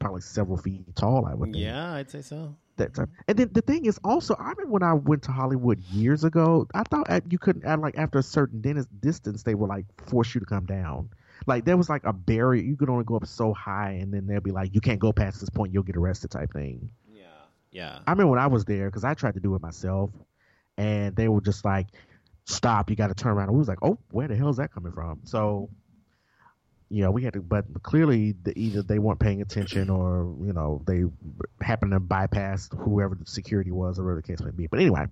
probably 0.00 0.22
several 0.22 0.56
feet 0.56 0.94
tall. 0.96 1.24
I 1.26 1.34
would 1.34 1.52
think. 1.52 1.64
yeah 1.64 1.92
I'd 1.94 2.10
say 2.10 2.22
so 2.22 2.56
That 2.76 2.94
type. 2.94 3.08
And 3.28 3.38
then 3.38 3.50
the 3.52 3.62
thing 3.62 3.86
is 3.86 3.98
also, 4.04 4.34
I 4.34 4.50
remember 4.50 4.66
when 4.72 4.82
I 4.82 4.94
went 4.94 5.22
to 5.24 5.32
Hollywood 5.32 5.78
years 5.80 6.24
ago, 6.24 6.66
I 6.74 6.82
thought 6.84 7.08
at, 7.10 7.30
you 7.32 7.38
couldn't, 7.38 7.64
at 7.64 7.80
like 7.80 7.96
after 7.98 8.18
a 8.18 8.22
certain 8.22 8.60
distance, 9.00 9.42
they 9.42 9.54
would 9.54 9.68
like 9.68 9.86
force 10.06 10.34
you 10.34 10.40
to 10.40 10.46
come 10.46 10.66
down. 10.66 11.10
Like 11.46 11.64
there 11.64 11.76
was 11.76 11.88
like 11.88 12.04
a 12.04 12.12
barrier. 12.12 12.62
You 12.62 12.76
could 12.76 12.88
only 12.90 13.04
go 13.04 13.16
up 13.16 13.26
so 13.26 13.52
high, 13.52 13.92
and 13.92 14.12
then 14.12 14.26
they'll 14.26 14.40
be 14.40 14.50
like, 14.52 14.74
you 14.74 14.80
can't 14.80 15.00
go 15.00 15.12
past 15.12 15.40
this 15.40 15.50
point, 15.50 15.72
you'll 15.72 15.82
get 15.84 15.96
arrested 15.96 16.30
type 16.30 16.52
thing. 16.52 16.90
Yeah 17.70 17.98
I 18.06 18.10
remember 18.12 18.30
when 18.30 18.38
I 18.38 18.46
was 18.46 18.64
there 18.64 18.86
because 18.86 19.04
I 19.04 19.14
tried 19.14 19.34
to 19.34 19.40
do 19.40 19.54
it 19.54 19.62
myself, 19.62 20.10
and 20.76 21.14
they 21.16 21.28
were 21.28 21.40
just 21.40 21.64
like, 21.64 21.88
"Stop! 22.46 22.90
You 22.90 22.96
got 22.96 23.08
to 23.08 23.14
turn 23.14 23.32
around." 23.32 23.48
And 23.48 23.54
we 23.54 23.58
was 23.58 23.68
like, 23.68 23.82
"Oh, 23.82 23.98
where 24.10 24.28
the 24.28 24.36
hell 24.36 24.48
is 24.48 24.56
that 24.56 24.72
coming 24.72 24.92
from?" 24.92 25.20
So, 25.24 25.70
you 26.88 27.02
know, 27.02 27.10
we 27.10 27.24
had 27.24 27.34
to, 27.34 27.42
but 27.42 27.64
clearly, 27.82 28.34
the, 28.42 28.58
either 28.58 28.82
they 28.82 28.98
weren't 28.98 29.20
paying 29.20 29.42
attention 29.42 29.90
or 29.90 30.34
you 30.44 30.52
know 30.52 30.82
they 30.86 31.04
happened 31.60 31.92
to 31.92 32.00
bypass 32.00 32.68
whoever 32.76 33.14
the 33.14 33.26
security 33.26 33.70
was 33.70 33.98
or 33.98 34.04
whatever 34.04 34.20
the 34.20 34.26
case 34.26 34.40
may 34.40 34.50
be. 34.50 34.66
But 34.66 34.80
anyway, 34.80 35.06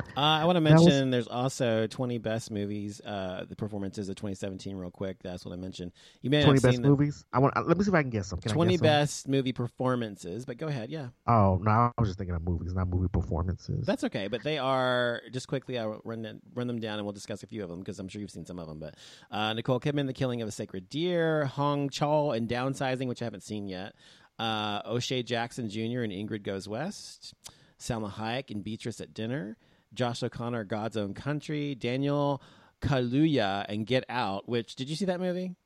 Uh, 0.00 0.20
I 0.20 0.44
want 0.44 0.56
to 0.56 0.60
That 0.64 0.74
was- 0.74 0.84
mention 0.86 1.10
there's 1.10 1.28
also 1.28 1.86
20 1.86 2.18
best 2.18 2.50
movies, 2.50 3.00
uh, 3.02 3.44
the 3.48 3.54
performances 3.54 4.08
of 4.08 4.16
2017, 4.16 4.76
real 4.76 4.90
quick. 4.90 5.18
That's 5.22 5.44
what 5.44 5.52
I 5.52 5.56
mentioned. 5.56 5.92
You 6.20 6.30
may 6.30 6.42
twenty 6.42 6.56
have 6.56 6.62
best 6.64 6.74
seen 6.74 6.82
them. 6.82 6.90
movies. 6.90 7.24
I 7.32 7.38
want. 7.38 7.54
Let 7.68 7.78
me 7.78 7.84
see 7.84 7.90
if 7.90 7.94
I 7.94 8.02
can 8.02 8.10
guess 8.10 8.26
some. 8.26 8.40
Can 8.40 8.50
I 8.50 8.54
20 8.54 8.72
guess 8.72 8.80
best 8.80 9.28
movie 9.28 9.52
performances, 9.52 10.44
but 10.44 10.56
go 10.56 10.66
ahead, 10.66 10.90
yeah. 10.90 11.08
Oh 11.28 11.60
no, 11.62 11.70
I 11.70 11.92
was 11.98 12.08
just 12.08 12.18
thinking 12.18 12.34
of 12.34 12.42
movies, 12.42 12.74
not 12.74 12.88
movie 12.88 13.06
performances. 13.08 13.86
That's 13.86 14.02
okay, 14.04 14.26
but 14.26 14.42
they 14.42 14.58
are 14.58 15.20
just 15.32 15.46
quickly. 15.46 15.78
I'll 15.78 16.00
run 16.04 16.22
them, 16.22 16.40
run 16.54 16.66
them 16.66 16.80
down, 16.80 16.98
and 16.98 17.06
we'll 17.06 17.12
discuss 17.12 17.42
a 17.44 17.46
few 17.46 17.62
of 17.62 17.68
them 17.70 17.78
because 17.78 17.98
I'm 18.00 18.08
sure 18.08 18.20
you've 18.20 18.30
seen 18.30 18.46
some 18.46 18.58
of 18.58 18.66
them. 18.66 18.80
But 18.80 18.96
uh, 19.30 19.52
Nicole 19.52 19.78
Kidman, 19.78 20.06
The 20.06 20.12
Killing 20.12 20.42
of 20.42 20.48
a 20.48 20.52
Sacred 20.52 20.88
Deer, 20.88 21.44
Hong 21.46 21.88
Chau, 21.88 22.32
and 22.32 22.48
Downsizing, 22.48 23.06
which 23.06 23.22
I 23.22 23.26
haven't 23.26 23.42
seen 23.44 23.68
yet. 23.68 23.94
Uh, 24.40 24.82
O'Shea 24.86 25.22
Jackson 25.22 25.68
Jr. 25.68 26.00
and 26.02 26.12
Ingrid 26.12 26.42
Goes 26.42 26.66
West, 26.68 27.34
Salma 27.78 28.10
Hayek 28.12 28.50
and 28.50 28.64
Beatriz 28.64 29.00
at 29.00 29.14
Dinner, 29.14 29.56
Josh 29.94 30.22
O'Connor, 30.22 30.64
God's 30.64 30.96
Own 30.96 31.14
Country, 31.14 31.74
Daniel 31.74 32.42
Kaluuya 32.80 33.64
and 33.68 33.86
Get 33.86 34.04
Out. 34.08 34.48
Which 34.48 34.74
did 34.74 34.88
you 34.88 34.96
see 34.96 35.06
that 35.06 35.20
movie? 35.20 35.56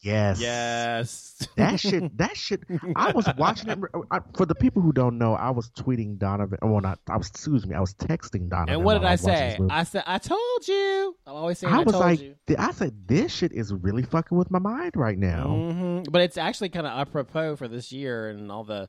yes. 0.00 0.40
Yes. 0.40 1.48
That 1.56 1.78
shit. 1.78 2.16
That 2.18 2.36
shit. 2.36 2.60
I 2.96 3.12
was 3.12 3.28
watching 3.36 3.68
it. 3.70 3.78
I, 4.10 4.20
for 4.34 4.46
the 4.46 4.54
people 4.54 4.80
who 4.82 4.92
don't 4.92 5.18
know, 5.18 5.34
I 5.34 5.50
was 5.50 5.70
tweeting 5.70 6.18
Donovan. 6.18 6.58
Well, 6.62 6.80
not. 6.80 6.98
I 7.08 7.16
was. 7.16 7.28
Excuse 7.28 7.66
me. 7.66 7.74
I 7.76 7.80
was 7.80 7.94
texting 7.94 8.48
Donovan. 8.48 8.74
and 8.74 8.84
what 8.84 8.94
did 8.94 9.02
while 9.02 9.12
I 9.12 9.16
say? 9.16 9.58
I 9.70 9.84
said 9.84 10.02
I 10.06 10.18
told 10.18 10.66
you. 10.66 11.16
I'm 11.26 11.34
always 11.34 11.58
saying 11.58 11.72
I 11.72 11.80
I, 11.80 11.82
was 11.84 11.92
told 11.92 12.04
like, 12.04 12.20
you. 12.20 12.34
I 12.58 12.72
said, 12.72 13.06
this 13.06 13.32
shit 13.32 13.52
is 13.52 13.72
really 13.72 14.02
fucking 14.02 14.36
with 14.36 14.50
my 14.50 14.58
mind 14.58 14.92
right 14.96 15.18
now. 15.18 15.46
hmm 15.46 16.02
But 16.10 16.22
it's 16.22 16.36
actually 16.38 16.70
kind 16.70 16.86
of 16.86 16.98
apropos 16.98 17.56
for 17.56 17.68
this 17.68 17.92
year 17.92 18.28
and 18.30 18.50
all 18.50 18.64
the 18.64 18.88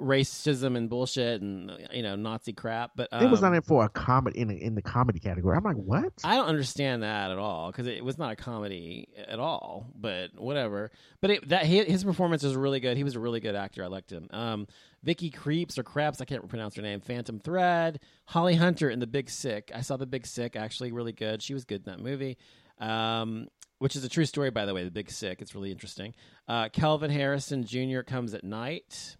racism 0.00 0.76
and 0.76 0.88
bullshit 0.88 1.42
and 1.42 1.70
you 1.92 2.02
know 2.02 2.16
Nazi 2.16 2.52
crap. 2.52 2.92
But 2.96 3.08
um, 3.12 3.24
it 3.24 3.30
was 3.30 3.40
not 3.40 3.54
in 3.54 3.62
for 3.62 3.84
a 3.84 3.88
comedy 3.88 4.40
in 4.40 4.50
in 4.50 4.74
the 4.74 4.82
comedy 4.82 5.18
category. 5.18 5.56
I'm 5.56 5.64
like, 5.64 5.76
what? 5.76 6.12
I 6.24 6.36
don't 6.36 6.48
understand 6.48 7.02
that 7.02 7.30
at 7.30 7.38
all 7.38 7.70
because 7.70 7.86
it 7.86 8.04
was 8.04 8.18
not 8.18 8.32
a 8.32 8.36
comedy 8.36 9.08
at 9.28 9.38
all. 9.38 9.92
But 9.94 10.30
whatever. 10.36 10.90
But 11.20 11.30
it, 11.30 11.48
that 11.48 11.66
his, 11.66 11.86
his 11.86 12.04
performance 12.04 12.42
was 12.42 12.56
really 12.56 12.80
good. 12.80 12.96
He 12.96 13.04
was 13.04 13.16
a 13.16 13.20
really 13.20 13.40
good 13.40 13.54
actor. 13.54 13.84
I 13.84 13.88
liked 13.88 14.10
him. 14.10 14.28
Um, 14.30 14.66
Vicky 15.02 15.30
Krieps 15.30 15.78
or 15.78 15.82
Krebs, 15.82 16.20
I 16.20 16.24
can't 16.24 16.48
pronounce 16.48 16.76
her 16.76 16.82
name. 16.82 17.00
Phantom 17.00 17.40
Thread, 17.40 18.00
Holly 18.26 18.54
Hunter 18.54 18.88
in 18.88 19.00
The 19.00 19.06
Big 19.06 19.28
Sick. 19.28 19.72
I 19.74 19.80
saw 19.80 19.96
The 19.96 20.06
Big 20.06 20.26
Sick 20.26 20.54
actually 20.54 20.92
really 20.92 21.12
good. 21.12 21.42
She 21.42 21.54
was 21.54 21.64
good 21.64 21.84
in 21.86 21.92
that 21.92 22.00
movie. 22.00 22.38
Um, 22.78 23.48
which 23.78 23.96
is 23.96 24.04
a 24.04 24.08
true 24.08 24.26
story, 24.26 24.50
by 24.50 24.64
the 24.64 24.74
way. 24.74 24.84
The 24.84 24.92
Big 24.92 25.10
Sick. 25.10 25.42
It's 25.42 25.56
really 25.56 25.72
interesting. 25.72 26.14
Uh, 26.46 26.68
Kelvin 26.68 27.10
Harrison 27.10 27.64
Jr. 27.64 28.02
comes 28.02 28.32
at 28.32 28.44
night. 28.44 29.16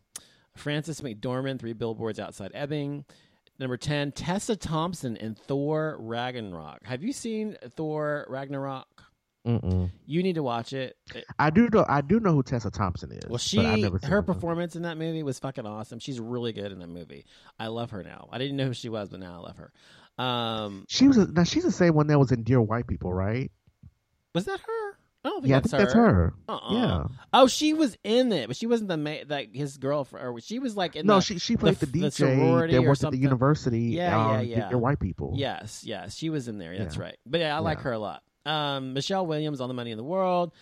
Frances 0.57 1.01
McDormand, 1.01 1.59
Three 1.61 1.73
Billboards 1.73 2.19
Outside 2.19 2.51
Ebbing. 2.55 3.05
Number 3.59 3.77
10, 3.77 4.13
Tessa 4.13 4.57
Thompson 4.57 5.17
in 5.17 5.35
Thor 5.35 5.97
Ragnarok. 6.01 6.85
Have 6.85 7.03
you 7.05 7.13
seen 7.13 7.57
Thor 7.77 8.27
Ragnarok? 8.29 8.87
Mm-mm. 9.47 9.91
You 10.07 10.23
need 10.23 10.35
to 10.37 10.43
watch 10.43 10.73
it. 10.73 10.97
I 11.39 11.51
do 11.51 11.69
know. 11.73 11.85
I 11.89 12.01
do 12.01 12.19
know 12.21 12.33
who 12.33 12.43
Tessa 12.43 12.71
Thompson 12.71 13.11
is. 13.13 13.29
well, 13.29 13.39
she 13.39 13.57
but 13.59 13.67
I've 13.67 13.79
never 13.81 13.99
seen 13.99 14.11
her 14.11 14.17
her. 14.17 14.23
performance 14.23 14.77
in 14.77 14.83
that 14.83 14.97
movie 14.99 15.23
was 15.25 15.39
fucking 15.41 15.67
awesome. 15.67 15.99
She's 15.99 16.21
really 16.21 16.53
good 16.53 16.71
in 16.73 16.79
that 16.79 16.89
movie. 16.89 17.25
I 17.59 17.67
love 17.67 17.91
her 17.91 18.03
now. 18.05 18.29
I 18.33 18.39
didn't 18.39 18.57
know 18.57 18.67
who 18.67 18.75
she 18.75 18.89
was, 18.89 19.09
but 19.09 19.19
now 19.21 19.35
I 19.35 19.39
love 19.39 19.57
her. 19.59 19.73
Um, 20.25 20.85
She 20.89 21.09
was 21.09 21.17
a, 21.19 21.27
now. 21.33 21.43
She's 21.45 21.65
the 21.65 21.73
same 21.73 21.95
one 21.95 22.07
that 22.07 22.19
was 22.19 22.31
in 22.33 22.43
Dear 22.45 22.61
White 22.63 22.87
People, 22.87 23.13
right? 23.13 23.51
was 24.35 24.45
that 24.47 24.61
her? 24.61 24.99
I 25.25 25.29
don't 25.29 25.41
think 25.43 25.51
Yeah, 25.51 25.57
I 25.57 25.61
that's 25.61 25.71
think 25.71 25.81
that's 25.83 25.95
her. 25.95 26.35
Uh-uh. 26.49 26.75
Yeah. 26.75 27.05
Oh, 27.33 27.47
she 27.47 27.75
was 27.75 27.97
in 28.03 28.33
it, 28.33 28.49
but 28.49 28.57
she 28.57 28.67
wasn't 28.67 28.89
the 28.89 28.97
ma- 28.97 29.19
like 29.29 29.55
his 29.55 29.79
girlfriend. 29.79 30.27
Or 30.27 30.41
she 30.41 30.59
was 30.59 30.77
like 30.77 30.97
in 30.97 31.07
no, 31.07 31.17
the, 31.17 31.21
she 31.21 31.39
she 31.39 31.57
played 31.57 31.77
the, 31.77 31.87
the 31.87 31.99
DJ 32.01 32.13
sorority 32.13 32.75
that 32.75 32.81
or 32.83 32.89
worked 32.89 33.05
at 33.05 33.13
the 33.13 33.19
university. 33.19 33.81
Yeah, 33.83 34.21
um, 34.21 34.33
yeah, 34.33 34.41
yeah. 34.41 34.69
Dear 34.69 34.79
White 34.79 34.99
People. 34.99 35.35
Yes, 35.37 35.85
yes, 35.85 36.17
she 36.17 36.29
was 36.31 36.49
in 36.49 36.59
there. 36.59 36.77
That's 36.77 36.97
Yeah. 36.97 37.03
right. 37.03 37.17
But 37.25 37.41
yeah, 37.41 37.57
I 37.57 37.61
like 37.61 37.81
her 37.83 37.93
a 37.93 37.99
lot. 37.99 38.23
Um, 38.45 38.95
Michelle 38.95 39.25
Williams 39.25 39.61
on 39.61 39.69
the 39.69 39.75
Money 39.75 39.93
in 39.93 39.97
the 39.97 40.03
World. 40.05 40.53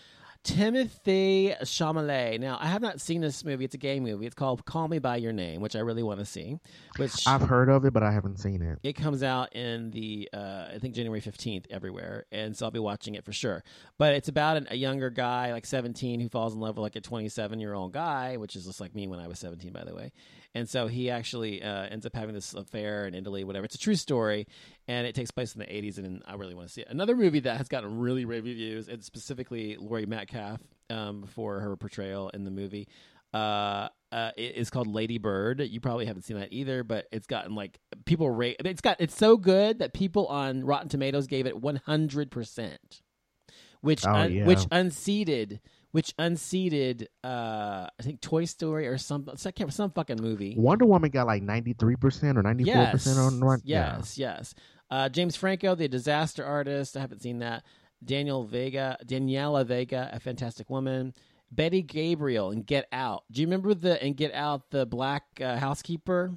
Timothée 0.43 1.59
Chalamet. 1.62 2.41
Now, 2.41 2.57
I 2.61 2.66
have 2.66 2.80
not 2.80 3.01
seen 3.01 3.20
this 3.20 3.45
movie. 3.45 3.64
It's 3.64 3.74
a 3.74 3.78
gay 3.78 4.01
movie. 4.01 4.26
It's 4.26 4.34
called 4.34 4.64
Call 4.64 4.88
Me 4.88 4.99
by 4.99 5.16
Your 5.16 5.32
Name, 5.32 5.61
which 5.61 5.76
I 5.76 5.80
really 5.80 6.03
want 6.03 6.18
to 6.20 6.24
see. 6.24 6.59
Which 6.97 7.26
I've 7.26 7.43
heard 7.43 7.68
of 7.68 7.84
it, 7.84 7.93
but 7.93 8.03
I 8.03 8.11
haven't 8.11 8.38
seen 8.38 8.62
it. 8.62 8.78
it 8.82 8.95
comes 8.95 9.22
out 9.22 9.55
in 9.55 9.91
the 9.91 10.28
uh, 10.32 10.68
I 10.74 10.78
think 10.80 10.95
January 10.95 11.20
fifteenth 11.20 11.66
everywhere, 11.70 12.24
and 12.32 12.57
so 12.57 12.66
I'll 12.66 12.70
be 12.70 12.78
watching 12.78 13.14
it 13.16 13.24
for 13.24 13.32
sure. 13.32 13.62
But 13.99 14.14
it's 14.14 14.28
about 14.28 14.57
an, 14.57 14.66
a 14.70 14.76
younger 14.76 15.11
guy, 15.11 15.53
like 15.53 15.66
seventeen, 15.66 16.20
who 16.20 16.28
falls 16.28 16.55
in 16.55 16.61
love 16.61 16.76
with 16.76 16.82
like 16.82 16.97
a 16.97 17.01
twenty-seven 17.01 17.61
year 17.61 17.74
old 17.74 17.93
guy, 17.93 18.36
which 18.38 18.57
is 18.57 18.64
just 18.64 18.80
like 18.80 18.95
me 18.95 19.07
when 19.07 19.20
I 19.20 19.28
was 19.28 19.38
seventeen, 19.38 19.72
by 19.72 19.84
the 19.84 19.95
way. 19.95 20.12
And 20.55 20.68
so 20.68 20.88
he 20.88 21.11
actually 21.11 21.62
uh, 21.62 21.84
ends 21.86 22.05
up 22.07 22.14
having 22.16 22.34
this 22.34 22.55
affair 22.55 23.07
in 23.07 23.14
Italy, 23.14 23.44
whatever. 23.44 23.64
It's 23.66 23.76
a 23.76 23.78
true 23.78 23.94
story, 23.94 24.46
and 24.88 25.07
it 25.07 25.14
takes 25.14 25.30
place 25.30 25.55
in 25.55 25.61
the 25.61 25.72
eighties, 25.72 25.96
and 25.96 26.22
I 26.26 26.34
really 26.34 26.55
want 26.55 26.66
to 26.66 26.72
see 26.72 26.80
it. 26.80 26.88
Another 26.90 27.14
movie 27.14 27.38
that 27.40 27.57
has 27.57 27.68
gotten 27.68 27.98
really 28.01 28.24
rave 28.24 28.44
reviews, 28.44 28.88
and 28.88 29.03
specifically 29.05 29.76
Laurie 29.78 30.07
Metcalf 30.07 30.59
um, 30.90 31.22
for 31.34 31.61
her 31.61 31.76
portrayal 31.76 32.30
in 32.30 32.42
the 32.44 32.51
movie. 32.51 32.88
Uh, 33.32 33.88
uh, 34.11 34.32
it 34.36 34.57
is 34.57 34.70
called 34.70 34.88
Lady 34.88 35.18
Bird. 35.18 35.61
You 35.61 35.78
probably 35.78 36.05
haven't 36.07 36.22
seen 36.22 36.36
that 36.36 36.53
either, 36.53 36.82
but 36.82 37.07
it's 37.12 37.28
gotten 37.28 37.55
like 37.55 37.78
people 38.05 38.28
rate. 38.28 38.57
It's 38.64 38.80
got 38.80 38.96
it's 39.01 39.16
so 39.16 39.36
good 39.36 39.78
that 39.78 39.94
people 39.94 40.26
on 40.26 40.64
Rotten 40.64 40.88
Tomatoes 40.88 41.28
gave 41.28 41.46
it 41.46 41.61
one 41.61 41.76
hundred 41.76 42.32
percent, 42.32 43.03
which 43.82 44.05
Oh, 44.05 44.11
un- 44.12 44.32
yeah. 44.32 44.46
which 44.46 44.66
unseated 44.72 45.61
which 45.93 46.14
unseated 46.18 47.09
uh 47.24 47.88
I 47.99 48.03
think 48.03 48.20
Toy 48.20 48.45
Story 48.45 48.86
or 48.86 48.99
some 48.99 49.28
some 49.36 49.53
some 49.70 49.91
fucking 49.91 50.20
movie. 50.20 50.55
Wonder 50.57 50.86
Woman 50.86 51.11
got 51.11 51.26
like 51.26 51.43
ninety 51.43 51.72
three 51.72 51.97
percent 51.97 52.38
or 52.38 52.43
ninety 52.43 52.64
four 52.64 52.86
percent 52.86 53.18
on 53.18 53.41
Rotten. 53.41 53.62
yeah. 53.64 53.97
yes, 53.99 54.18
yes. 54.18 54.55
Uh, 54.91 55.09
James 55.09 55.36
Franco, 55.36 55.74
the 55.76 55.86
disaster 55.86 56.45
artist. 56.45 56.97
I 56.97 57.01
haven't 57.01 57.22
seen 57.22 57.38
that. 57.38 57.62
Daniel 58.05 58.45
Vega, 58.45 58.97
Daniela 59.07 59.64
Vega, 59.64 60.11
a 60.12 60.18
fantastic 60.18 60.68
woman. 60.68 61.14
Betty 61.53 61.82
Gabriel 61.82 62.51
and 62.51 62.66
Get 62.66 62.86
Out. 62.93 63.24
Do 63.30 63.41
you 63.41 63.47
remember 63.47 63.74
the 63.74 64.05
in 64.05 64.14
Get 64.14 64.34
Out 64.34 64.70
the 64.70 64.86
black 64.86 65.24
uh, 65.41 65.57
housekeeper? 65.57 66.32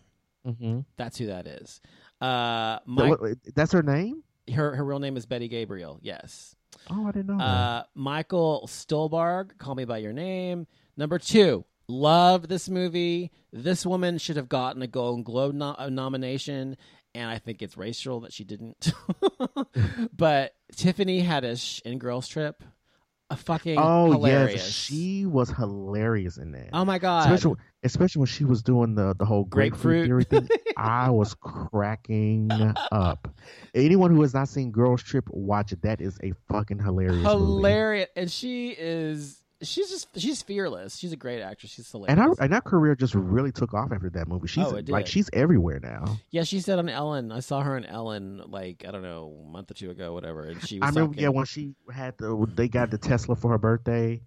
Mm-hmm. 0.46 0.82
That's 0.98 1.18
who 1.18 1.28
that 1.28 1.48
is. 1.48 1.82
Uh, 2.20 2.80
Mike, 2.86 3.18
that's 3.56 3.72
her 3.72 3.84
name. 3.84 4.24
her 4.54 4.76
her 4.76 4.84
real 4.84 5.00
name 5.00 5.18
is 5.18 5.26
Betty 5.26 5.48
Gabriel. 5.48 6.00
Yes. 6.02 6.56
Oh, 6.90 7.08
I 7.08 7.12
didn't 7.12 7.38
know. 7.38 7.44
Uh, 7.44 7.84
Michael 7.96 8.66
Stuhlbarg, 8.68 9.58
Call 9.58 9.76
Me 9.76 9.86
by 9.86 10.00
Your 10.00 10.14
Name. 10.14 10.68
Number 10.98 11.20
two, 11.20 11.66
love 11.88 12.48
this 12.48 12.70
movie. 12.70 13.32
This 13.52 13.86
woman 13.86 14.18
should 14.18 14.38
have 14.38 14.50
gotten 14.50 14.82
a 14.82 14.88
Golden 14.88 15.24
Globe 15.24 15.56
no- 15.56 15.76
uh, 15.78 15.90
nomination, 15.90 16.78
and 17.16 17.30
I 17.30 17.38
think 17.38 17.62
it's 17.62 17.78
racial 17.78 18.22
that 18.22 18.34
she 18.34 18.44
didn't. 18.44 18.92
but 20.16 20.54
Tiffany 20.76 21.24
Haddish 21.24 21.82
in 21.84 22.00
Girls 22.00 22.28
Trip, 22.28 22.64
fucking 23.36 23.78
oh 23.80 24.12
hilarious. 24.12 24.62
yes, 24.62 24.70
she 24.72 25.26
was 25.26 25.50
hilarious 25.50 26.38
in 26.38 26.52
that. 26.54 26.70
oh 26.74 26.86
my 26.86 27.00
god, 27.00 27.26
especially 27.32 27.56
especially 27.84 28.20
when 28.22 28.28
she 28.28 28.46
was 28.46 28.62
doing 28.64 28.96
the 28.96 29.14
the 29.18 29.26
whole 29.26 29.44
grapefruit, 29.46 30.08
Grapefruit. 30.08 30.30
theory 30.30 30.48
thing. 30.48 30.50
I 30.78 31.10
was 31.10 31.36
cracking 31.36 32.50
up. 32.92 33.28
Anyone 33.76 34.12
who 34.16 34.22
has 34.22 34.34
not 34.34 34.48
seen 34.50 34.72
Girls 34.72 35.04
Trip, 35.04 35.26
watch 35.30 35.72
it. 35.72 35.82
That 35.84 36.02
is 36.02 36.18
a 36.24 36.34
fucking 36.52 36.80
hilarious 36.80 37.16
movie. 37.18 37.28
hilarious, 37.30 38.10
and 38.16 38.32
she 38.32 38.70
is. 38.72 39.43
She's 39.64 39.90
just 39.90 40.08
she's 40.20 40.42
fearless. 40.42 40.98
She's 40.98 41.12
a 41.14 41.16
great 41.16 41.42
actress. 41.42 41.72
She's 41.72 41.90
hilarious. 41.92 42.12
And 42.12 42.20
her 42.20 42.44
and 42.44 42.54
her 42.54 42.62
career 42.62 42.96
just 42.96 43.16
really 43.16 43.52
took 43.52 43.74
off 43.74 43.92
after 43.92 44.10
that 44.12 44.28
movie. 44.28 44.48
She's 44.48 44.66
Oh, 44.66 44.76
it 44.76 44.90
like 44.90 45.08
she's 45.08 45.30
everywhere 45.34 45.80
now. 45.82 46.18
Yeah, 46.32 46.44
she 46.44 46.60
said 46.60 46.80
on 46.80 46.90
Ellen. 46.90 47.32
I 47.32 47.40
saw 47.40 47.62
her 47.62 47.76
on 47.76 47.86
Ellen 47.86 48.42
like 48.48 48.84
I 48.88 48.92
don't 48.92 49.02
know 49.04 49.44
a 49.46 49.50
month 49.50 49.72
or 49.72 49.74
two 49.74 49.90
ago, 49.92 50.14
whatever. 50.14 50.44
And 50.44 50.62
she 50.68 50.80
was 50.80 50.86
I 50.86 50.90
remember, 50.90 51.14
talking- 51.14 51.24
yeah, 51.24 51.30
when 51.30 51.46
she 51.46 51.76
had 51.92 52.18
the 52.18 52.48
they 52.56 52.68
got 52.68 52.92
the 52.92 52.98
Tesla 52.98 53.36
for 53.36 53.52
her 53.52 53.58
birthday, 53.58 54.22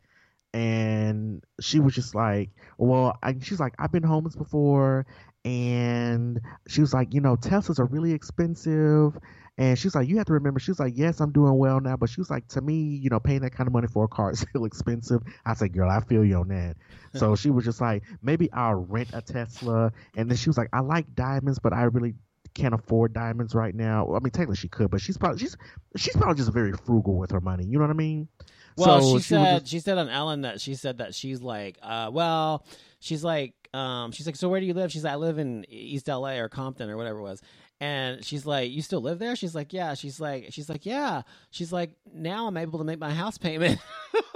and 0.55 1.43
she 1.61 1.81
was 1.81 1.95
just 1.95 2.15
like, 2.15 2.51
"Well," 2.79 3.17
I, 3.23 3.35
she's 3.41 3.61
like, 3.61 3.75
"I've 3.79 3.93
been 3.93 4.03
homeless 4.03 4.37
before," 4.37 5.07
and 5.45 6.41
she 6.69 6.81
was 6.81 6.93
like, 6.95 7.13
"You 7.15 7.21
know, 7.21 7.37
Teslas 7.37 7.79
are 7.79 7.85
really 7.87 8.13
expensive." 8.13 9.17
And 9.59 9.79
she's 9.79 9.95
like, 9.95 10.07
you 10.09 10.19
have 10.19 10.27
to 10.27 10.35
remember, 10.35 10.61
she's 10.61 10.79
like, 10.79 10.93
yes, 10.97 11.21
I'm 11.21 11.33
doing 11.33 11.57
well 11.57 11.81
now. 11.81 11.97
But 11.97 12.11
she 12.11 12.21
was 12.21 12.29
like, 12.31 12.47
to 12.49 12.61
me, 12.61 12.75
you 12.75 13.09
know, 13.09 13.19
paying 13.21 13.41
that 13.41 13.53
kind 13.53 13.67
of 13.67 13.73
money 13.73 13.87
for 13.89 14.05
a 14.05 14.09
car 14.09 14.31
is 14.31 14.41
still 14.51 14.65
expensive. 14.67 15.23
I 15.47 15.55
said, 15.55 15.73
girl, 15.73 15.89
I 15.91 16.01
feel 16.01 16.25
you 16.25 16.37
on 16.37 16.49
that. 16.49 16.77
So 17.15 17.35
she 17.35 17.49
was 17.49 17.65
just 17.65 17.81
like, 17.81 18.03
maybe 18.23 18.53
I'll 18.53 18.75
rent 18.75 19.09
a 19.15 19.23
Tesla. 19.23 19.91
And 20.17 20.29
then 20.31 20.37
she 20.37 20.51
was 20.51 20.59
like, 20.59 20.69
I 20.75 20.81
like 20.81 21.15
diamonds, 21.15 21.59
but 21.59 21.73
I 21.73 21.85
really 21.85 22.13
can't 22.53 22.75
afford 22.75 23.15
diamonds 23.15 23.55
right 23.55 23.75
now. 23.75 24.15
I 24.15 24.19
mean, 24.19 24.33
technically 24.33 24.57
she 24.57 24.69
could, 24.69 24.91
but 24.91 25.01
she's 25.01 25.17
probably 25.17 25.39
she's 25.39 25.57
she's 25.97 26.15
probably 26.15 26.35
just 26.37 26.53
very 26.53 26.73
frugal 26.73 27.17
with 27.17 27.31
her 27.31 27.41
money. 27.41 27.65
You 27.65 27.79
know 27.79 27.85
what 27.85 27.91
I 27.91 27.95
mean? 27.95 28.29
Well, 28.77 29.01
So 29.01 29.07
she 29.09 29.15
was 29.15 29.27
said 29.27 29.61
just- 29.61 29.71
she 29.71 29.81
said 29.81 29.97
on 29.97 30.11
Ellen 30.11 30.43
that 30.43 30.61
she 30.61 30.75
said 30.75 30.99
that 30.99 31.15
she's 31.15 31.41
like, 31.41 31.79
uh, 31.83 32.11
well, 32.13 32.67
she's 33.01 33.25
like, 33.25 33.55
um, 33.73 34.13
she's 34.13 34.27
like, 34.27 34.37
so 34.37 34.51
where 34.51 34.61
do 34.61 34.67
you 34.67 34.75
live? 34.75 34.93
She's 34.93 35.05
like, 35.05 35.15
I 35.15 35.17
live 35.17 35.39
in 35.39 35.65
East 35.71 36.09
LA 36.09 36.33
or 36.37 36.51
Compton 36.51 36.91
or 36.91 36.99
whatever 36.99 37.19
it 37.21 37.23
was. 37.23 37.41
And 37.79 38.25
she's 38.25 38.47
like, 38.47 38.71
you 38.71 38.81
still 38.81 39.03
live 39.03 39.19
there? 39.19 39.37
She's 39.37 39.55
like, 39.55 39.73
yeah. 39.73 39.95
She's 39.95 40.19
like, 40.19 40.47
she's 40.51 40.69
like, 40.69 40.87
yeah. 40.87 41.23
She's 41.51 41.73
like, 41.73 41.91
now 42.13 42.47
I'm 42.47 42.57
able 42.57 42.79
to 42.79 42.85
make 42.85 42.99
my 42.99 43.13
house 43.13 43.37
payment 43.37 43.79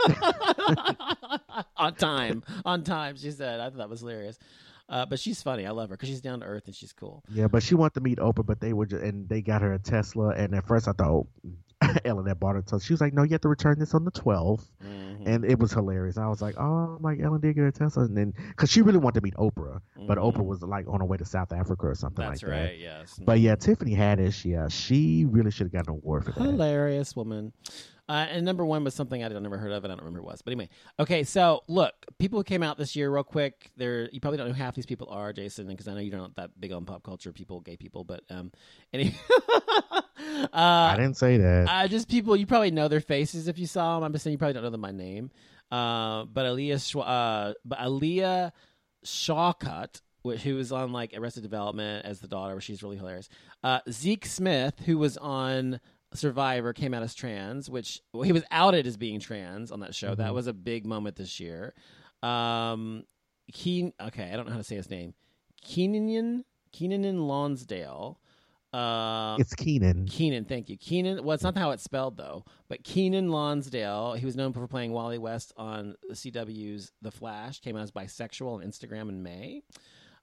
on 1.77 1.95
time. 1.95 2.43
On 2.67 2.83
time. 2.85 3.17
She 3.17 3.31
said, 3.31 3.61
I 3.61 3.65
thought 3.71 3.79
that 3.79 3.89
was 3.89 4.01
hilarious. 4.01 4.39
Uh, 4.91 5.07
but 5.07 5.19
she's 5.21 5.41
funny. 5.41 5.67
I 5.67 5.71
love 5.71 5.89
her 5.89 5.97
because 5.97 6.09
she's 6.09 6.21
down 6.21 6.41
to 6.41 6.47
earth 6.47 6.67
and 6.67 6.75
she's 6.75 6.93
cool. 6.93 7.23
Yeah, 7.33 7.47
but 7.47 7.63
she 7.63 7.77
wanted 7.77 7.95
to 7.95 8.01
meet 8.01 8.19
Oprah, 8.19 8.45
but 8.45 8.61
they 8.61 8.73
were 8.73 8.87
just, 8.87 9.03
and 9.03 9.29
they 9.29 9.41
got 9.41 9.63
her 9.63 9.73
a 9.73 9.79
Tesla. 9.79 10.31
And 10.31 10.55
at 10.55 10.67
first 10.67 10.89
I 10.89 10.93
thought 10.93 11.09
oh, 11.09 11.27
Ellen 12.05 12.27
had 12.27 12.39
bought 12.39 12.57
it. 12.57 12.69
So 12.69 12.79
she 12.79 12.93
was 12.93 13.01
like, 13.01 13.13
no, 13.15 13.23
you 13.23 13.31
have 13.31 13.41
to 13.43 13.49
return 13.49 13.79
this 13.79 13.95
on 13.95 14.05
the 14.05 14.11
12th. 14.11 14.65
Mhm. 14.85 15.27
And 15.27 15.45
it 15.45 15.59
was 15.59 15.73
hilarious. 15.73 16.19
I 16.19 16.27
was 16.29 16.41
like, 16.43 16.59
oh, 16.59 16.99
like 17.01 17.21
Ellen 17.21 17.41
did 17.41 17.55
get 17.55 17.65
a 17.65 17.73
Tesla. 17.73 18.05
And 18.05 18.17
then, 18.17 18.35
because 18.49 18.71
she 18.71 18.83
really 18.83 18.99
wanted 18.99 19.21
to 19.21 19.25
meet 19.25 19.35
Oprah, 19.35 19.81
but 20.07 20.19
Mhm. 20.19 20.33
Oprah 20.35 20.45
was 20.45 20.63
like 20.63 20.87
on 20.89 21.01
her 21.01 21.07
way 21.07 21.17
to 21.17 21.25
South 21.25 21.53
Africa 21.53 21.87
or 21.87 21.95
something 21.95 22.25
That's 22.25 22.43
like 22.43 22.51
right. 22.51 22.63
that. 22.67 22.79
Yes. 22.79 23.19
But 23.25 23.41
yeah, 23.41 23.55
Tiffany 23.57 23.95
Haddish, 23.95 24.45
yeah, 24.45 24.69
she 24.69 25.25
really 25.25 25.51
should 25.51 25.67
have 25.67 25.73
gotten 25.73 25.95
an 25.95 26.01
award 26.01 26.25
for 26.25 26.33
that. 26.33 26.41
hilarious 26.43 27.17
woman. 27.17 27.53
Uh, 28.09 28.27
and 28.29 28.45
number 28.45 28.67
one 28.67 28.83
was 28.83 28.93
something 28.93 29.23
I'd 29.23 29.31
never 29.41 29.57
heard 29.57 29.71
of, 29.71 29.85
and 29.85 29.93
I 29.93 29.95
don't 29.95 30.05
remember 30.05 30.21
what 30.23 30.31
it 30.31 30.33
was. 30.33 30.43
But 30.43 30.51
anyway, 30.53 30.69
okay. 30.99 31.23
So 31.23 31.63
look, 31.69 31.95
people 32.19 32.41
who 32.41 32.43
came 32.45 32.61
out 32.61 32.77
this 32.77 32.97
year, 32.97 33.09
real 33.09 33.23
quick. 33.23 33.71
There, 33.77 34.11
you 34.11 34.19
probably 34.21 34.37
don't 34.39 34.49
know 34.49 34.53
who 34.53 34.61
half 34.61 34.75
these 34.75 34.85
people 34.87 35.07
are, 35.11 35.33
Jason, 35.33 35.69
because 35.69 35.87
I 35.87 35.95
know 35.95 36.01
you're 36.01 36.19
not 36.19 36.35
that 36.35 36.61
big 36.61 36.73
on 36.73 36.85
pop 36.87 37.05
culture, 37.05 37.33
people, 37.33 37.61
gay 37.61 37.77
people. 37.77 38.03
But 38.03 38.25
um, 38.29 38.51
anyway, 38.93 39.15
I 40.53 40.93
uh, 40.93 40.97
didn't 40.97 41.17
say 41.17 41.37
that. 41.39 41.69
uh, 41.69 41.89
just 41.89 42.09
people 42.09 42.37
you 42.37 42.47
probably 42.47 42.71
know 42.71 42.89
their 42.89 43.01
faces 43.01 43.49
if 43.49 43.59
you 43.59 43.67
saw 43.67 43.95
them. 43.97 44.05
I'm 44.05 44.13
just 44.13 44.25
saying 44.25 44.33
you 44.33 44.39
probably 44.39 44.55
don't 44.55 44.63
know 44.65 44.71
them 44.71 44.81
by 44.83 44.93
name. 44.93 45.31
Uh, 45.71 46.25
but 46.25 46.47
Alia, 46.47 46.77
Schwa- 46.77 47.05
uh, 47.07 47.55
but 47.65 47.79
Alia 47.81 48.53
Shawkat, 49.05 50.01
wh- 50.25 50.35
who 50.37 50.57
was 50.57 50.73
on 50.73 50.93
like 50.93 51.15
Arrested 51.17 51.43
Development 51.43 52.05
as 52.05 52.21
the 52.21 52.29
daughter, 52.29 52.55
where 52.55 52.61
she's 52.61 52.83
really 52.83 52.97
hilarious. 52.97 53.29
Uh, 53.63 53.81
Zeke 53.91 54.27
Smith, 54.27 54.75
who 54.85 54.99
was 54.99 55.17
on 55.17 55.81
Survivor, 56.13 56.73
came 56.73 56.93
out 56.95 57.03
as 57.03 57.15
trans, 57.15 57.71
which 57.71 58.01
well, 58.13 58.23
he 58.23 58.33
was 58.33 58.43
outed 58.51 58.87
as 58.87 58.97
being 58.97 59.21
trans 59.21 59.71
on 59.71 59.81
that 59.81 59.95
show. 59.95 60.15
That 60.15 60.31
Mhm. 60.31 60.35
was 60.35 60.47
a 60.47 60.53
big 60.53 60.87
moment 60.87 61.17
this 61.17 61.39
year. 61.41 61.75
Um, 62.23 63.05
Keen. 63.53 63.93
Okay, 64.01 64.31
I 64.33 64.37
don't 64.37 64.47
know 64.47 64.53
how 64.53 64.59
to 64.59 64.65
say 64.65 64.77
his 64.77 64.91
name. 64.91 65.15
Keenan 65.63 66.45
Keiynan 66.73 67.27
Lonsdale. 67.27 68.20
Uh, 68.73 69.37
It's 69.39 69.55
Keenan. 69.55 70.07
Keenan, 70.07 70.45
thank 70.45 70.69
you. 70.69 70.77
Keenan, 70.77 71.25
well, 71.25 71.35
it's 71.35 71.43
not 71.43 71.57
how 71.57 71.71
it's 71.73 71.83
spelled 71.83 72.17
though, 72.17 72.45
but 72.69 72.85
Keiynan 72.85 73.31
Lonsdale. 73.31 74.15
He 74.15 74.25
was 74.25 74.37
known 74.37 74.53
for 74.53 74.67
playing 74.69 74.93
Wally 74.93 75.19
West 75.19 75.53
on 75.57 75.97
the 76.09 76.15
CW's 76.15 76.93
The 77.03 77.11
Flash. 77.11 77.61
Came 77.61 77.77
out 77.77 77.83
as 77.83 77.91
bisexual 77.91 78.55
on 78.55 78.61
Instagram 78.63 79.09
in 79.09 79.23
May. 79.23 79.63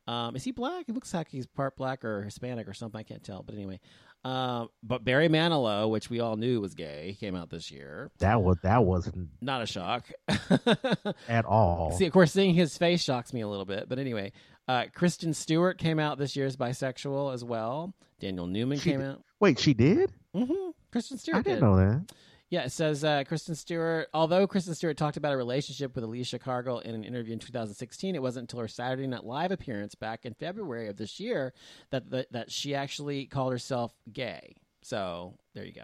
Um, 0.08 0.38
is 0.38 0.46
he 0.46 0.52
black? 0.52 0.88
It 0.88 0.96
looks 0.96 1.14
like 1.14 1.28
he's 1.28 1.46
part 1.46 1.76
black 1.76 2.06
or 2.06 2.24
Hispanic 2.24 2.70
or 2.70 2.74
something. 2.74 2.98
I 2.98 3.04
can't 3.04 3.24
tell. 3.24 3.44
But 3.44 3.56
anyway, 3.56 3.82
um, 4.24 4.70
but 4.82 5.04
Barry 5.04 5.28
Manilow, 5.28 5.90
which 5.90 6.10
we 6.10 6.22
all 6.22 6.38
knew 6.38 6.62
was 6.62 6.74
gay, 6.76 7.18
came 7.20 7.36
out 7.36 7.50
this 7.50 7.70
year. 7.72 8.10
That 8.20 8.42
was 8.42 8.58
that 8.64 8.86
wasn't 8.86 9.28
Not 9.42 9.62
a 9.62 9.66
shock. 9.66 10.10
at 11.28 11.44
all. 11.44 11.92
See, 11.92 12.06
of 12.06 12.14
course, 12.14 12.32
seeing 12.32 12.56
his 12.56 12.78
face 12.78 13.02
shocks 13.04 13.34
me 13.34 13.42
a 13.42 13.48
little 13.50 13.66
bit. 13.66 13.90
But 13.90 14.00
anyway, 14.00 14.32
uh, 14.70 14.86
Kristen 14.94 15.34
Stewart 15.34 15.78
came 15.78 16.00
out 16.00 16.18
this 16.18 16.38
year 16.38 16.46
as 16.46 16.56
bisexual 16.56 17.34
as 17.34 17.44
well. 17.44 17.94
Daniel 18.20 18.48
Newman 18.48 18.80
She 18.80 18.92
came 18.92 19.00
did- 19.00 19.10
out. 19.10 19.24
Wait, 19.40 19.60
she 19.60 19.74
did? 19.74 20.12
Mm 20.36 20.48
hmm 20.48 20.70
Kristen 20.92 21.18
Stewart 21.18 21.38
I 21.38 21.42
didn't 21.42 21.60
did. 21.60 21.66
know 21.66 21.76
that. 21.78 22.12
Yeah, 22.50 22.64
it 22.64 22.72
says 22.72 23.04
uh, 23.04 23.24
Kristen 23.28 23.56
Stewart. 23.56 24.08
Although 24.14 24.48
Kristen 24.48 24.74
Stewart 24.74 24.96
talked 24.96 25.18
about 25.18 25.34
a 25.34 25.38
relationship 25.38 25.94
with 25.96 26.04
Alicia 26.06 26.40
Cargile 26.40 26.82
in 26.82 26.96
an 26.96 27.04
interview 27.04 27.34
in 27.34 27.40
2016, 27.40 28.16
it 28.16 28.22
wasn't 28.22 28.44
until 28.44 28.60
her 28.62 28.70
Saturday 28.70 29.06
Night 29.06 29.26
Live 29.26 29.52
appearance 29.52 29.96
back 29.96 30.26
in 30.26 30.34
February 30.34 30.88
of 30.88 30.96
this 30.96 31.20
year 31.20 31.54
that 31.92 32.10
the, 32.10 32.26
that 32.32 32.50
she 32.50 32.74
actually 32.74 33.26
called 33.26 33.52
herself 33.52 33.94
gay. 34.14 34.56
So 34.82 35.38
there 35.54 35.66
you 35.66 35.74
go. 35.74 35.82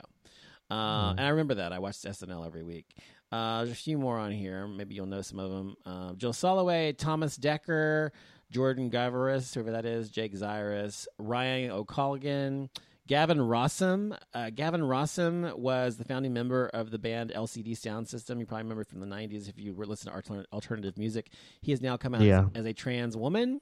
Uh, 0.74 1.12
Hmm. 1.12 1.18
And 1.20 1.28
I 1.28 1.30
remember 1.30 1.56
that. 1.56 1.74
I 1.74 1.80
watched 1.80 2.06
SNL 2.06 2.46
every 2.46 2.64
week. 2.64 2.86
Uh, 3.32 3.58
there's 3.58 3.72
a 3.72 3.76
few 3.76 3.98
more 3.98 4.18
on 4.18 4.32
here. 4.32 4.66
Maybe 4.68 4.96
you'll 4.96 5.06
know 5.06 5.22
some 5.22 5.40
of 5.40 5.52
them. 5.52 5.76
Uh, 5.86 6.14
Joe 6.14 6.30
Soloway, 6.30 6.98
Thomas 6.98 7.38
Dekker, 7.38 8.12
Jordan 8.54 8.90
Gavaris, 8.90 9.54
whoever 9.54 9.72
that 9.72 9.86
is, 9.86 10.10
Jake 10.10 10.34
Zyrus, 10.34 11.08
Ryan 11.18 11.72
O'Callaghan, 11.72 12.70
Gavin 13.08 13.40
Russom. 13.40 14.18
Uh, 14.34 14.50
Gavin 14.52 14.80
Russom 14.82 15.58
was 15.58 15.98
the 15.98 16.06
founding 16.06 16.32
member 16.32 16.68
of 16.74 16.90
the 16.92 17.00
band 17.00 17.32
LCD 17.36 17.76
Sound 17.76 18.08
System. 18.08 18.40
You 18.40 18.46
probably 18.46 18.64
remember 18.64 18.84
from 18.86 19.02
the 19.02 19.08
90s 19.08 19.50
if 19.50 19.60
you 19.60 19.74
were 19.74 19.86
listening 19.86 20.14
to 20.16 20.22
altern- 20.22 20.46
alternative 20.54 20.98
music. 20.98 21.30
He 21.62 21.72
has 21.72 21.82
now 21.82 21.98
come 21.98 22.16
out 22.16 22.22
Yeah. 22.22 22.46
as, 22.56 22.62
as 22.62 22.66
a 22.68 22.74
trans 22.74 23.18
woman. 23.18 23.60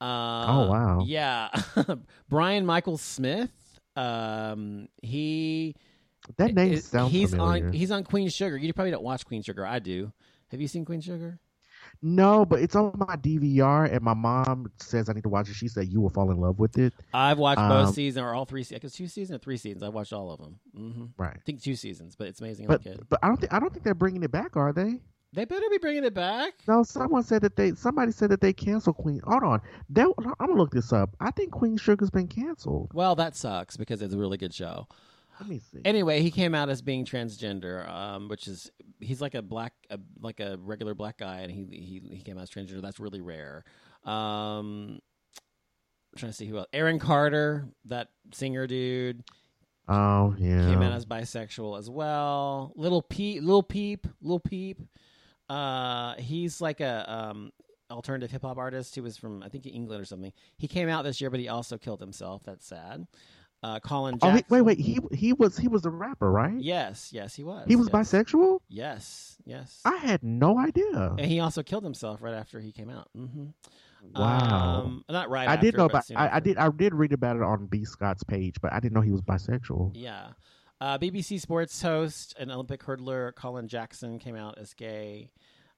Uh, 0.00 0.04
Oh, 0.48 0.70
wow. 0.70 1.02
Yeah. 1.06 1.48
Brian 2.28 2.66
Michael 2.66 2.98
Smith. 2.98 3.50
Um, 3.94 4.88
he 5.00 5.74
That 6.36 6.54
name 6.54 6.72
it- 6.72 6.84
sounds 6.84 7.12
he's 7.12 7.30
familiar. 7.30 7.66
on 7.68 7.72
he's 7.72 7.90
on 7.90 8.04
Queen 8.04 8.28
Sugar. 8.28 8.56
You 8.56 8.72
probably 8.72 8.90
don't 8.90 9.04
watch 9.04 9.24
Queen 9.24 9.42
Sugar. 9.42 9.64
I 9.64 9.78
do. 9.78 10.12
Have 10.50 10.60
you 10.60 10.68
seen 10.68 10.84
Queen 10.84 11.00
Sugar? 11.00 11.38
No, 12.02 12.44
but 12.44 12.60
it's 12.60 12.76
on 12.76 12.92
my 12.96 13.16
DVR, 13.16 13.92
and 13.92 14.02
my 14.02 14.14
mom 14.14 14.70
says 14.78 15.08
I 15.08 15.12
need 15.12 15.22
to 15.22 15.28
watch 15.28 15.48
it. 15.48 15.54
She 15.54 15.68
said 15.68 15.88
you 15.88 16.00
will 16.00 16.10
fall 16.10 16.30
in 16.30 16.38
love 16.38 16.58
with 16.58 16.78
it. 16.78 16.92
I've 17.14 17.38
watched 17.38 17.60
Um, 17.60 17.68
both 17.68 17.94
seasons 17.94 18.22
or 18.22 18.34
all 18.34 18.44
three 18.44 18.62
seasons. 18.62 18.92
Two 18.94 19.06
seasons 19.08 19.36
or 19.36 19.38
three 19.38 19.56
seasons. 19.56 19.82
I've 19.82 19.94
watched 19.94 20.12
all 20.12 20.30
of 20.30 20.40
them. 20.40 20.58
hmm 20.74 21.04
Right. 21.16 21.36
I 21.36 21.40
think 21.44 21.62
two 21.62 21.74
seasons, 21.76 22.16
but 22.16 22.28
it's 22.28 22.40
amazing. 22.40 22.66
But 22.66 22.82
But, 22.84 22.90
kid. 22.90 23.06
but 23.08 23.18
I 23.22 23.28
don't 23.28 23.40
think 23.40 23.52
I 23.52 23.58
don't 23.58 23.72
think 23.72 23.84
they're 23.84 23.94
bringing 23.94 24.22
it 24.22 24.30
back, 24.30 24.56
are 24.56 24.72
they? 24.72 25.00
They 25.32 25.44
better 25.44 25.68
be 25.70 25.78
bringing 25.78 26.04
it 26.04 26.14
back. 26.14 26.54
No, 26.66 26.82
someone 26.82 27.22
said 27.22 27.42
that 27.42 27.56
they 27.56 27.74
somebody 27.74 28.12
said 28.12 28.30
that 28.30 28.40
they 28.40 28.52
canceled 28.52 28.96
Queen. 28.96 29.20
Hold 29.24 29.42
on, 29.42 29.60
that, 29.90 30.08
I'm 30.40 30.46
gonna 30.46 30.54
look 30.58 30.70
this 30.72 30.92
up. 30.92 31.14
I 31.20 31.30
think 31.30 31.50
Queen 31.52 31.76
Sugar's 31.76 32.10
been 32.10 32.28
canceled. 32.28 32.90
Well, 32.94 33.14
that 33.16 33.36
sucks 33.36 33.76
because 33.76 34.00
it's 34.00 34.14
a 34.14 34.18
really 34.18 34.38
good 34.38 34.54
show. 34.54 34.86
Let 35.40 35.48
me 35.48 35.60
see. 35.60 35.80
Anyway, 35.84 36.22
he 36.22 36.30
came 36.30 36.54
out 36.54 36.68
as 36.68 36.80
being 36.80 37.04
transgender, 37.04 37.88
um, 37.88 38.28
which 38.28 38.48
is 38.48 38.70
he's 39.00 39.20
like 39.20 39.34
a 39.34 39.42
black, 39.42 39.74
a, 39.90 39.98
like 40.20 40.40
a 40.40 40.58
regular 40.62 40.94
black 40.94 41.18
guy, 41.18 41.40
and 41.40 41.50
he 41.50 41.66
he 41.70 42.16
he 42.16 42.22
came 42.22 42.38
out 42.38 42.42
as 42.42 42.50
transgender. 42.50 42.80
That's 42.80 43.00
really 43.00 43.20
rare. 43.20 43.64
Um, 44.04 45.00
I'm 46.12 46.18
trying 46.18 46.32
to 46.32 46.36
see 46.36 46.46
who 46.46 46.58
else. 46.58 46.68
Aaron 46.72 46.98
Carter, 46.98 47.68
that 47.86 48.08
singer 48.32 48.66
dude, 48.66 49.24
oh 49.88 50.34
yeah. 50.38 50.68
came 50.68 50.80
out 50.80 50.92
as 50.92 51.04
bisexual 51.04 51.78
as 51.78 51.90
well. 51.90 52.72
Lil 52.76 53.02
Peep, 53.02 53.42
Lil 53.42 53.62
Peep, 53.62 54.06
Lil 54.22 54.40
Peep. 54.40 54.80
Uh, 55.50 56.14
he's 56.14 56.60
like 56.60 56.80
a 56.80 57.12
um, 57.12 57.52
alternative 57.90 58.30
hip 58.30 58.42
hop 58.42 58.56
artist 58.56 58.94
who 58.94 59.02
was 59.02 59.16
from 59.16 59.42
I 59.42 59.48
think 59.48 59.66
England 59.66 60.00
or 60.00 60.06
something. 60.06 60.32
He 60.56 60.68
came 60.68 60.88
out 60.88 61.04
this 61.04 61.20
year, 61.20 61.30
but 61.30 61.40
he 61.40 61.48
also 61.48 61.76
killed 61.76 62.00
himself. 62.00 62.42
That's 62.44 62.66
sad. 62.66 63.06
Uh, 63.66 63.80
Colin 63.80 64.14
oh 64.22 64.28
Jackson. 64.28 64.44
he, 64.48 64.54
wait 64.54 64.62
wait 64.62 64.78
he 64.78 65.00
he 65.12 65.32
was 65.32 65.58
he 65.58 65.66
was 65.66 65.84
a 65.86 65.90
rapper 65.90 66.30
right? 66.30 66.54
Yes, 66.56 67.10
yes, 67.12 67.34
he 67.34 67.42
was. 67.42 67.66
He 67.66 67.74
was 67.74 67.88
yes. 67.92 68.12
bisexual. 68.12 68.60
Yes, 68.68 69.38
yes. 69.44 69.80
I 69.84 69.96
had 69.96 70.22
no 70.22 70.56
idea. 70.56 71.16
and 71.18 71.26
he 71.26 71.40
also 71.40 71.64
killed 71.64 71.82
himself 71.82 72.22
right 72.22 72.34
after 72.34 72.60
he 72.60 72.70
came 72.70 72.88
out. 72.88 73.08
Mm-hmm. 73.18 73.46
Wow. 74.14 74.82
Um, 74.84 75.04
not 75.08 75.30
right. 75.30 75.48
I 75.48 75.54
after, 75.54 75.66
did 75.66 75.76
know 75.76 75.86
about 75.86 76.04
I, 76.14 76.36
I 76.36 76.38
did 76.38 76.58
I 76.58 76.68
did 76.68 76.94
read 76.94 77.12
about 77.12 77.34
it 77.34 77.42
on 77.42 77.66
B 77.66 77.84
Scott's 77.84 78.22
page, 78.22 78.54
but 78.62 78.72
I 78.72 78.78
didn't 78.78 78.94
know 78.94 79.00
he 79.00 79.10
was 79.10 79.22
bisexual. 79.22 79.90
Yeah. 79.94 80.28
Uh, 80.80 80.98
BBC 80.98 81.40
Sports 81.40 81.82
host 81.82 82.36
and 82.38 82.52
Olympic 82.52 82.84
hurdler 82.84 83.34
Colin 83.34 83.66
Jackson 83.66 84.20
came 84.20 84.36
out 84.36 84.58
as 84.58 84.74
gay. 84.74 85.32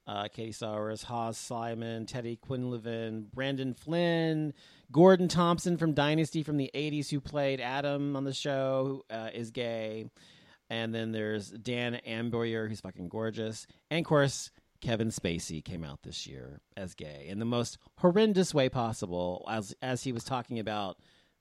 Uh, 0.08 0.26
Katie 0.26 0.52
Sowers, 0.52 1.02
Haas 1.02 1.36
Simon, 1.36 2.06
Teddy 2.06 2.38
Quinlivan, 2.42 3.30
Brandon 3.30 3.74
Flynn, 3.74 4.54
Gordon 4.90 5.28
Thompson 5.28 5.76
from 5.76 5.92
Dynasty 5.92 6.42
from 6.42 6.56
the 6.56 6.70
80s, 6.74 7.10
who 7.10 7.20
played 7.20 7.60
Adam 7.60 8.16
on 8.16 8.24
the 8.24 8.32
show, 8.32 9.04
uh, 9.10 9.28
is 9.34 9.50
gay. 9.50 10.10
And 10.70 10.94
then 10.94 11.12
there's 11.12 11.50
Dan 11.50 12.00
Amboyer, 12.08 12.70
who's 12.70 12.80
fucking 12.80 13.10
gorgeous. 13.10 13.66
And 13.90 14.00
of 14.00 14.08
course, 14.08 14.50
Kevin 14.80 15.08
Spacey 15.08 15.62
came 15.62 15.84
out 15.84 16.02
this 16.02 16.26
year 16.26 16.60
as 16.76 16.94
gay 16.94 17.26
in 17.28 17.38
the 17.38 17.44
most 17.44 17.76
horrendous 17.98 18.54
way 18.54 18.68
possible, 18.68 19.46
as 19.50 19.74
as 19.82 20.04
he 20.04 20.12
was 20.12 20.24
talking 20.24 20.58
about 20.58 20.98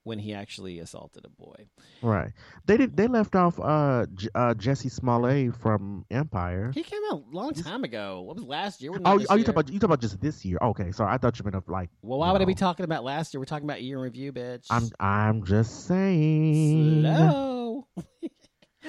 when 0.07 0.17
he 0.19 0.33
actually 0.33 0.79
assaulted 0.79 1.25
a 1.25 1.29
boy. 1.29 1.67
Right. 2.01 2.31
They 2.65 2.77
did. 2.77 2.95
They 2.97 3.07
left 3.07 3.35
off 3.35 3.59
uh, 3.59 4.05
J- 4.15 4.29
uh 4.33 4.53
Jussie 4.55 4.89
Smollett 4.91 5.55
from 5.55 6.05
Empire. 6.09 6.71
He 6.73 6.81
came 6.81 7.01
out 7.11 7.23
a 7.31 7.35
long 7.35 7.53
time 7.53 7.83
ago. 7.83 8.21
What 8.21 8.37
was 8.37 8.45
last 8.45 8.81
year? 8.81 8.91
Oh, 9.05 9.19
oh, 9.29 9.35
you 9.35 9.43
talk 9.43 9.53
about 9.53 9.69
you 9.71 9.79
talk 9.79 9.89
about 9.89 10.01
just 10.01 10.19
this 10.21 10.43
year? 10.45 10.57
Okay, 10.61 10.91
sorry. 10.91 11.13
I 11.13 11.17
thought 11.17 11.37
you 11.37 11.43
meant 11.43 11.55
of 11.55 11.67
like. 11.67 11.89
Well, 12.01 12.19
why 12.19 12.31
would 12.31 12.41
I 12.41 12.45
be 12.45 12.55
talking 12.55 12.85
about 12.85 13.03
last 13.03 13.33
year? 13.33 13.39
We're 13.41 13.45
talking 13.45 13.65
about 13.69 13.81
year 13.83 13.97
in 13.97 14.03
review, 14.03 14.31
bitch. 14.31 14.65
I'm 14.69 14.89
I'm 14.99 15.43
just 15.45 15.85
saying. 15.85 17.01
slow. 17.03 17.87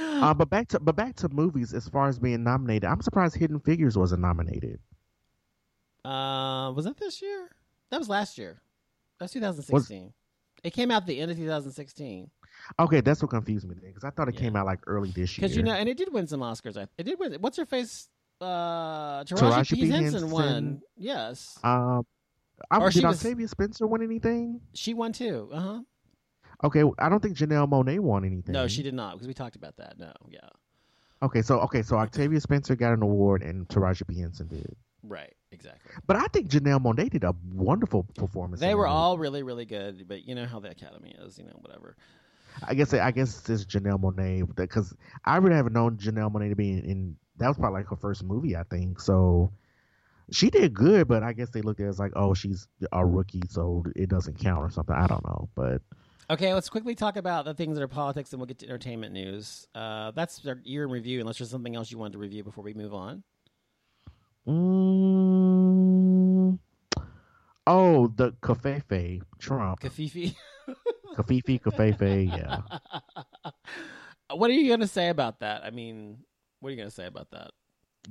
Uh, 0.00 0.32
but 0.32 0.48
back 0.48 0.68
to 0.68 0.78
but 0.78 0.94
back 0.94 1.16
to 1.16 1.28
movies. 1.28 1.74
As 1.74 1.88
far 1.88 2.06
as 2.06 2.20
being 2.20 2.44
nominated, 2.44 2.84
I'm 2.84 3.00
surprised 3.00 3.34
Hidden 3.34 3.58
Figures 3.60 3.98
wasn't 3.98 4.22
nominated. 4.22 4.78
uh, 6.04 6.70
was 6.72 6.84
that 6.84 6.96
this 6.98 7.20
year? 7.20 7.50
That 7.90 7.98
was 7.98 8.08
last 8.08 8.38
year. 8.38 8.62
That's 9.18 9.32
2016. 9.32 10.12
It 10.64 10.72
came 10.72 10.90
out 10.90 11.06
the 11.06 11.20
end 11.20 11.30
of 11.30 11.36
2016 11.36 12.30
Okay, 12.80 13.00
that's 13.00 13.22
what 13.22 13.30
confused 13.30 13.68
me 13.68 13.74
then, 13.80 13.90
because 13.90 14.04
I 14.04 14.10
thought 14.10 14.28
it 14.28 14.34
Yeah. 14.34 14.40
came 14.40 14.56
out 14.56 14.66
like 14.66 14.80
early 14.86 15.10
this 15.10 15.38
year. 15.38 15.42
because 15.46 15.56
you 15.56 15.62
know, 15.62 15.72
and 15.74 15.88
it 15.88 15.96
did 15.96 16.12
win 16.12 16.26
some 16.26 16.40
Oscars. 16.40 16.76
I- 16.76 16.88
It 16.98 17.04
did 17.04 17.18
win. 17.18 17.34
What's 17.40 17.56
her 17.56 17.64
face? 17.66 18.08
Uh, 18.40 19.24
Taraji, 19.24 19.36
Taraji 19.38 19.74
P 19.74 19.80
P. 19.82 19.88
Henson 19.88 20.30
won. 20.30 20.42
Henson. 20.48 20.82
Yes, 20.96 21.58
Um, 21.64 22.04
I, 22.70 22.78
Or 22.80 22.90
did 22.90 23.04
was- 23.04 23.16
Octavia 23.24 23.46
Spencer 23.48 23.86
win 23.86 24.02
anything? 24.02 24.60
she 24.74 24.92
won 24.94 25.12
too. 25.12 25.48
Uh 25.52 25.60
huh. 25.60 25.82
Okay, 26.64 26.82
I 26.98 27.08
don't 27.08 27.22
think 27.22 27.36
Janelle 27.36 27.68
Monáe 27.68 28.00
won 28.00 28.24
anything. 28.24 28.52
No, 28.52 28.66
she 28.66 28.82
did 28.82 28.94
not 28.94 29.14
because 29.14 29.28
we 29.28 29.34
talked 29.34 29.54
about 29.56 29.76
that. 29.76 29.96
No, 29.98 30.12
yeah, 30.28 30.40
Okay, 31.22 31.42
so 31.42 31.60
okay, 31.60 31.82
so 31.82 31.96
Octavia 31.96 32.40
Spencer 32.40 32.74
got 32.76 32.92
an 32.92 33.02
award 33.02 33.42
and 33.42 33.68
Taraji 33.68 34.06
P 34.08 34.18
Henson 34.20 34.48
did. 34.48 34.74
right, 35.04 35.34
exactly. 35.52 35.90
But 36.06 36.16
I 36.16 36.26
think 36.26 36.48
Janelle 36.48 36.80
Monáe 36.80 37.10
did 37.10 37.24
a 37.24 37.34
wonderful 37.52 38.04
performance. 38.16 38.60
They 38.60 38.74
were 38.74 38.86
movie. 38.86 38.94
all 38.94 39.18
really, 39.18 39.42
really 39.42 39.64
good, 39.64 40.06
but 40.08 40.26
you 40.26 40.34
know 40.34 40.46
how 40.46 40.60
the 40.60 40.70
Academy 40.70 41.14
is. 41.18 41.38
You 41.38 41.44
know, 41.44 41.58
whatever. 41.60 41.96
I 42.66 42.74
guess 42.74 42.92
I 42.92 43.10
guess 43.10 43.48
it's 43.48 43.64
Janelle 43.64 44.00
Monáe 44.00 44.54
because 44.56 44.94
I 45.24 45.36
really 45.36 45.56
haven't 45.56 45.74
known 45.74 45.96
Janelle 45.96 46.32
Monet 46.32 46.50
to 46.50 46.56
be 46.56 46.72
in, 46.72 46.84
in. 46.84 47.16
That 47.38 47.48
was 47.48 47.56
probably 47.56 47.80
like 47.80 47.88
her 47.88 47.96
first 47.96 48.24
movie, 48.24 48.56
I 48.56 48.64
think. 48.64 49.00
So 49.00 49.52
she 50.32 50.50
did 50.50 50.74
good, 50.74 51.06
but 51.06 51.22
I 51.22 51.32
guess 51.32 51.50
they 51.50 51.62
looked 51.62 51.80
at 51.80 51.86
it 51.86 51.90
as 51.90 51.98
like, 51.98 52.12
oh, 52.16 52.34
she's 52.34 52.66
a 52.92 53.06
rookie, 53.06 53.42
so 53.48 53.84
it 53.94 54.08
doesn't 54.08 54.40
count 54.40 54.60
or 54.60 54.70
something. 54.70 54.94
I 54.94 55.06
don't 55.06 55.24
know, 55.24 55.48
but 55.54 55.82
Okay, 56.30 56.52
let's 56.52 56.68
quickly 56.68 56.94
talk 56.94 57.16
about 57.16 57.46
the 57.46 57.54
things 57.54 57.76
that 57.76 57.82
are 57.82 57.88
politics, 57.88 58.32
and 58.32 58.40
we'll 58.40 58.46
get 58.46 58.58
to 58.58 58.66
entertainment 58.66 59.14
news. 59.14 59.66
Uh, 59.74 60.10
that's 60.10 60.46
our 60.46 60.60
year 60.62 60.84
in 60.84 60.90
review. 60.90 61.20
Unless 61.20 61.38
there's 61.38 61.50
something 61.50 61.74
else 61.74 61.90
you 61.90 61.96
wanted 61.96 62.12
to 62.12 62.18
review 62.18 62.44
before 62.44 62.62
we 62.62 62.74
move 62.74 62.92
on. 62.92 63.22
Mm, 64.48 66.58
oh, 67.66 68.06
the 68.08 68.32
Cafefe 68.42 69.22
Trump, 69.38 69.80
Kafifi, 69.80 70.34
Kafifi 71.16 71.60
Cafefe, 71.60 72.26
yeah. 72.26 72.60
what 74.34 74.50
are 74.50 74.54
you 74.54 74.68
going 74.68 74.80
to 74.80 74.86
say 74.86 75.08
about 75.08 75.40
that? 75.40 75.64
I 75.64 75.70
mean, 75.70 76.18
what 76.60 76.68
are 76.68 76.70
you 76.72 76.76
going 76.76 76.88
to 76.88 76.94
say 76.94 77.06
about 77.06 77.30
that? 77.30 77.50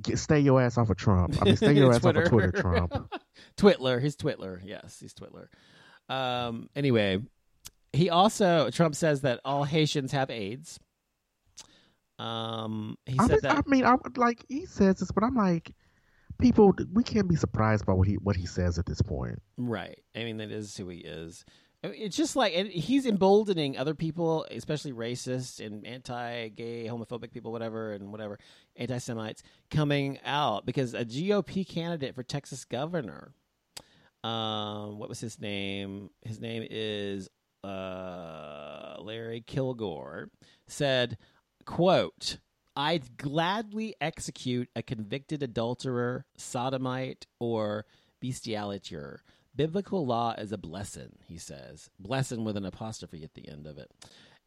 Get, 0.00 0.18
stay 0.18 0.40
your 0.40 0.60
ass 0.60 0.78
off 0.78 0.90
of 0.90 0.96
Trump. 0.96 1.40
I 1.40 1.44
mean, 1.44 1.56
stay 1.56 1.72
your 1.72 1.90
ass 1.94 2.04
off 2.04 2.16
of 2.16 2.28
Twitter, 2.28 2.52
Trump. 2.52 3.12
Twitler. 3.56 4.00
He's 4.00 4.16
Twitler. 4.16 4.60
Yes, 4.64 4.98
he's 5.00 5.14
Twitler. 5.14 5.48
Um, 6.08 6.68
anyway, 6.76 7.18
he 7.92 8.10
also 8.10 8.70
Trump 8.70 8.94
says 8.94 9.22
that 9.22 9.40
all 9.44 9.64
Haitians 9.64 10.12
have 10.12 10.30
AIDS. 10.30 10.78
Um, 12.18 12.96
he 13.06 13.16
I 13.18 13.26
said 13.26 13.30
mean, 13.30 13.40
that 13.42 13.56
I 13.56 13.62
mean, 13.66 13.84
I 13.84 13.94
would 13.94 14.18
like 14.18 14.44
he 14.48 14.66
says 14.66 14.96
this, 14.96 15.10
but 15.10 15.24
I'm 15.24 15.36
like, 15.36 15.72
people 16.38 16.74
we 16.92 17.02
can't 17.02 17.28
be 17.28 17.36
surprised 17.36 17.86
by 17.86 17.92
what 17.92 18.06
he 18.08 18.14
what 18.14 18.36
he 18.36 18.46
says 18.46 18.78
at 18.78 18.86
this 18.86 19.02
point. 19.02 19.40
Right. 19.56 19.98
I 20.14 20.24
mean, 20.24 20.38
that 20.38 20.50
is 20.50 20.76
who 20.76 20.88
he 20.88 20.98
is. 20.98 21.44
It's 21.82 22.16
just 22.16 22.34
like 22.34 22.52
he's 22.52 23.06
emboldening 23.06 23.78
other 23.78 23.94
people, 23.94 24.44
especially 24.50 24.92
racist 24.92 25.64
and 25.64 25.86
anti-gay, 25.86 26.86
homophobic 26.86 27.30
people, 27.30 27.52
whatever, 27.52 27.92
and 27.92 28.10
whatever, 28.10 28.40
anti-Semites, 28.74 29.44
coming 29.70 30.18
out 30.24 30.66
because 30.66 30.92
a 30.92 31.04
GOP 31.04 31.66
candidate 31.68 32.16
for 32.16 32.24
Texas 32.24 32.64
governor, 32.64 33.32
um, 34.24 34.98
what 34.98 35.08
was 35.08 35.20
his 35.20 35.40
name? 35.40 36.10
His 36.22 36.40
name 36.40 36.66
is 36.68 37.28
uh, 37.62 38.96
Larry 39.00 39.44
Kilgore, 39.46 40.30
said, 40.66 41.16
"quote." 41.64 42.38
I'd 42.78 43.16
gladly 43.16 43.96
execute 44.00 44.68
a 44.76 44.84
convicted 44.84 45.42
adulterer, 45.42 46.24
sodomite, 46.36 47.26
or 47.40 47.86
bestialiter. 48.22 49.18
Biblical 49.56 50.06
law 50.06 50.36
is 50.38 50.52
a 50.52 50.58
blessing, 50.58 51.16
he 51.26 51.38
says. 51.38 51.90
Blessing 51.98 52.44
with 52.44 52.56
an 52.56 52.64
apostrophe 52.64 53.24
at 53.24 53.34
the 53.34 53.48
end 53.48 53.66
of 53.66 53.78
it. 53.78 53.90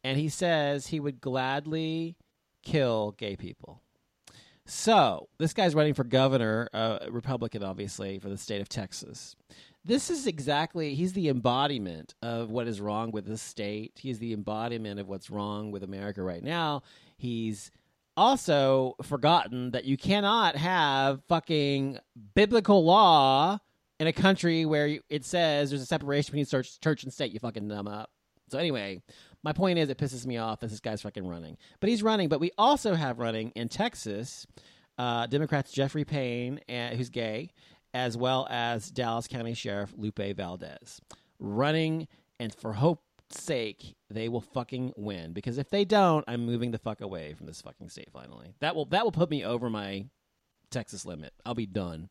And 0.02 0.18
he 0.18 0.30
says 0.30 0.86
he 0.86 0.98
would 0.98 1.20
gladly 1.20 2.16
kill 2.64 3.12
gay 3.18 3.36
people. 3.36 3.82
So, 4.64 5.28
this 5.36 5.52
guy's 5.52 5.74
running 5.74 5.92
for 5.92 6.04
governor, 6.04 6.70
uh, 6.72 7.00
Republican, 7.10 7.62
obviously, 7.62 8.18
for 8.18 8.30
the 8.30 8.38
state 8.38 8.62
of 8.62 8.68
Texas. 8.70 9.36
This 9.84 10.08
is 10.08 10.26
exactly, 10.26 10.94
he's 10.94 11.12
the 11.12 11.28
embodiment 11.28 12.14
of 12.22 12.50
what 12.50 12.66
is 12.66 12.80
wrong 12.80 13.10
with 13.10 13.26
the 13.26 13.36
state. 13.36 13.92
He's 13.96 14.20
the 14.20 14.32
embodiment 14.32 15.00
of 15.00 15.08
what's 15.08 15.28
wrong 15.28 15.70
with 15.70 15.82
America 15.82 16.22
right 16.22 16.42
now. 16.42 16.82
He's 17.18 17.70
also 18.16 18.96
forgotten 19.02 19.70
that 19.72 19.84
you 19.84 19.96
cannot 19.96 20.56
have 20.56 21.22
fucking 21.28 21.98
biblical 22.34 22.84
law 22.84 23.58
in 23.98 24.06
a 24.06 24.12
country 24.12 24.64
where 24.64 24.98
it 25.08 25.24
says 25.24 25.70
there's 25.70 25.82
a 25.82 25.86
separation 25.86 26.32
between 26.32 26.46
church, 26.46 26.80
church 26.80 27.04
and 27.04 27.12
state. 27.12 27.32
You 27.32 27.40
fucking 27.40 27.68
dumb 27.68 27.88
up. 27.88 28.10
So 28.50 28.58
anyway, 28.58 29.02
my 29.42 29.52
point 29.52 29.78
is, 29.78 29.88
it 29.88 29.98
pisses 29.98 30.26
me 30.26 30.36
off 30.36 30.60
that 30.60 30.70
this 30.70 30.80
guy's 30.80 31.02
fucking 31.02 31.26
running, 31.26 31.56
but 31.80 31.88
he's 31.88 32.02
running. 32.02 32.28
But 32.28 32.40
we 32.40 32.50
also 32.58 32.94
have 32.94 33.18
running 33.18 33.50
in 33.54 33.68
Texas, 33.68 34.46
uh, 34.98 35.26
Democrats 35.26 35.72
Jeffrey 35.72 36.04
Payne, 36.04 36.60
uh, 36.68 36.90
who's 36.90 37.08
gay, 37.10 37.50
as 37.94 38.16
well 38.16 38.46
as 38.50 38.90
Dallas 38.90 39.26
County 39.26 39.54
Sheriff 39.54 39.94
Lupe 39.96 40.36
Valdez, 40.36 41.00
running. 41.38 42.08
And 42.40 42.52
for 42.54 42.72
hope's 42.72 43.02
sake, 43.34 43.96
they 44.10 44.28
will 44.28 44.40
fucking 44.40 44.92
win. 44.96 45.32
Because 45.32 45.58
if 45.58 45.70
they 45.70 45.84
don't, 45.84 46.24
I'm 46.28 46.44
moving 46.44 46.70
the 46.70 46.78
fuck 46.78 47.00
away 47.00 47.34
from 47.34 47.46
this 47.46 47.60
fucking 47.60 47.88
state. 47.88 48.08
Finally, 48.12 48.54
that 48.60 48.74
will 48.74 48.86
that 48.86 49.04
will 49.04 49.12
put 49.12 49.30
me 49.30 49.44
over 49.44 49.70
my 49.70 50.06
Texas 50.70 51.04
limit. 51.06 51.32
I'll 51.44 51.54
be 51.54 51.66
done. 51.66 52.08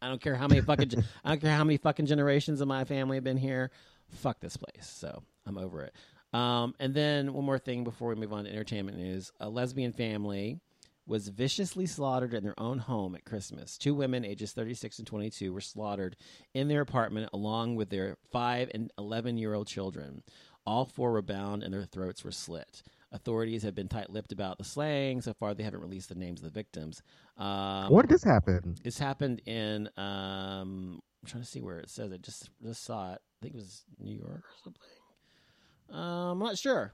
I 0.00 0.08
don't 0.08 0.20
care 0.20 0.34
how 0.36 0.46
many 0.46 0.60
fucking 0.60 0.92
I 1.24 1.30
don't 1.30 1.40
care 1.40 1.56
how 1.56 1.64
many 1.64 1.76
fucking 1.76 2.06
generations 2.06 2.60
of 2.60 2.68
my 2.68 2.84
family 2.84 3.16
have 3.16 3.24
been 3.24 3.36
here. 3.36 3.70
Fuck 4.10 4.40
this 4.40 4.56
place. 4.56 4.86
So 4.86 5.22
I'm 5.46 5.58
over 5.58 5.82
it. 5.82 5.94
Um, 6.32 6.74
and 6.80 6.94
then 6.94 7.32
one 7.32 7.44
more 7.44 7.58
thing 7.58 7.84
before 7.84 8.08
we 8.08 8.16
move 8.16 8.32
on 8.32 8.44
to 8.44 8.50
entertainment 8.50 8.98
news: 8.98 9.32
a 9.40 9.48
lesbian 9.48 9.92
family 9.92 10.60
was 11.06 11.28
viciously 11.28 11.86
slaughtered 11.86 12.32
in 12.32 12.44
their 12.44 12.58
own 12.58 12.78
home 12.78 13.14
at 13.14 13.24
Christmas. 13.24 13.76
Two 13.76 13.94
women, 13.94 14.24
ages 14.24 14.52
36 14.52 14.98
and 14.98 15.06
22, 15.06 15.52
were 15.52 15.60
slaughtered 15.60 16.16
in 16.54 16.68
their 16.68 16.80
apartment 16.80 17.28
along 17.32 17.76
with 17.76 17.90
their 17.90 18.16
five 18.32 18.70
and 18.72 18.90
11 18.98 19.36
year 19.36 19.54
old 19.54 19.66
children. 19.66 20.22
All 20.66 20.84
four 20.84 21.12
were 21.12 21.22
bound 21.22 21.62
and 21.62 21.72
their 21.74 21.84
throats 21.84 22.24
were 22.24 22.30
slit. 22.30 22.82
Authorities 23.12 23.62
have 23.62 23.74
been 23.74 23.88
tight 23.88 24.10
lipped 24.10 24.32
about 24.32 24.58
the 24.58 24.64
slaying. 24.64 25.20
So 25.20 25.32
far, 25.34 25.54
they 25.54 25.62
haven't 25.62 25.80
released 25.80 26.08
the 26.08 26.14
names 26.16 26.40
of 26.40 26.44
the 26.44 26.50
victims. 26.50 27.02
Um, 27.38 27.90
Where 27.90 28.02
did 28.02 28.10
this 28.10 28.24
happen? 28.24 28.76
this 28.82 28.98
happened 28.98 29.40
in 29.46 29.88
um 29.96 31.00
I'm 31.22 31.28
trying 31.28 31.42
to 31.42 31.48
see 31.48 31.60
where 31.62 31.78
it 31.78 31.90
says 31.90 32.12
it. 32.12 32.22
Just 32.22 32.50
just 32.62 32.84
saw 32.84 33.12
it. 33.14 33.20
I 33.20 33.36
think 33.42 33.54
it 33.54 33.58
was 33.58 33.84
New 33.98 34.14
York 34.16 34.42
or 34.44 34.54
something. 34.62 34.82
Um, 35.90 36.32
I'm 36.32 36.38
not 36.38 36.58
sure. 36.58 36.92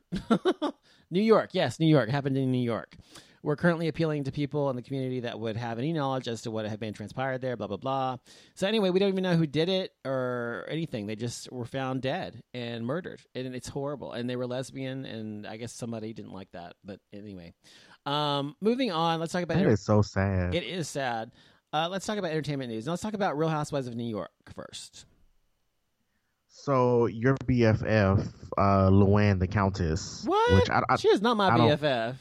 New 1.11 1.23
York, 1.23 1.51
yes, 1.53 1.79
New 1.81 1.87
York. 1.87 2.09
It 2.09 2.12
happened 2.12 2.37
in 2.37 2.51
New 2.53 2.62
York. 2.62 2.97
We're 3.43 3.57
currently 3.57 3.88
appealing 3.88 4.24
to 4.24 4.32
people 4.32 4.68
in 4.68 4.76
the 4.76 4.82
community 4.82 5.20
that 5.20 5.41
would 5.41 5.57
have 5.57 5.78
any 5.78 5.93
knowledge 5.95 6.28
as 6.28 6.43
to 6.43 6.51
what 6.51 6.66
had 6.66 6.78
been 6.78 6.93
transpired 6.93 7.41
there, 7.41 7.57
blah, 7.57 7.68
blah, 7.68 7.78
blah. 7.78 8.16
So, 8.55 8.66
anyway, 8.66 8.91
we 8.91 8.99
don't 8.99 9.09
even 9.09 9.22
know 9.22 9.36
who 9.36 9.47
did 9.47 9.68
it 9.70 9.93
or 10.05 10.66
anything. 10.68 11.07
They 11.07 11.16
just 11.16 11.51
were 11.51 11.64
found 11.64 12.03
dead 12.03 12.43
and 12.53 12.84
murdered. 12.84 13.20
And 13.34 13.55
it's 13.55 13.68
horrible. 13.68 14.12
And 14.12 14.28
they 14.28 14.36
were 14.36 14.47
lesbian, 14.47 15.07
and 15.07 15.47
I 15.47 15.57
guess 15.57 15.72
somebody 15.72 16.12
didn't 16.12 16.32
like 16.32 16.51
that. 16.53 16.74
But 16.84 17.01
anyway, 17.14 17.55
um, 18.05 18.57
moving 18.61 18.91
on, 18.93 19.20
let's 19.20 19.32
talk 19.32 19.43
about 19.43 19.57
It 19.59 19.66
is 19.68 19.84
so 19.84 20.03
sad. 20.03 20.55
it 20.55 20.64
is 20.64 20.86
sad. 20.88 21.30
Uh, 21.72 21.88
let's 21.91 22.05
talk 22.05 22.18
about 22.18 22.32
entertainment 22.32 22.70
news. 22.70 22.84
Now, 22.84 22.93
let's 22.93 23.03
talk 23.03 23.14
about 23.14 23.38
Real 23.38 23.49
Housewives 23.49 23.86
of 23.86 23.95
New 23.95 24.05
York 24.09 24.30
first. 24.55 25.07
so 26.49 27.07
your 27.07 27.36
BFF, 27.47 28.28
uh, 28.59 28.91
Luann 28.91 29.38
the 29.38 29.47
Countess, 29.47 30.24
What? 30.26 30.55
which 30.55 30.68
I, 30.70 30.82
I, 30.91 30.97
she 30.97 31.09
is 31.09 31.22
not 31.22 31.36
my 31.36 31.49
I 31.49 31.57
BFF. 31.59 32.16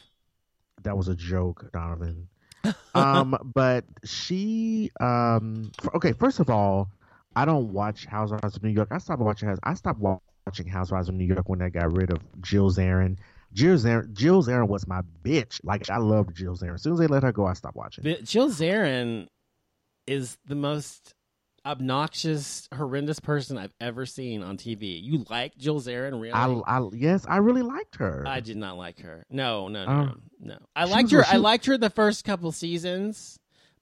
That 0.83 0.97
was 0.97 1.07
a 1.07 1.15
joke, 1.15 1.69
Donovan. 1.73 2.27
um, 2.95 3.37
but 3.53 3.85
she, 4.03 4.91
um, 4.99 5.71
okay. 5.95 6.11
First 6.13 6.39
of 6.39 6.49
all, 6.49 6.89
I 7.35 7.45
don't 7.45 7.71
watch 7.71 8.05
Housewives 8.05 8.55
of 8.55 8.63
New 8.63 8.69
York. 8.69 8.89
I 8.91 8.97
stopped 8.97 9.21
watching. 9.21 9.47
House- 9.49 9.59
I 9.63 9.73
stopped 9.73 9.99
watching 9.99 10.67
Housewives 10.67 11.09
of 11.09 11.15
New 11.15 11.25
York 11.25 11.47
when 11.47 11.59
they 11.59 11.69
got 11.69 11.95
rid 11.95 12.11
of 12.11 12.19
Jill 12.41 12.69
Zarin. 12.69 13.17
Jill 13.53 13.77
Zarin, 13.77 14.13
Jill 14.13 14.43
Zarin 14.43 14.67
was 14.67 14.87
my 14.87 15.01
bitch. 15.23 15.59
Like 15.63 15.89
I 15.89 15.97
loved 15.97 16.35
Jill 16.35 16.55
Zarin. 16.55 16.75
As 16.75 16.83
soon 16.83 16.93
as 16.93 16.99
they 16.99 17.07
let 17.07 17.23
her 17.23 17.31
go, 17.31 17.45
I 17.45 17.53
stopped 17.53 17.75
watching. 17.75 18.03
But 18.03 18.23
Jill 18.23 18.49
Zarin 18.49 19.27
is 20.05 20.37
the 20.45 20.55
most 20.55 21.13
obnoxious, 21.69 22.67
horrendous 22.75 23.19
person 23.19 23.57
I've 23.57 23.73
ever 23.79 24.05
seen 24.05 24.41
on 24.43 24.57
TV. 24.57 25.01
You 25.01 25.25
like 25.29 25.57
Jill 25.57 25.79
Zarin, 25.79 26.13
really? 26.19 26.31
I, 26.31 26.47
I, 26.47 26.87
yes, 26.93 27.25
I 27.27 27.37
really 27.37 27.61
liked 27.61 27.95
her. 27.97 28.23
I 28.27 28.39
did 28.39 28.57
not 28.57 28.77
like 28.77 28.99
her. 29.01 29.25
No, 29.29 29.67
no, 29.67 29.85
no, 29.85 29.91
Um, 29.91 30.21
no. 30.39 30.57
I 30.75 30.85
liked 30.85 31.11
her. 31.11 31.23
I 31.27 31.37
liked 31.37 31.65
her 31.67 31.77
the 31.77 31.89
first 31.89 32.25
couple 32.25 32.51
seasons, 32.51 33.39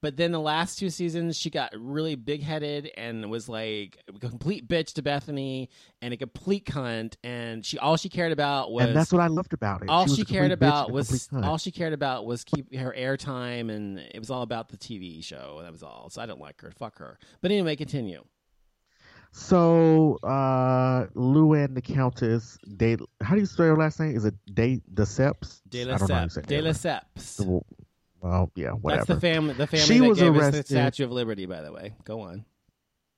but 0.07 0.15
then 0.15 0.31
the 0.31 0.39
last 0.39 0.79
two 0.79 0.89
seasons, 0.89 1.35
she 1.35 1.49
got 1.49 1.73
really 1.77 2.15
big 2.15 2.41
headed 2.41 2.89
and 2.95 3.29
was 3.29 3.49
like 3.49 3.97
a 4.07 4.17
complete 4.19 4.65
bitch 4.65 4.93
to 4.93 5.01
Bethany 5.01 5.69
and 6.01 6.13
a 6.13 6.17
complete 6.17 6.63
cunt. 6.63 7.17
And 7.25 7.65
she 7.65 7.77
all 7.77 7.97
she 7.97 8.07
cared 8.07 8.31
about 8.31 8.71
was 8.71 8.85
and 8.85 8.95
that's 8.95 9.11
what 9.11 9.21
I 9.21 9.27
loved 9.27 9.51
about 9.51 9.81
it. 9.81 9.89
all 9.89 10.03
was 10.03 10.15
she 10.15 10.23
cared 10.23 10.53
about 10.53 10.93
was 10.93 11.27
all 11.33 11.57
she 11.57 11.71
cared 11.71 11.91
about 11.91 12.25
was 12.25 12.45
keep 12.45 12.73
her 12.73 12.95
airtime, 12.97 13.69
and 13.69 13.99
it 13.99 14.17
was 14.17 14.29
all 14.29 14.43
about 14.43 14.69
the 14.69 14.77
TV 14.77 15.21
show. 15.21 15.59
That 15.61 15.73
was 15.73 15.83
all. 15.83 16.09
So 16.09 16.21
I 16.21 16.25
don't 16.25 16.39
like 16.39 16.61
her. 16.61 16.71
Fuck 16.71 16.99
her. 16.99 17.19
But 17.41 17.51
anyway, 17.51 17.75
continue. 17.75 18.23
So, 19.33 20.19
uh, 20.23 21.07
Luann 21.15 21.75
the 21.75 21.81
Countess, 21.81 22.57
De, 22.77 22.95
how 23.21 23.35
do 23.35 23.41
you 23.41 23.45
spell 23.45 23.67
her 23.67 23.75
last 23.75 23.99
name? 23.99 24.15
Is 24.15 24.23
it 24.23 24.35
De 24.53 24.81
Deceps? 24.93 25.61
De 25.67 25.81
I 25.81 25.97
don't 25.97 26.07
know 26.07 26.15
how 26.15 26.25
Lesseps. 26.25 26.45
De 26.47 26.61
Lesseps. 26.61 27.63
Well, 28.21 28.51
yeah, 28.55 28.71
whatever. 28.71 29.05
That's 29.05 29.07
the 29.07 29.19
family. 29.21 29.53
The 29.53 29.67
family 29.67 29.85
She 29.85 29.99
that 29.99 30.07
was 30.07 30.19
gave 30.19 30.35
us 30.35 30.49
the 30.51 30.61
arrested. 30.61 30.67
Statue 30.67 31.05
of 31.05 31.11
Liberty. 31.11 31.45
By 31.45 31.61
the 31.61 31.71
way, 31.71 31.93
go 32.03 32.21
on. 32.21 32.45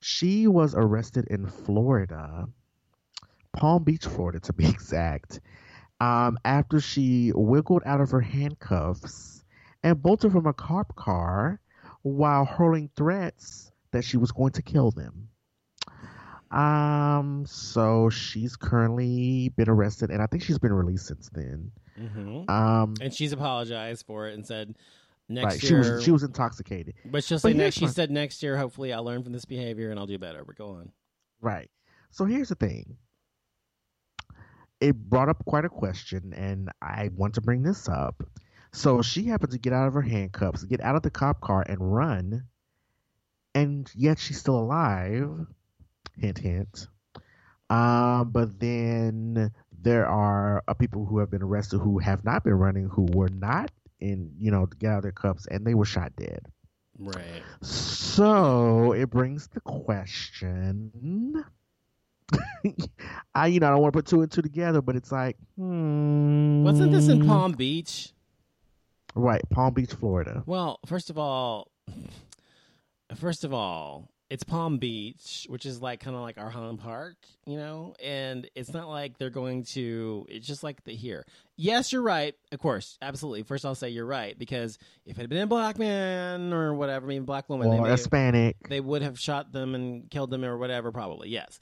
she 0.00 0.46
was 0.46 0.74
arrested 0.74 1.26
in 1.28 1.46
Florida, 1.46 2.48
Palm 3.52 3.84
Beach, 3.84 4.06
Florida, 4.06 4.40
to 4.40 4.52
be 4.52 4.68
exact, 4.68 5.40
um, 6.00 6.38
after 6.44 6.80
she 6.80 7.32
wiggled 7.34 7.82
out 7.86 8.00
of 8.00 8.10
her 8.10 8.20
handcuffs 8.20 9.44
and 9.82 10.02
bolted 10.02 10.32
from 10.32 10.46
a 10.46 10.52
cop 10.52 10.94
car 10.96 11.60
while 12.02 12.44
hurling 12.44 12.90
threats 12.96 13.72
that 13.92 14.04
she 14.04 14.16
was 14.16 14.32
going 14.32 14.52
to 14.52 14.62
kill 14.62 14.90
them. 14.90 15.28
Um, 16.50 17.44
so 17.46 18.10
she's 18.10 18.56
currently 18.56 19.50
been 19.56 19.68
arrested, 19.68 20.10
and 20.10 20.20
I 20.22 20.26
think 20.26 20.42
she's 20.42 20.58
been 20.58 20.72
released 20.72 21.06
since 21.06 21.28
then. 21.32 21.70
Hmm 22.08 22.50
Um, 22.50 22.94
And 23.00 23.12
she's 23.12 23.32
apologized 23.32 24.06
for 24.06 24.28
it 24.28 24.34
and 24.34 24.46
said 24.46 24.74
next 25.28 25.44
right, 25.44 25.60
she 25.60 25.68
year. 25.68 25.78
was 25.78 26.02
she 26.04 26.10
was 26.10 26.22
intoxicated. 26.22 26.94
but 27.04 27.22
she'll 27.24 27.38
say 27.38 27.50
here's 27.50 27.58
next. 27.58 27.76
She 27.76 27.84
my- 27.86 27.90
said 27.90 28.10
next 28.10 28.42
year. 28.42 28.56
Hopefully, 28.56 28.92
I'll 28.92 29.04
learn 29.04 29.22
from 29.22 29.32
this 29.32 29.44
behavior 29.44 29.90
and 29.90 29.98
I'll 30.00 30.06
do 30.06 30.18
better. 30.18 30.44
But 30.44 30.56
go 30.56 30.70
on. 30.70 30.92
Right. 31.40 31.70
So 32.10 32.24
here's 32.24 32.48
the 32.48 32.54
thing. 32.56 32.96
It 34.80 34.96
brought 34.96 35.28
up 35.28 35.44
quite 35.44 35.64
a 35.64 35.68
question, 35.68 36.32
and 36.34 36.70
I 36.80 37.10
want 37.14 37.34
to 37.34 37.42
bring 37.42 37.62
this 37.62 37.88
up. 37.88 38.22
So 38.72 39.02
she 39.02 39.24
happened 39.24 39.52
to 39.52 39.58
get 39.58 39.72
out 39.72 39.88
of 39.88 39.94
her 39.94 40.00
handcuffs, 40.02 40.64
get 40.64 40.80
out 40.80 40.96
of 40.96 41.02
the 41.02 41.10
cop 41.10 41.40
car, 41.40 41.62
and 41.68 41.78
run, 41.94 42.44
and 43.54 43.90
yet 43.94 44.18
she's 44.18 44.38
still 44.38 44.58
alive. 44.58 45.46
Hint, 46.16 46.38
hint. 46.38 46.86
Um, 47.68 48.30
but 48.30 48.58
then 48.58 49.52
there 49.82 50.06
are 50.06 50.62
uh, 50.68 50.74
people 50.74 51.04
who 51.06 51.18
have 51.18 51.30
been 51.30 51.42
arrested 51.42 51.78
who 51.78 51.98
have 51.98 52.24
not 52.24 52.44
been 52.44 52.54
running, 52.54 52.88
who 52.88 53.06
were 53.12 53.28
not 53.28 53.70
in, 54.00 54.32
you 54.38 54.50
know, 54.50 54.66
to 54.66 54.76
get 54.76 54.90
out 54.92 54.96
of 54.98 55.02
their 55.02 55.12
cuffs, 55.12 55.46
and 55.46 55.66
they 55.66 55.74
were 55.74 55.84
shot 55.84 56.14
dead. 56.16 56.46
Right. 56.98 57.42
So 57.62 58.92
it 58.92 59.10
brings 59.10 59.48
the 59.48 59.60
question. 59.60 61.44
I, 63.34 63.46
you 63.46 63.60
know, 63.60 63.68
I 63.68 63.70
don't 63.70 63.80
want 63.80 63.92
to 63.94 63.98
put 63.98 64.06
two 64.06 64.22
and 64.22 64.30
two 64.30 64.42
together, 64.42 64.82
but 64.82 64.96
it's 64.96 65.10
like, 65.10 65.36
hmm. 65.56 66.62
Wasn't 66.62 66.92
this 66.92 67.08
in 67.08 67.26
Palm 67.26 67.52
Beach? 67.52 68.12
Right, 69.14 69.42
Palm 69.50 69.74
Beach, 69.74 69.92
Florida. 69.92 70.42
Well, 70.46 70.78
first 70.86 71.10
of 71.10 71.18
all, 71.18 71.70
first 73.16 73.44
of 73.44 73.52
all, 73.52 74.10
it's 74.30 74.44
Palm 74.44 74.78
Beach, 74.78 75.46
which 75.50 75.66
is 75.66 75.82
like 75.82 75.98
kind 76.00 76.14
of 76.14 76.22
like 76.22 76.38
our 76.38 76.50
home 76.50 76.78
park, 76.78 77.16
you 77.46 77.56
know, 77.56 77.94
and 78.02 78.48
it's 78.54 78.72
not 78.72 78.88
like 78.88 79.18
they're 79.18 79.28
going 79.28 79.64
to. 79.64 80.24
It's 80.28 80.46
just 80.46 80.62
like 80.62 80.84
the 80.84 80.94
here. 80.94 81.26
Yes, 81.56 81.92
you're 81.92 82.00
right. 82.00 82.34
Of 82.52 82.60
course, 82.60 82.96
absolutely. 83.02 83.42
First, 83.42 83.66
I'll 83.66 83.74
say 83.74 83.90
you're 83.90 84.06
right 84.06 84.38
because 84.38 84.78
if 85.04 85.18
it 85.18 85.22
had 85.22 85.30
been 85.30 85.42
a 85.42 85.46
black 85.48 85.78
man 85.78 86.52
or 86.52 86.72
whatever, 86.74 87.06
I 87.06 87.08
mean, 87.08 87.24
black 87.24 87.48
woman, 87.48 87.70
they, 87.70 87.76
or 87.76 87.82
may, 87.82 87.90
Hispanic. 87.90 88.56
they 88.68 88.80
would 88.80 89.02
have 89.02 89.18
shot 89.18 89.52
them 89.52 89.74
and 89.74 90.08
killed 90.08 90.30
them 90.30 90.44
or 90.44 90.56
whatever. 90.56 90.92
Probably 90.92 91.28
yes. 91.28 91.58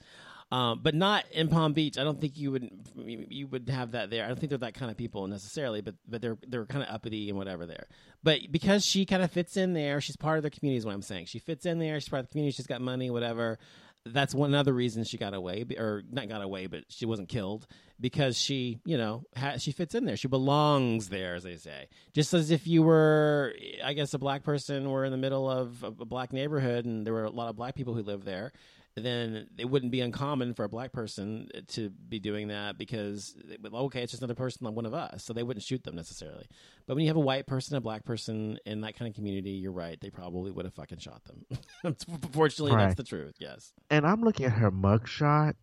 Um, 0.51 0.79
but 0.81 0.95
not 0.95 1.25
in 1.31 1.47
Palm 1.47 1.73
Beach. 1.73 1.97
I 1.99 2.03
don't 2.03 2.19
think 2.19 2.37
you 2.37 2.51
would 2.51 2.71
you 3.05 3.47
would 3.47 3.69
have 3.69 3.91
that 3.91 4.09
there. 4.09 4.25
I 4.25 4.27
don't 4.27 4.39
think 4.39 4.49
they're 4.49 4.57
that 4.59 4.73
kind 4.73 4.89
of 4.89 4.97
people 4.97 5.27
necessarily, 5.27 5.81
but 5.81 5.95
but 6.07 6.21
they're 6.21 6.37
they're 6.47 6.65
kind 6.65 6.83
of 6.83 6.89
uppity 6.89 7.29
and 7.29 7.37
whatever 7.37 7.67
there. 7.67 7.87
But 8.23 8.51
because 8.51 8.83
she 8.83 9.05
kind 9.05 9.21
of 9.21 9.31
fits 9.31 9.57
in 9.57 9.73
there, 9.73 10.01
she's 10.01 10.17
part 10.17 10.37
of 10.37 10.43
their 10.43 10.49
community. 10.49 10.77
Is 10.77 10.85
what 10.85 10.95
I'm 10.95 11.03
saying. 11.03 11.25
She 11.27 11.37
fits 11.37 11.67
in 11.67 11.77
there. 11.77 11.99
She's 11.99 12.09
part 12.09 12.21
of 12.21 12.27
the 12.27 12.31
community. 12.31 12.55
She's 12.55 12.67
got 12.67 12.81
money, 12.81 13.11
whatever. 13.11 13.59
That's 14.05 14.33
one 14.33 14.55
other 14.55 14.73
reason 14.73 15.03
she 15.03 15.17
got 15.17 15.35
away, 15.35 15.65
or 15.77 16.03
not 16.09 16.29
got 16.29 16.41
away, 16.41 16.65
but 16.65 16.85
she 16.87 17.05
wasn't 17.05 17.29
killed 17.29 17.67
because 17.99 18.37
she, 18.37 18.79
you 18.85 18.97
know, 18.97 19.23
ha- 19.35 19.57
she 19.57 19.71
fits 19.71 19.93
in 19.93 20.05
there. 20.05 20.15
She 20.15 20.29
belongs 20.29 21.09
there, 21.09 21.35
as 21.35 21.43
they 21.43 21.57
say. 21.57 21.89
Just 22.13 22.33
as 22.33 22.49
if 22.49 22.65
you 22.65 22.81
were, 22.81 23.53
I 23.83 23.93
guess, 23.93 24.13
a 24.13 24.17
black 24.17 24.43
person 24.43 24.89
were 24.89 25.03
in 25.03 25.11
the 25.11 25.17
middle 25.17 25.49
of 25.49 25.83
a 25.83 25.91
black 25.91 26.31
neighborhood 26.31 26.85
and 26.85 27.05
there 27.05 27.13
were 27.13 27.25
a 27.25 27.29
lot 27.29 27.49
of 27.49 27.57
black 27.57 27.75
people 27.75 27.93
who 27.93 28.01
lived 28.01 28.25
there 28.25 28.53
then 28.95 29.47
it 29.57 29.65
wouldn't 29.65 29.91
be 29.91 30.01
uncommon 30.01 30.53
for 30.53 30.65
a 30.65 30.69
black 30.69 30.91
person 30.91 31.47
to 31.69 31.89
be 31.89 32.19
doing 32.19 32.49
that 32.49 32.77
because 32.77 33.35
okay, 33.73 34.01
it's 34.03 34.11
just 34.11 34.21
another 34.21 34.35
person 34.35 34.65
like 34.65 34.75
one 34.75 34.85
of 34.85 34.93
us, 34.93 35.23
so 35.23 35.31
they 35.31 35.43
wouldn't 35.43 35.63
shoot 35.63 35.83
them 35.83 35.95
necessarily. 35.95 36.45
But 36.85 36.95
when 36.95 37.03
you 37.03 37.09
have 37.09 37.15
a 37.17 37.21
white 37.21 37.47
person, 37.47 37.77
a 37.77 37.81
black 37.81 38.03
person 38.03 38.57
in 38.65 38.81
that 38.81 38.97
kind 38.97 39.07
of 39.07 39.15
community, 39.15 39.51
you're 39.51 39.71
right; 39.71 39.99
they 40.01 40.09
probably 40.09 40.51
would 40.51 40.65
have 40.65 40.73
fucking 40.73 40.97
shot 40.99 41.21
them. 41.25 41.45
Fortunately, 42.33 42.73
Right. 42.75 42.85
that's 42.85 42.95
the 42.95 43.03
truth. 43.03 43.35
Yes. 43.39 43.71
and 43.89 44.05
I'm 44.05 44.21
looking 44.21 44.47
at 44.47 44.53
her 44.53 44.71
mugshot, 44.71 45.55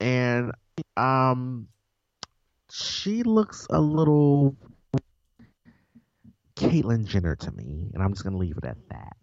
and 0.00 0.52
um, 0.96 1.68
she 2.70 3.22
looks 3.22 3.66
a 3.70 3.80
little 3.80 4.56
Caitlyn 6.56 7.04
Jenner 7.06 7.36
to 7.36 7.50
me, 7.52 7.90
and 7.94 8.02
I'm 8.02 8.12
just 8.12 8.24
gonna 8.24 8.36
leave 8.38 8.56
it 8.58 8.64
at 8.64 8.76
that. 8.88 9.16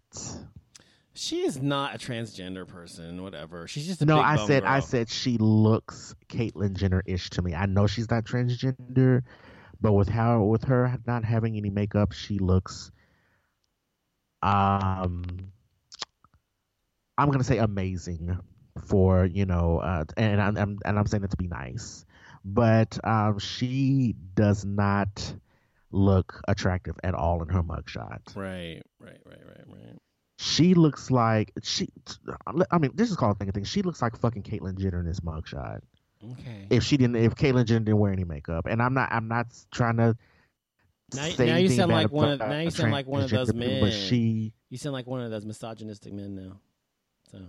She 1.16 1.45
is 1.45 1.61
not 1.61 1.95
a 1.95 1.97
transgender 1.97 2.68
person, 2.68 3.24
whatever. 3.24 3.68
She's 3.68 3.88
just 3.88 4.01
a 4.01 4.05
No, 4.05 4.20
I 4.20 4.45
said 4.45 4.63
I 4.63 4.82
said 4.82 5.09
she 5.09 5.38
looks 5.38 6.13
Caitlyn 6.28 6.74
Jenner 6.74 7.01
ish 7.05 7.30
to 7.32 7.41
me. 7.41 7.55
I 7.55 7.66
know 7.66 7.88
she's 7.88 8.09
not 8.09 8.26
transgender, 8.26 9.24
but 9.80 9.93
with 9.93 10.09
how 10.09 10.43
with 10.43 10.66
her 10.66 10.97
not 11.07 11.24
having 11.24 11.55
any 11.55 11.70
makeup, 11.70 12.11
she 12.11 12.38
looks 12.38 12.91
um 14.41 15.51
I'm 17.18 17.32
gonna 17.32 17.45
say 17.45 17.59
amazing 17.59 18.38
for 18.86 19.26
you 19.26 19.45
know, 19.45 19.80
uh, 19.80 20.03
and 20.18 20.41
I'm, 20.41 20.57
I'm 20.57 20.80
and 20.84 20.99
I'm 20.99 21.07
saying 21.07 21.24
it 21.24 21.32
to 21.32 21.38
be 21.38 21.47
nice, 21.47 22.05
but 22.43 22.99
um, 23.05 23.39
she 23.39 24.16
does 24.36 24.66
not 24.66 25.34
look 25.91 26.41
attractive 26.47 26.95
at 27.03 27.13
all 27.13 27.41
in 27.41 27.49
her 27.49 27.63
mugshot. 27.63 28.36
Right, 28.36 28.82
right, 28.99 29.20
right, 29.26 29.45
right, 29.45 29.68
right. 29.68 29.97
She 30.38 30.74
looks 30.74 31.10
like 31.12 31.52
she. 31.64 31.88
I 32.72 32.78
mean, 32.78 32.92
this 32.94 33.10
is 33.10 33.16
called 33.16 33.38
thinking 33.40 33.54
thing. 33.54 33.64
She 33.64 33.82
looks 33.82 34.02
like 34.02 34.18
fucking 34.18 34.44
Caitlyn 34.44 34.78
Jenner 34.78 35.00
in 35.00 35.06
this 35.06 35.22
mugshot. 35.22 35.80
Okay. 36.32 36.68
If 36.70 36.84
she 36.84 36.98
didn't, 36.98 37.16
if 37.18 37.36
Caitlyn 37.36 37.66
Jenner 37.66 37.80
didn't 37.86 37.98
wear 38.00 38.12
any 38.12 38.24
makeup, 38.26 38.66
and 38.66 38.82
I'm 38.82 38.94
not, 38.94 39.10
I'm 39.12 39.28
not 39.28 39.48
trying 39.72 39.98
to. 39.98 40.18
Now- 41.14 41.30
say 41.30 41.46
now 41.46 41.58
you 41.58 41.70
sound 41.70 41.92
like 41.92 42.12
one 42.12 42.30
of- 42.32 42.40
now 42.40 42.60
you 42.60 42.72
sound 42.72 42.92
like 42.92 43.06
one 43.08 43.22
of 43.24 43.30
those 43.30 43.54
men. 43.54 43.80
But 43.82 43.94
she, 43.94 44.54
You 44.70 44.78
sound 44.78 44.94
like 44.94 45.06
one 45.08 45.22
of 45.22 45.30
those 45.32 45.46
misogynistic 45.46 46.12
men 46.14 46.36
now. 46.36 46.60
So, 47.32 47.40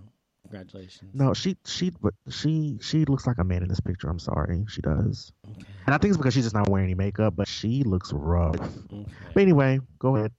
congratulations. 0.43 1.11
no, 1.13 1.33
she, 1.33 1.57
she, 1.65 1.89
but 1.89 2.13
she, 2.29 2.77
she 2.81 3.03
looks 3.05 3.25
like 3.25 3.39
a 3.39 3.43
man 3.43 3.63
in 3.63 3.67
this 3.67 3.79
picture. 3.79 4.09
I'm 4.09 4.19
sorry, 4.19 4.63
she 4.69 4.81
does, 4.81 5.33
Okay. 5.49 5.63
and 5.87 5.93
I 5.95 5.97
think 5.97 6.11
it's 6.11 6.17
because 6.17 6.35
she's 6.35 6.45
just 6.45 6.55
not 6.55 6.69
wearing 6.69 6.85
any 6.85 6.93
makeup. 6.95 7.35
But 7.35 7.47
she 7.47 7.83
looks 7.83 8.13
rough. 8.13 8.55
okay. 8.93 9.05
But 9.33 9.41
anyway, 9.41 9.79
go 9.99 10.15
ahead. 10.17 10.31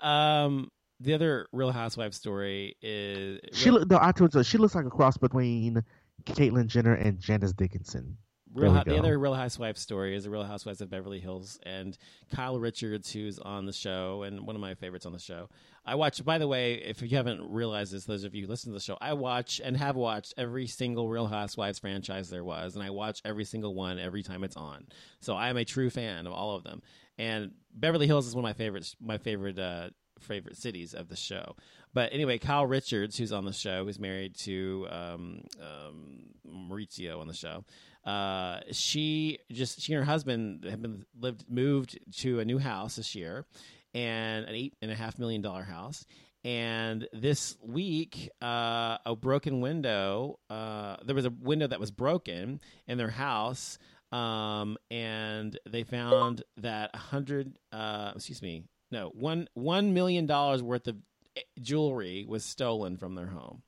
Um, 0.00 0.70
the 1.00 1.14
other 1.14 1.48
Real 1.52 1.72
Housewives 1.72 2.16
story 2.16 2.76
is 2.80 3.40
She 3.52 3.70
Real. 3.70 3.84
No, 3.86 3.98
I 4.00 4.12
told 4.12 4.34
you. 4.34 4.42
She 4.42 4.58
looks 4.58 4.74
like 4.74 4.86
a 4.86 4.90
cross 4.90 5.16
between 5.16 5.82
Caitlyn 6.24 6.66
Jenner 6.66 6.94
and 6.94 7.18
Janice 7.20 7.52
Dickinson. 7.52 8.16
Real, 8.54 8.72
there 8.72 8.72
we 8.72 8.78
Hou- 8.78 8.84
the 8.84 8.90
go. 8.90 8.98
other 9.08 9.18
Real 9.18 9.34
Housewives 9.34 9.80
story 9.80 10.14
is 10.14 10.22
the 10.22 10.30
Real 10.30 10.44
Housewives 10.44 10.80
of 10.80 10.88
Beverly 10.88 11.18
Hills 11.18 11.58
and 11.64 11.98
Kyle 12.32 12.60
Richards, 12.60 13.12
who's 13.12 13.40
on 13.40 13.66
the 13.66 13.72
show 13.72 14.22
and 14.22 14.46
one 14.46 14.54
of 14.54 14.62
my 14.62 14.74
favorites 14.74 15.06
on 15.06 15.12
the 15.12 15.18
show. 15.18 15.48
I 15.84 15.96
watch. 15.96 16.24
By 16.24 16.38
the 16.38 16.46
way, 16.46 16.74
if 16.74 17.02
you 17.02 17.08
haven't 17.16 17.42
realized 17.50 17.92
this, 17.92 18.04
those 18.04 18.22
of 18.22 18.32
you 18.32 18.42
who 18.44 18.48
listen 18.48 18.70
to 18.70 18.74
the 18.74 18.80
show, 18.80 18.96
I 19.00 19.12
watch 19.14 19.60
and 19.62 19.76
have 19.76 19.96
watched 19.96 20.34
every 20.36 20.68
single 20.68 21.08
Real 21.08 21.26
Housewives 21.26 21.80
franchise 21.80 22.30
there 22.30 22.44
was, 22.44 22.76
and 22.76 22.84
I 22.84 22.90
watch 22.90 23.20
every 23.24 23.44
single 23.44 23.74
one 23.74 23.98
every 23.98 24.22
time 24.22 24.44
it's 24.44 24.56
on. 24.56 24.86
So 25.20 25.34
I 25.34 25.48
am 25.50 25.56
a 25.56 25.64
true 25.64 25.90
fan 25.90 26.26
of 26.28 26.32
all 26.32 26.54
of 26.54 26.62
them. 26.62 26.80
And 27.18 27.52
Beverly 27.72 28.06
Hills 28.06 28.26
is 28.26 28.34
one 28.34 28.44
of 28.44 28.48
my 28.48 28.54
favorites. 28.54 28.96
My 29.00 29.18
favorite. 29.18 29.58
Uh, 29.58 29.90
favorite 30.20 30.56
cities 30.56 30.94
of 30.94 31.08
the 31.08 31.16
show 31.16 31.54
but 31.92 32.12
anyway 32.12 32.38
kyle 32.38 32.66
richards 32.66 33.16
who's 33.16 33.32
on 33.32 33.44
the 33.44 33.52
show 33.52 33.84
who's 33.84 33.98
married 33.98 34.34
to 34.36 34.86
um, 34.90 35.42
um, 35.60 36.24
mauricio 36.48 37.20
on 37.20 37.26
the 37.26 37.34
show 37.34 37.64
uh, 38.08 38.60
she 38.70 39.38
just 39.50 39.80
she 39.80 39.92
and 39.92 40.04
her 40.04 40.10
husband 40.10 40.64
have 40.64 40.80
been 40.80 41.04
lived 41.18 41.44
moved 41.48 41.98
to 42.16 42.40
a 42.40 42.44
new 42.44 42.58
house 42.58 42.96
this 42.96 43.14
year 43.14 43.44
and 43.94 44.46
an 44.46 44.54
eight 44.54 44.74
and 44.82 44.90
a 44.90 44.94
half 44.94 45.18
million 45.18 45.42
dollar 45.42 45.62
house 45.62 46.06
and 46.44 47.08
this 47.12 47.56
week 47.62 48.30
uh, 48.42 48.98
a 49.06 49.16
broken 49.16 49.60
window 49.60 50.38
uh, 50.50 50.96
there 51.04 51.14
was 51.14 51.24
a 51.24 51.30
window 51.30 51.66
that 51.66 51.80
was 51.80 51.90
broken 51.90 52.60
in 52.86 52.98
their 52.98 53.10
house 53.10 53.78
um, 54.14 54.76
and 54.90 55.58
they 55.68 55.82
found 55.82 56.42
that 56.58 56.90
a 56.94 56.98
hundred 56.98 57.58
uh, 57.72 58.12
excuse 58.14 58.40
me 58.42 58.62
no 58.90 59.10
one 59.14 59.48
one 59.54 59.92
million 59.92 60.26
dollars 60.26 60.62
worth 60.62 60.86
of 60.86 60.96
eh, 61.36 61.40
jewelry 61.60 62.24
was 62.28 62.44
stolen 62.44 62.96
from 62.96 63.14
their 63.14 63.26
home. 63.26 63.62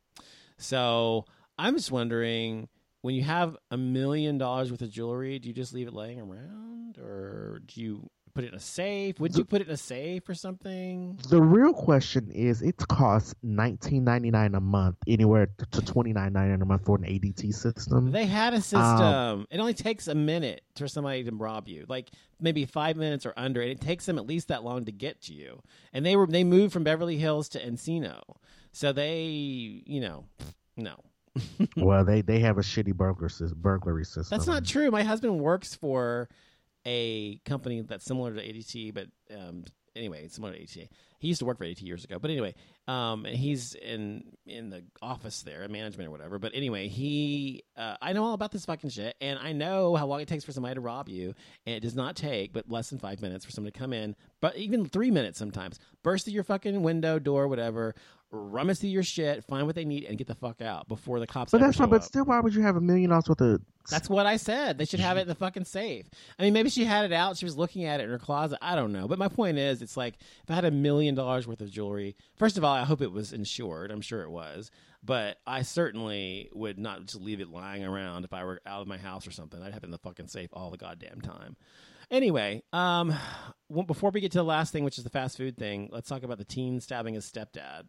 So 0.58 1.24
i'm 1.58 1.74
just 1.76 1.90
wondering 1.90 2.68
when 3.02 3.14
you 3.14 3.22
have 3.22 3.56
a 3.70 3.76
million 3.76 4.38
dollars 4.38 4.70
worth 4.70 4.82
of 4.82 4.90
jewelry 4.90 5.38
do 5.38 5.48
you 5.48 5.54
just 5.54 5.72
leave 5.72 5.88
it 5.88 5.94
laying 5.94 6.20
around 6.20 6.98
or 6.98 7.60
do 7.66 7.80
you 7.80 8.10
put 8.36 8.44
it 8.44 8.48
in 8.48 8.54
a 8.54 8.60
safe 8.60 9.18
would 9.18 9.34
you 9.34 9.44
put 9.44 9.62
it 9.62 9.68
in 9.68 9.72
a 9.72 9.78
safe 9.78 10.28
or 10.28 10.34
something 10.34 11.18
The 11.30 11.40
real 11.40 11.72
question 11.72 12.30
is, 12.30 12.60
it 12.60 12.76
costs 12.88 13.34
nineteen 13.42 14.04
ninety 14.04 14.30
nine 14.30 14.54
a 14.54 14.60
month, 14.60 14.96
anywhere 15.06 15.48
to 15.72 15.80
twenty 15.82 16.12
nine 16.12 16.34
ninety 16.34 16.50
nine 16.50 16.60
a 16.60 16.64
month 16.66 16.84
for 16.84 16.98
an 16.98 17.04
ADT 17.04 17.54
system. 17.54 18.12
They 18.12 18.26
had 18.26 18.52
a 18.52 18.56
um, 18.56 18.62
system. 18.62 19.46
it 19.50 19.58
only 19.58 19.74
takes 19.74 20.06
a 20.08 20.14
minute 20.14 20.62
for 20.76 20.86
somebody 20.86 21.24
to 21.24 21.34
rob 21.34 21.68
you, 21.68 21.86
like 21.88 22.10
maybe 22.38 22.66
five 22.66 22.96
minutes 22.96 23.24
or 23.24 23.32
under, 23.36 23.62
and 23.62 23.70
it 23.70 23.80
takes 23.80 24.04
them 24.04 24.18
at 24.18 24.26
least 24.26 24.48
that 24.48 24.64
long 24.64 24.84
to 24.84 24.92
get 24.92 25.22
to 25.22 25.32
you. 25.32 25.62
And 25.92 26.04
they 26.04 26.16
were 26.16 26.26
they 26.26 26.44
moved 26.44 26.72
from 26.72 26.84
Beverly 26.84 27.16
Hills 27.16 27.48
to 27.50 27.64
Encino, 27.64 28.20
so 28.72 28.92
they, 28.92 29.22
you 29.24 30.00
know, 30.00 30.26
no, 30.76 30.96
well, 31.76 32.04
they 32.04 32.22
they 32.22 32.40
have 32.40 32.58
a 32.58 32.62
shitty 32.62 32.94
burglar 32.94 33.30
burglary 33.56 34.04
system. 34.04 34.36
that's 34.36 34.46
not 34.46 34.64
true. 34.64 34.90
My 34.90 35.02
husband 35.02 35.40
works 35.40 35.74
for 35.74 36.28
a 36.86 37.38
company 37.44 37.82
that's 37.82 38.04
similar 38.04 38.32
to 38.32 38.40
ADT, 38.40 38.94
but 38.94 39.08
um, 39.36 39.64
anyway, 39.96 40.28
similar 40.28 40.52
to 40.54 40.60
ADT. 40.60 40.88
He 41.18 41.28
used 41.28 41.40
to 41.40 41.46
work 41.46 41.58
for 41.58 41.64
ADT 41.64 41.82
years 41.82 42.04
ago, 42.04 42.18
but 42.18 42.30
anyway, 42.30 42.54
um, 42.86 43.24
he's 43.24 43.74
in 43.74 44.24
in 44.46 44.70
the 44.70 44.84
office 45.02 45.42
there, 45.42 45.62
in 45.64 45.72
management 45.72 46.08
or 46.08 46.10
whatever. 46.10 46.38
But 46.38 46.52
anyway, 46.54 46.88
he, 46.88 47.64
uh, 47.76 47.96
I 48.00 48.12
know 48.12 48.24
all 48.24 48.34
about 48.34 48.52
this 48.52 48.64
fucking 48.64 48.90
shit, 48.90 49.16
and 49.20 49.38
I 49.38 49.52
know 49.52 49.96
how 49.96 50.06
long 50.06 50.20
it 50.20 50.28
takes 50.28 50.44
for 50.44 50.52
somebody 50.52 50.74
to 50.74 50.80
rob 50.80 51.08
you, 51.08 51.34
and 51.66 51.74
it 51.74 51.80
does 51.80 51.96
not 51.96 52.14
take 52.16 52.52
but 52.52 52.70
less 52.70 52.90
than 52.90 52.98
five 52.98 53.20
minutes 53.20 53.44
for 53.44 53.50
someone 53.50 53.72
to 53.72 53.78
come 53.78 53.92
in, 53.92 54.14
but 54.40 54.56
even 54.56 54.86
three 54.86 55.10
minutes 55.10 55.38
sometimes, 55.38 55.80
burst 56.02 56.26
through 56.26 56.34
your 56.34 56.44
fucking 56.44 56.82
window, 56.82 57.18
door, 57.18 57.48
whatever, 57.48 57.94
rummage 58.30 58.78
through 58.78 58.90
your 58.90 59.02
shit, 59.02 59.44
find 59.44 59.66
what 59.66 59.74
they 59.74 59.84
need, 59.84 60.04
and 60.04 60.18
get 60.18 60.26
the 60.26 60.34
fuck 60.34 60.60
out 60.60 60.88
before 60.88 61.20
the 61.20 61.26
cops. 61.26 61.52
But 61.52 61.60
that's 61.60 61.78
not. 61.78 61.90
But 61.90 62.02
up. 62.02 62.02
still, 62.02 62.24
why 62.24 62.40
would 62.40 62.54
you 62.54 62.62
have 62.62 62.76
a 62.76 62.80
million 62.80 63.10
dollars 63.10 63.28
worth 63.28 63.40
of? 63.40 63.62
That's 63.88 64.10
what 64.10 64.26
I 64.26 64.36
said. 64.36 64.78
They 64.78 64.84
should 64.84 65.00
have 65.00 65.16
it 65.16 65.22
in 65.22 65.28
the 65.28 65.34
fucking 65.34 65.64
safe. 65.64 66.06
I 66.38 66.42
mean, 66.42 66.52
maybe 66.52 66.70
she 66.70 66.84
had 66.84 67.04
it 67.04 67.12
out. 67.12 67.36
She 67.36 67.44
was 67.44 67.56
looking 67.56 67.84
at 67.84 68.00
it 68.00 68.04
in 68.04 68.10
her 68.10 68.18
closet. 68.18 68.58
I 68.60 68.74
don't 68.74 68.92
know. 68.92 69.06
But 69.06 69.18
my 69.18 69.28
point 69.28 69.58
is, 69.58 69.80
it's 69.80 69.96
like 69.96 70.14
if 70.42 70.50
I 70.50 70.54
had 70.54 70.64
a 70.64 70.70
million 70.70 71.14
dollars 71.14 71.46
worth 71.46 71.60
of 71.60 71.70
jewelry, 71.70 72.16
first 72.34 72.58
of 72.58 72.64
all, 72.64 72.74
I 72.74 72.84
hope 72.84 73.00
it 73.00 73.12
was 73.12 73.32
insured. 73.32 73.90
I'm 73.90 74.00
sure 74.00 74.22
it 74.22 74.30
was. 74.30 74.70
But 75.04 75.38
I 75.46 75.62
certainly 75.62 76.50
would 76.52 76.78
not 76.78 77.02
just 77.02 77.20
leave 77.20 77.40
it 77.40 77.48
lying 77.48 77.84
around 77.84 78.24
if 78.24 78.32
I 78.32 78.42
were 78.44 78.60
out 78.66 78.82
of 78.82 78.88
my 78.88 78.98
house 78.98 79.26
or 79.26 79.30
something. 79.30 79.62
I'd 79.62 79.72
have 79.72 79.84
it 79.84 79.86
in 79.86 79.92
the 79.92 79.98
fucking 79.98 80.26
safe 80.26 80.50
all 80.52 80.70
the 80.70 80.76
goddamn 80.76 81.20
time. 81.20 81.56
Anyway, 82.10 82.62
um, 82.72 83.14
before 83.86 84.10
we 84.10 84.20
get 84.20 84.32
to 84.32 84.38
the 84.38 84.44
last 84.44 84.72
thing, 84.72 84.84
which 84.84 84.98
is 84.98 85.04
the 85.04 85.10
fast 85.10 85.36
food 85.36 85.56
thing, 85.56 85.88
let's 85.92 86.08
talk 86.08 86.22
about 86.24 86.38
the 86.38 86.44
teen 86.44 86.80
stabbing 86.80 87.14
his 87.14 87.30
stepdad. 87.30 87.84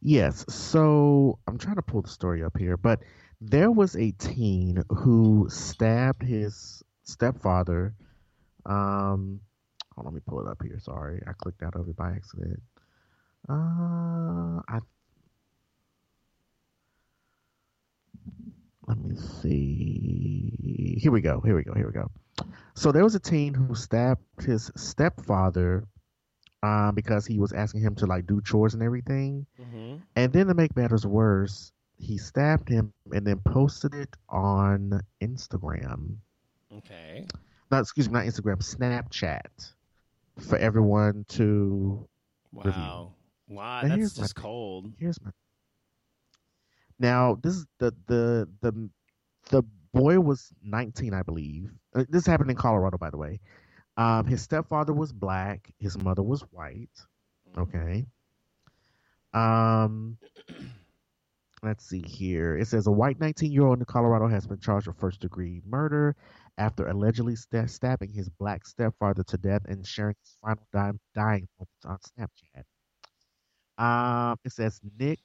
Yes. 0.00 0.44
So 0.48 1.38
I'm 1.46 1.58
trying 1.58 1.76
to 1.76 1.82
pull 1.82 2.02
the 2.02 2.08
story 2.08 2.42
up 2.44 2.56
here, 2.56 2.76
but 2.76 3.00
there 3.40 3.70
was 3.70 3.96
a 3.96 4.12
teen 4.12 4.82
who 4.88 5.48
stabbed 5.50 6.22
his 6.22 6.82
stepfather. 7.04 7.94
Um, 8.66 9.40
on, 9.96 10.04
let 10.04 10.14
me 10.14 10.20
pull 10.26 10.40
it 10.40 10.48
up 10.48 10.62
here. 10.62 10.78
Sorry, 10.80 11.20
I 11.26 11.32
clicked 11.32 11.62
out 11.62 11.74
of 11.74 11.88
it 11.88 11.96
by 11.96 12.10
accident. 12.10 12.60
Uh, 13.48 14.60
I 14.68 14.80
let 18.86 18.98
me 18.98 19.16
see. 19.42 20.98
Here 21.00 21.12
we 21.12 21.20
go. 21.20 21.40
Here 21.40 21.56
we 21.56 21.62
go. 21.62 21.74
Here 21.74 21.86
we 21.86 21.92
go. 21.92 22.10
So 22.74 22.92
there 22.92 23.04
was 23.04 23.14
a 23.14 23.20
teen 23.20 23.54
who 23.54 23.74
stabbed 23.74 24.22
his 24.40 24.70
stepfather 24.76 25.86
um, 26.62 26.94
because 26.94 27.26
he 27.26 27.38
was 27.38 27.52
asking 27.52 27.80
him 27.82 27.94
to 27.96 28.06
like 28.06 28.26
do 28.26 28.40
chores 28.42 28.74
and 28.74 28.82
everything. 28.82 29.46
hmm 29.56 29.96
And 30.16 30.32
then 30.32 30.46
to 30.48 30.54
make 30.54 30.76
matters 30.76 31.06
worse, 31.06 31.72
he 31.96 32.18
stabbed 32.18 32.68
him 32.68 32.92
and 33.12 33.26
then 33.26 33.40
posted 33.40 33.94
it 33.94 34.16
on 34.28 35.00
Instagram. 35.22 36.16
Okay. 36.76 37.26
No, 37.70 37.78
excuse 37.78 38.08
me, 38.08 38.14
not 38.14 38.24
Instagram, 38.26 38.58
Snapchat 38.62 39.72
for 40.38 40.56
everyone 40.58 41.24
to 41.30 42.08
Wow. 42.52 43.14
Wow, 43.48 43.82
Now 43.82 43.88
that's 43.88 43.98
here's 43.98 44.16
my 44.16 44.28
just 44.28 44.34
cold. 44.34 44.92
here's 44.98 45.20
my 45.22 45.30
now 46.98 47.36
this 47.42 47.54
is 47.54 47.66
the 47.78 47.92
the 48.06 48.48
the 48.60 48.90
the 49.50 49.62
boy 49.92 50.18
was 50.20 50.52
19 50.62 51.14
i 51.14 51.22
believe 51.22 51.70
Uh, 51.94 52.04
this 52.08 52.26
happened 52.26 52.50
in 52.50 52.56
colorado 52.56 52.96
by 52.98 53.10
the 53.10 53.16
way 53.18 53.40
um 53.98 54.26
his 54.26 54.40
stepfather 54.42 54.94
was 54.94 55.12
black 55.12 55.70
his 55.78 55.98
mother 55.98 56.22
was 56.22 56.40
white 56.52 56.88
okay? 57.58 58.06
Um 59.34 60.16
let's 61.62 61.84
see 61.84 62.02
here. 62.06 62.56
It 62.56 62.68
says 62.68 62.86
a 62.86 62.92
white 62.92 63.20
19 63.20 63.52
year 63.52 63.66
old 63.66 63.78
in 63.78 63.84
colorado 63.84 64.28
has 64.28 64.46
been 64.46 64.60
charged 64.60 64.86
with 64.86 64.98
first 64.98 65.20
degree 65.20 65.60
murder 65.66 66.16
after 66.56 66.86
allegedly 66.88 67.36
sta- 67.36 67.66
stabbing 67.66 68.12
his 68.12 68.28
black 68.28 68.66
stepfather 68.66 69.24
to 69.24 69.38
death 69.38 69.62
and 69.68 69.86
sharing 69.86 70.16
his 70.22 70.36
final 70.42 70.66
dying, 70.72 71.00
dying 71.14 71.48
moments 71.58 71.84
on 71.84 71.98
snapchat. 72.26 72.64
Um, 73.82 74.36
it 74.44 74.52
says 74.52 74.80
Nick 74.98 75.20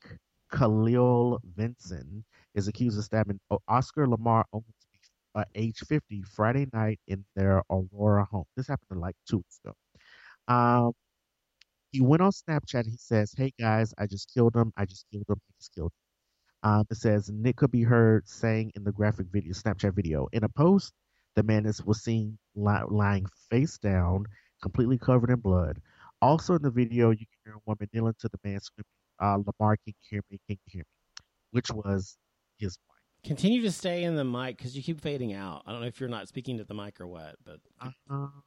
Khalil 0.51 1.39
Vinson 1.55 2.23
is 2.53 2.67
accused 2.67 2.97
of 2.99 3.05
stabbing 3.05 3.39
Oscar 3.67 4.07
Lamar 4.07 4.45
Owens, 4.53 4.82
uh, 5.35 5.45
age 5.55 5.79
50, 5.79 6.23
Friday 6.23 6.67
night 6.73 6.99
in 7.07 7.25
their 7.35 7.63
Aurora 7.69 8.25
home. 8.25 8.45
This 8.57 8.67
happened 8.67 9.01
like 9.01 9.15
two 9.29 9.37
weeks 9.37 9.59
ago. 9.65 9.73
Um, 10.47 10.93
he 11.91 12.01
went 12.01 12.21
on 12.21 12.31
Snapchat. 12.31 12.85
He 12.87 12.97
says, 12.97 13.33
"Hey 13.37 13.53
guys, 13.59 13.93
I 13.97 14.07
just 14.07 14.31
killed 14.33 14.55
him. 14.55 14.73
I 14.77 14.85
just 14.85 15.05
killed 15.11 15.25
him. 15.29 15.37
I 15.37 15.53
just 15.59 15.73
killed 15.75 15.91
him." 15.91 16.71
Um, 16.71 16.85
it 16.91 16.97
says 16.97 17.29
Nick 17.31 17.57
could 17.57 17.71
be 17.71 17.83
heard 17.83 18.27
saying 18.27 18.71
in 18.75 18.83
the 18.83 18.91
graphic 18.91 19.27
video, 19.31 19.53
Snapchat 19.53 19.93
video. 19.95 20.27
In 20.33 20.43
a 20.43 20.49
post, 20.49 20.93
the 21.35 21.43
man 21.43 21.65
is 21.65 21.83
was 21.85 22.03
seen 22.03 22.37
li- 22.55 22.83
lying 22.89 23.25
face 23.49 23.77
down, 23.79 24.25
completely 24.61 24.97
covered 24.97 25.29
in 25.31 25.39
blood. 25.39 25.81
Also 26.21 26.55
in 26.55 26.61
the 26.63 26.71
video, 26.71 27.11
you 27.11 27.17
can 27.17 27.27
hear 27.45 27.55
a 27.55 27.59
woman 27.65 27.89
kneeling 27.93 28.15
to 28.19 28.29
the 28.29 28.39
man 28.43 28.59
screaming, 28.61 28.85
uh, 29.21 29.37
Lamar, 29.45 29.77
can 29.85 29.93
hear 30.09 30.21
me? 30.31 30.39
Can 30.47 30.57
hear 30.67 30.81
me? 30.81 30.85
Which 31.51 31.71
was 31.71 32.17
his 32.59 32.77
wife. 32.87 32.92
Continue 33.23 33.61
to 33.61 33.71
stay 33.71 34.03
in 34.03 34.15
the 34.15 34.23
mic 34.25 34.57
because 34.57 34.75
you 34.75 34.83
keep 34.83 34.99
fading 34.99 35.33
out. 35.33 35.63
I 35.65 35.71
don't 35.71 35.81
know 35.81 35.87
if 35.87 35.99
you're 35.99 36.09
not 36.09 36.27
speaking 36.27 36.57
to 36.57 36.65
the 36.65 36.73
mic 36.73 36.99
or 36.99 37.07
what, 37.07 37.35
but 37.45 37.59
Um, 38.09 38.43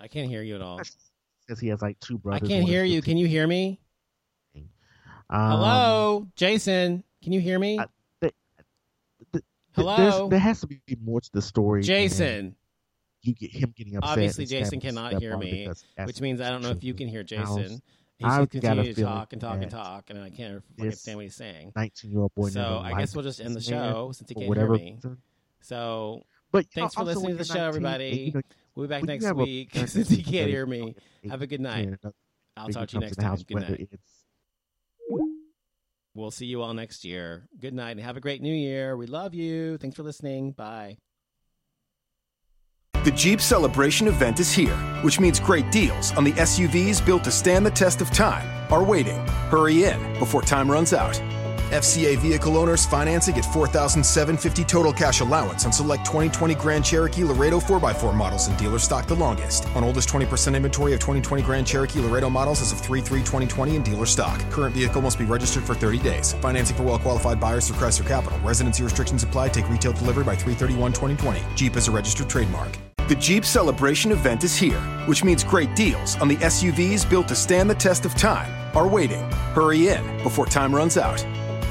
I 0.00 0.08
can't 0.08 0.28
hear 0.28 0.42
you 0.42 0.56
at 0.56 0.62
all. 0.62 0.80
says 1.48 1.60
he 1.60 1.68
has 1.68 1.82
like 1.82 2.00
two 2.00 2.18
brothers. 2.18 2.48
I 2.48 2.52
can't 2.52 2.66
hear 2.66 2.84
you. 2.84 3.00
Can 3.02 3.16
you 3.16 3.26
hear 3.28 3.46
me? 3.46 3.80
Um, 4.56 5.50
Hello, 5.50 6.28
Jason. 6.34 7.04
Can 7.22 7.32
you 7.32 7.40
hear 7.40 7.58
me? 7.60 7.78
I- 7.78 7.86
th- 8.20 8.34
th- 9.32 9.44
Hello, 9.76 10.28
there 10.28 10.40
has 10.40 10.60
to 10.62 10.66
be 10.66 10.80
more 11.00 11.20
to 11.20 11.30
the 11.32 11.42
story. 11.42 11.82
Jason. 11.82 12.56
You 13.22 13.34
get 13.34 13.50
him 13.52 13.72
getting 13.76 13.96
upset. 13.96 14.10
Obviously, 14.12 14.46
Jason 14.46 14.80
cannot 14.80 15.20
hear 15.20 15.36
me, 15.36 15.68
Which 16.04 16.20
means 16.20 16.40
I 16.40 16.48
don't 16.48 16.62
know 16.62 16.70
if 16.70 16.82
you 16.82 16.94
can 16.94 17.06
hear 17.06 17.22
Jason. 17.22 17.80
He's 18.20 18.28
I've 18.28 18.50
just 18.50 18.62
got 18.62 18.74
to 18.74 18.94
talk 18.94 19.32
and 19.32 19.40
talk 19.40 19.62
and 19.62 19.70
talk, 19.70 20.10
and 20.10 20.20
I 20.20 20.28
can't 20.28 20.62
fucking 20.76 20.90
this 20.90 21.06
what 21.06 21.22
he's 21.22 21.34
saying. 21.34 21.72
19 21.74 22.10
year 22.10 22.20
old 22.20 22.34
boy. 22.34 22.50
So 22.50 22.78
I 22.84 22.98
guess 22.98 23.14
we'll 23.14 23.24
just 23.24 23.40
end 23.40 23.56
the 23.56 23.62
show 23.62 24.12
since 24.12 24.28
he 24.28 24.34
can't 24.34 24.54
hear 24.54 24.68
me. 24.68 24.98
So 25.62 26.20
But 26.52 26.66
Thanks 26.66 26.94
know, 26.96 27.00
for 27.00 27.06
listening 27.06 27.30
to 27.30 27.36
the 27.36 27.44
show, 27.46 27.64
everybody. 27.64 28.08
you 28.10 28.32
know, 28.32 28.40
we'll 28.74 28.86
be 28.88 28.90
back 28.90 29.04
next 29.04 29.24
a 29.24 29.32
week 29.32 29.70
since 29.86 30.10
he 30.10 30.22
can't 30.22 30.50
hear 30.50 30.66
me. 30.66 30.94
Have 31.30 31.40
a 31.40 31.46
good 31.46 31.62
night. 31.62 31.94
I'll 32.58 32.68
talk 32.68 32.88
to 32.88 32.96
you 32.96 33.00
next 33.00 33.16
time. 33.16 33.38
Good 33.48 33.56
night. 33.56 33.88
We'll 36.12 36.30
see 36.30 36.46
you 36.46 36.60
all 36.60 36.74
next 36.74 37.06
year. 37.06 37.48
Good 37.58 37.72
night 37.72 37.92
and 37.92 38.00
have 38.00 38.18
a 38.18 38.20
great 38.20 38.42
new 38.42 38.52
year. 38.52 38.98
We 38.98 39.06
love 39.06 39.32
you. 39.32 39.78
Thanks 39.78 39.96
for 39.96 40.02
listening. 40.02 40.52
Bye. 40.52 40.98
The 43.02 43.12
Jeep 43.12 43.40
Celebration 43.40 44.08
event 44.08 44.40
is 44.40 44.52
here, 44.52 44.76
which 45.00 45.18
means 45.18 45.40
great 45.40 45.72
deals 45.72 46.12
on 46.16 46.24
the 46.24 46.32
SUVs 46.32 47.04
built 47.04 47.24
to 47.24 47.30
stand 47.30 47.64
the 47.64 47.70
test 47.70 48.02
of 48.02 48.10
time 48.10 48.46
are 48.70 48.84
waiting. 48.84 49.26
Hurry 49.48 49.84
in 49.84 50.18
before 50.18 50.42
time 50.42 50.70
runs 50.70 50.92
out. 50.92 51.14
FCA 51.70 52.18
vehicle 52.18 52.58
owners 52.58 52.84
financing 52.84 53.38
at 53.38 53.44
4750 53.54 54.64
total 54.64 54.92
cash 54.92 55.20
allowance 55.20 55.64
on 55.64 55.72
select 55.72 56.04
2020 56.04 56.54
Grand 56.56 56.84
Cherokee 56.84 57.24
Laredo 57.24 57.58
4x4 57.58 58.14
models 58.14 58.48
in 58.48 58.56
dealer 58.56 58.78
stock 58.78 59.06
the 59.06 59.14
longest. 59.14 59.66
On 59.68 59.82
oldest 59.82 60.10
20% 60.10 60.54
inventory 60.54 60.92
of 60.92 61.00
2020 61.00 61.42
Grand 61.42 61.66
Cherokee 61.66 62.00
Laredo 62.00 62.28
models 62.28 62.60
as 62.60 62.70
of 62.70 62.80
3 62.80 63.00
3 63.00 63.20
2020 63.20 63.76
in 63.76 63.82
dealer 63.82 64.04
stock. 64.04 64.38
Current 64.50 64.74
vehicle 64.74 65.00
must 65.00 65.18
be 65.18 65.24
registered 65.24 65.64
for 65.64 65.74
30 65.74 66.00
days. 66.00 66.34
Financing 66.42 66.76
for 66.76 66.82
well 66.82 66.98
qualified 66.98 67.40
buyers 67.40 67.66
through 67.66 67.78
Chrysler 67.78 68.06
Capital. 68.06 68.38
Residency 68.40 68.82
restrictions 68.82 69.22
apply. 69.22 69.48
Take 69.48 69.70
retail 69.70 69.94
delivery 69.94 70.24
by 70.24 70.36
331 70.36 70.92
2020. 70.92 71.40
Jeep 71.54 71.76
is 71.78 71.88
a 71.88 71.90
registered 71.90 72.28
trademark. 72.28 72.76
The 73.10 73.16
Jeep 73.16 73.44
Celebration 73.44 74.12
event 74.12 74.44
is 74.44 74.54
here, 74.54 74.80
which 75.06 75.24
means 75.24 75.42
great 75.42 75.74
deals 75.74 76.14
on 76.20 76.28
the 76.28 76.36
SUVs 76.36 77.10
built 77.10 77.26
to 77.26 77.34
stand 77.34 77.68
the 77.68 77.74
test 77.74 78.06
of 78.06 78.14
time 78.14 78.48
are 78.76 78.86
waiting. 78.86 79.28
Hurry 79.52 79.88
in 79.88 80.22
before 80.22 80.46
time 80.46 80.72
runs 80.72 80.96
out. 80.96 81.18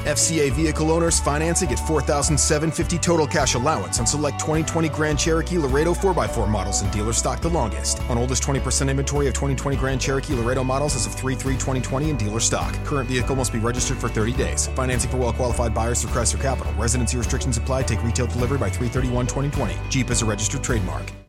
FCA 0.04 0.52
vehicle 0.52 0.90
owners 0.90 1.18
financing 1.18 1.72
at 1.72 1.78
4750 1.78 2.98
total 2.98 3.26
cash 3.26 3.54
allowance 3.54 3.98
on 3.98 4.06
select 4.06 4.38
2020 4.38 4.90
Grand 4.90 5.18
Cherokee 5.18 5.56
Laredo 5.56 5.94
4x4 5.94 6.46
models 6.46 6.82
in 6.82 6.90
dealer 6.90 7.14
stock 7.14 7.40
the 7.40 7.48
longest. 7.48 8.02
On 8.10 8.18
oldest 8.18 8.42
20% 8.42 8.90
inventory 8.90 9.26
of 9.26 9.32
2020 9.32 9.78
Grand 9.78 9.98
Cherokee 9.98 10.34
Laredo 10.34 10.62
models 10.62 10.94
as 10.94 11.06
of 11.06 11.14
3 11.14 11.34
3 11.34 11.54
2020 11.54 12.10
in 12.10 12.18
dealer 12.18 12.40
stock. 12.40 12.74
Current 12.84 13.08
vehicle 13.08 13.34
must 13.34 13.50
be 13.50 13.60
registered 13.60 13.96
for 13.96 14.10
30 14.10 14.34
days. 14.34 14.66
Financing 14.76 15.10
for 15.10 15.16
well 15.16 15.32
qualified 15.32 15.72
buyers 15.72 16.02
through 16.02 16.10
Chrysler 16.10 16.42
Capital. 16.42 16.70
Residency 16.74 17.16
restrictions 17.16 17.56
apply. 17.56 17.84
Take 17.84 18.04
retail 18.04 18.26
delivery 18.26 18.58
by 18.58 18.68
331 18.68 19.26
2020. 19.26 19.74
Jeep 19.88 20.10
is 20.10 20.20
a 20.20 20.26
registered 20.26 20.62
trademark. 20.62 21.10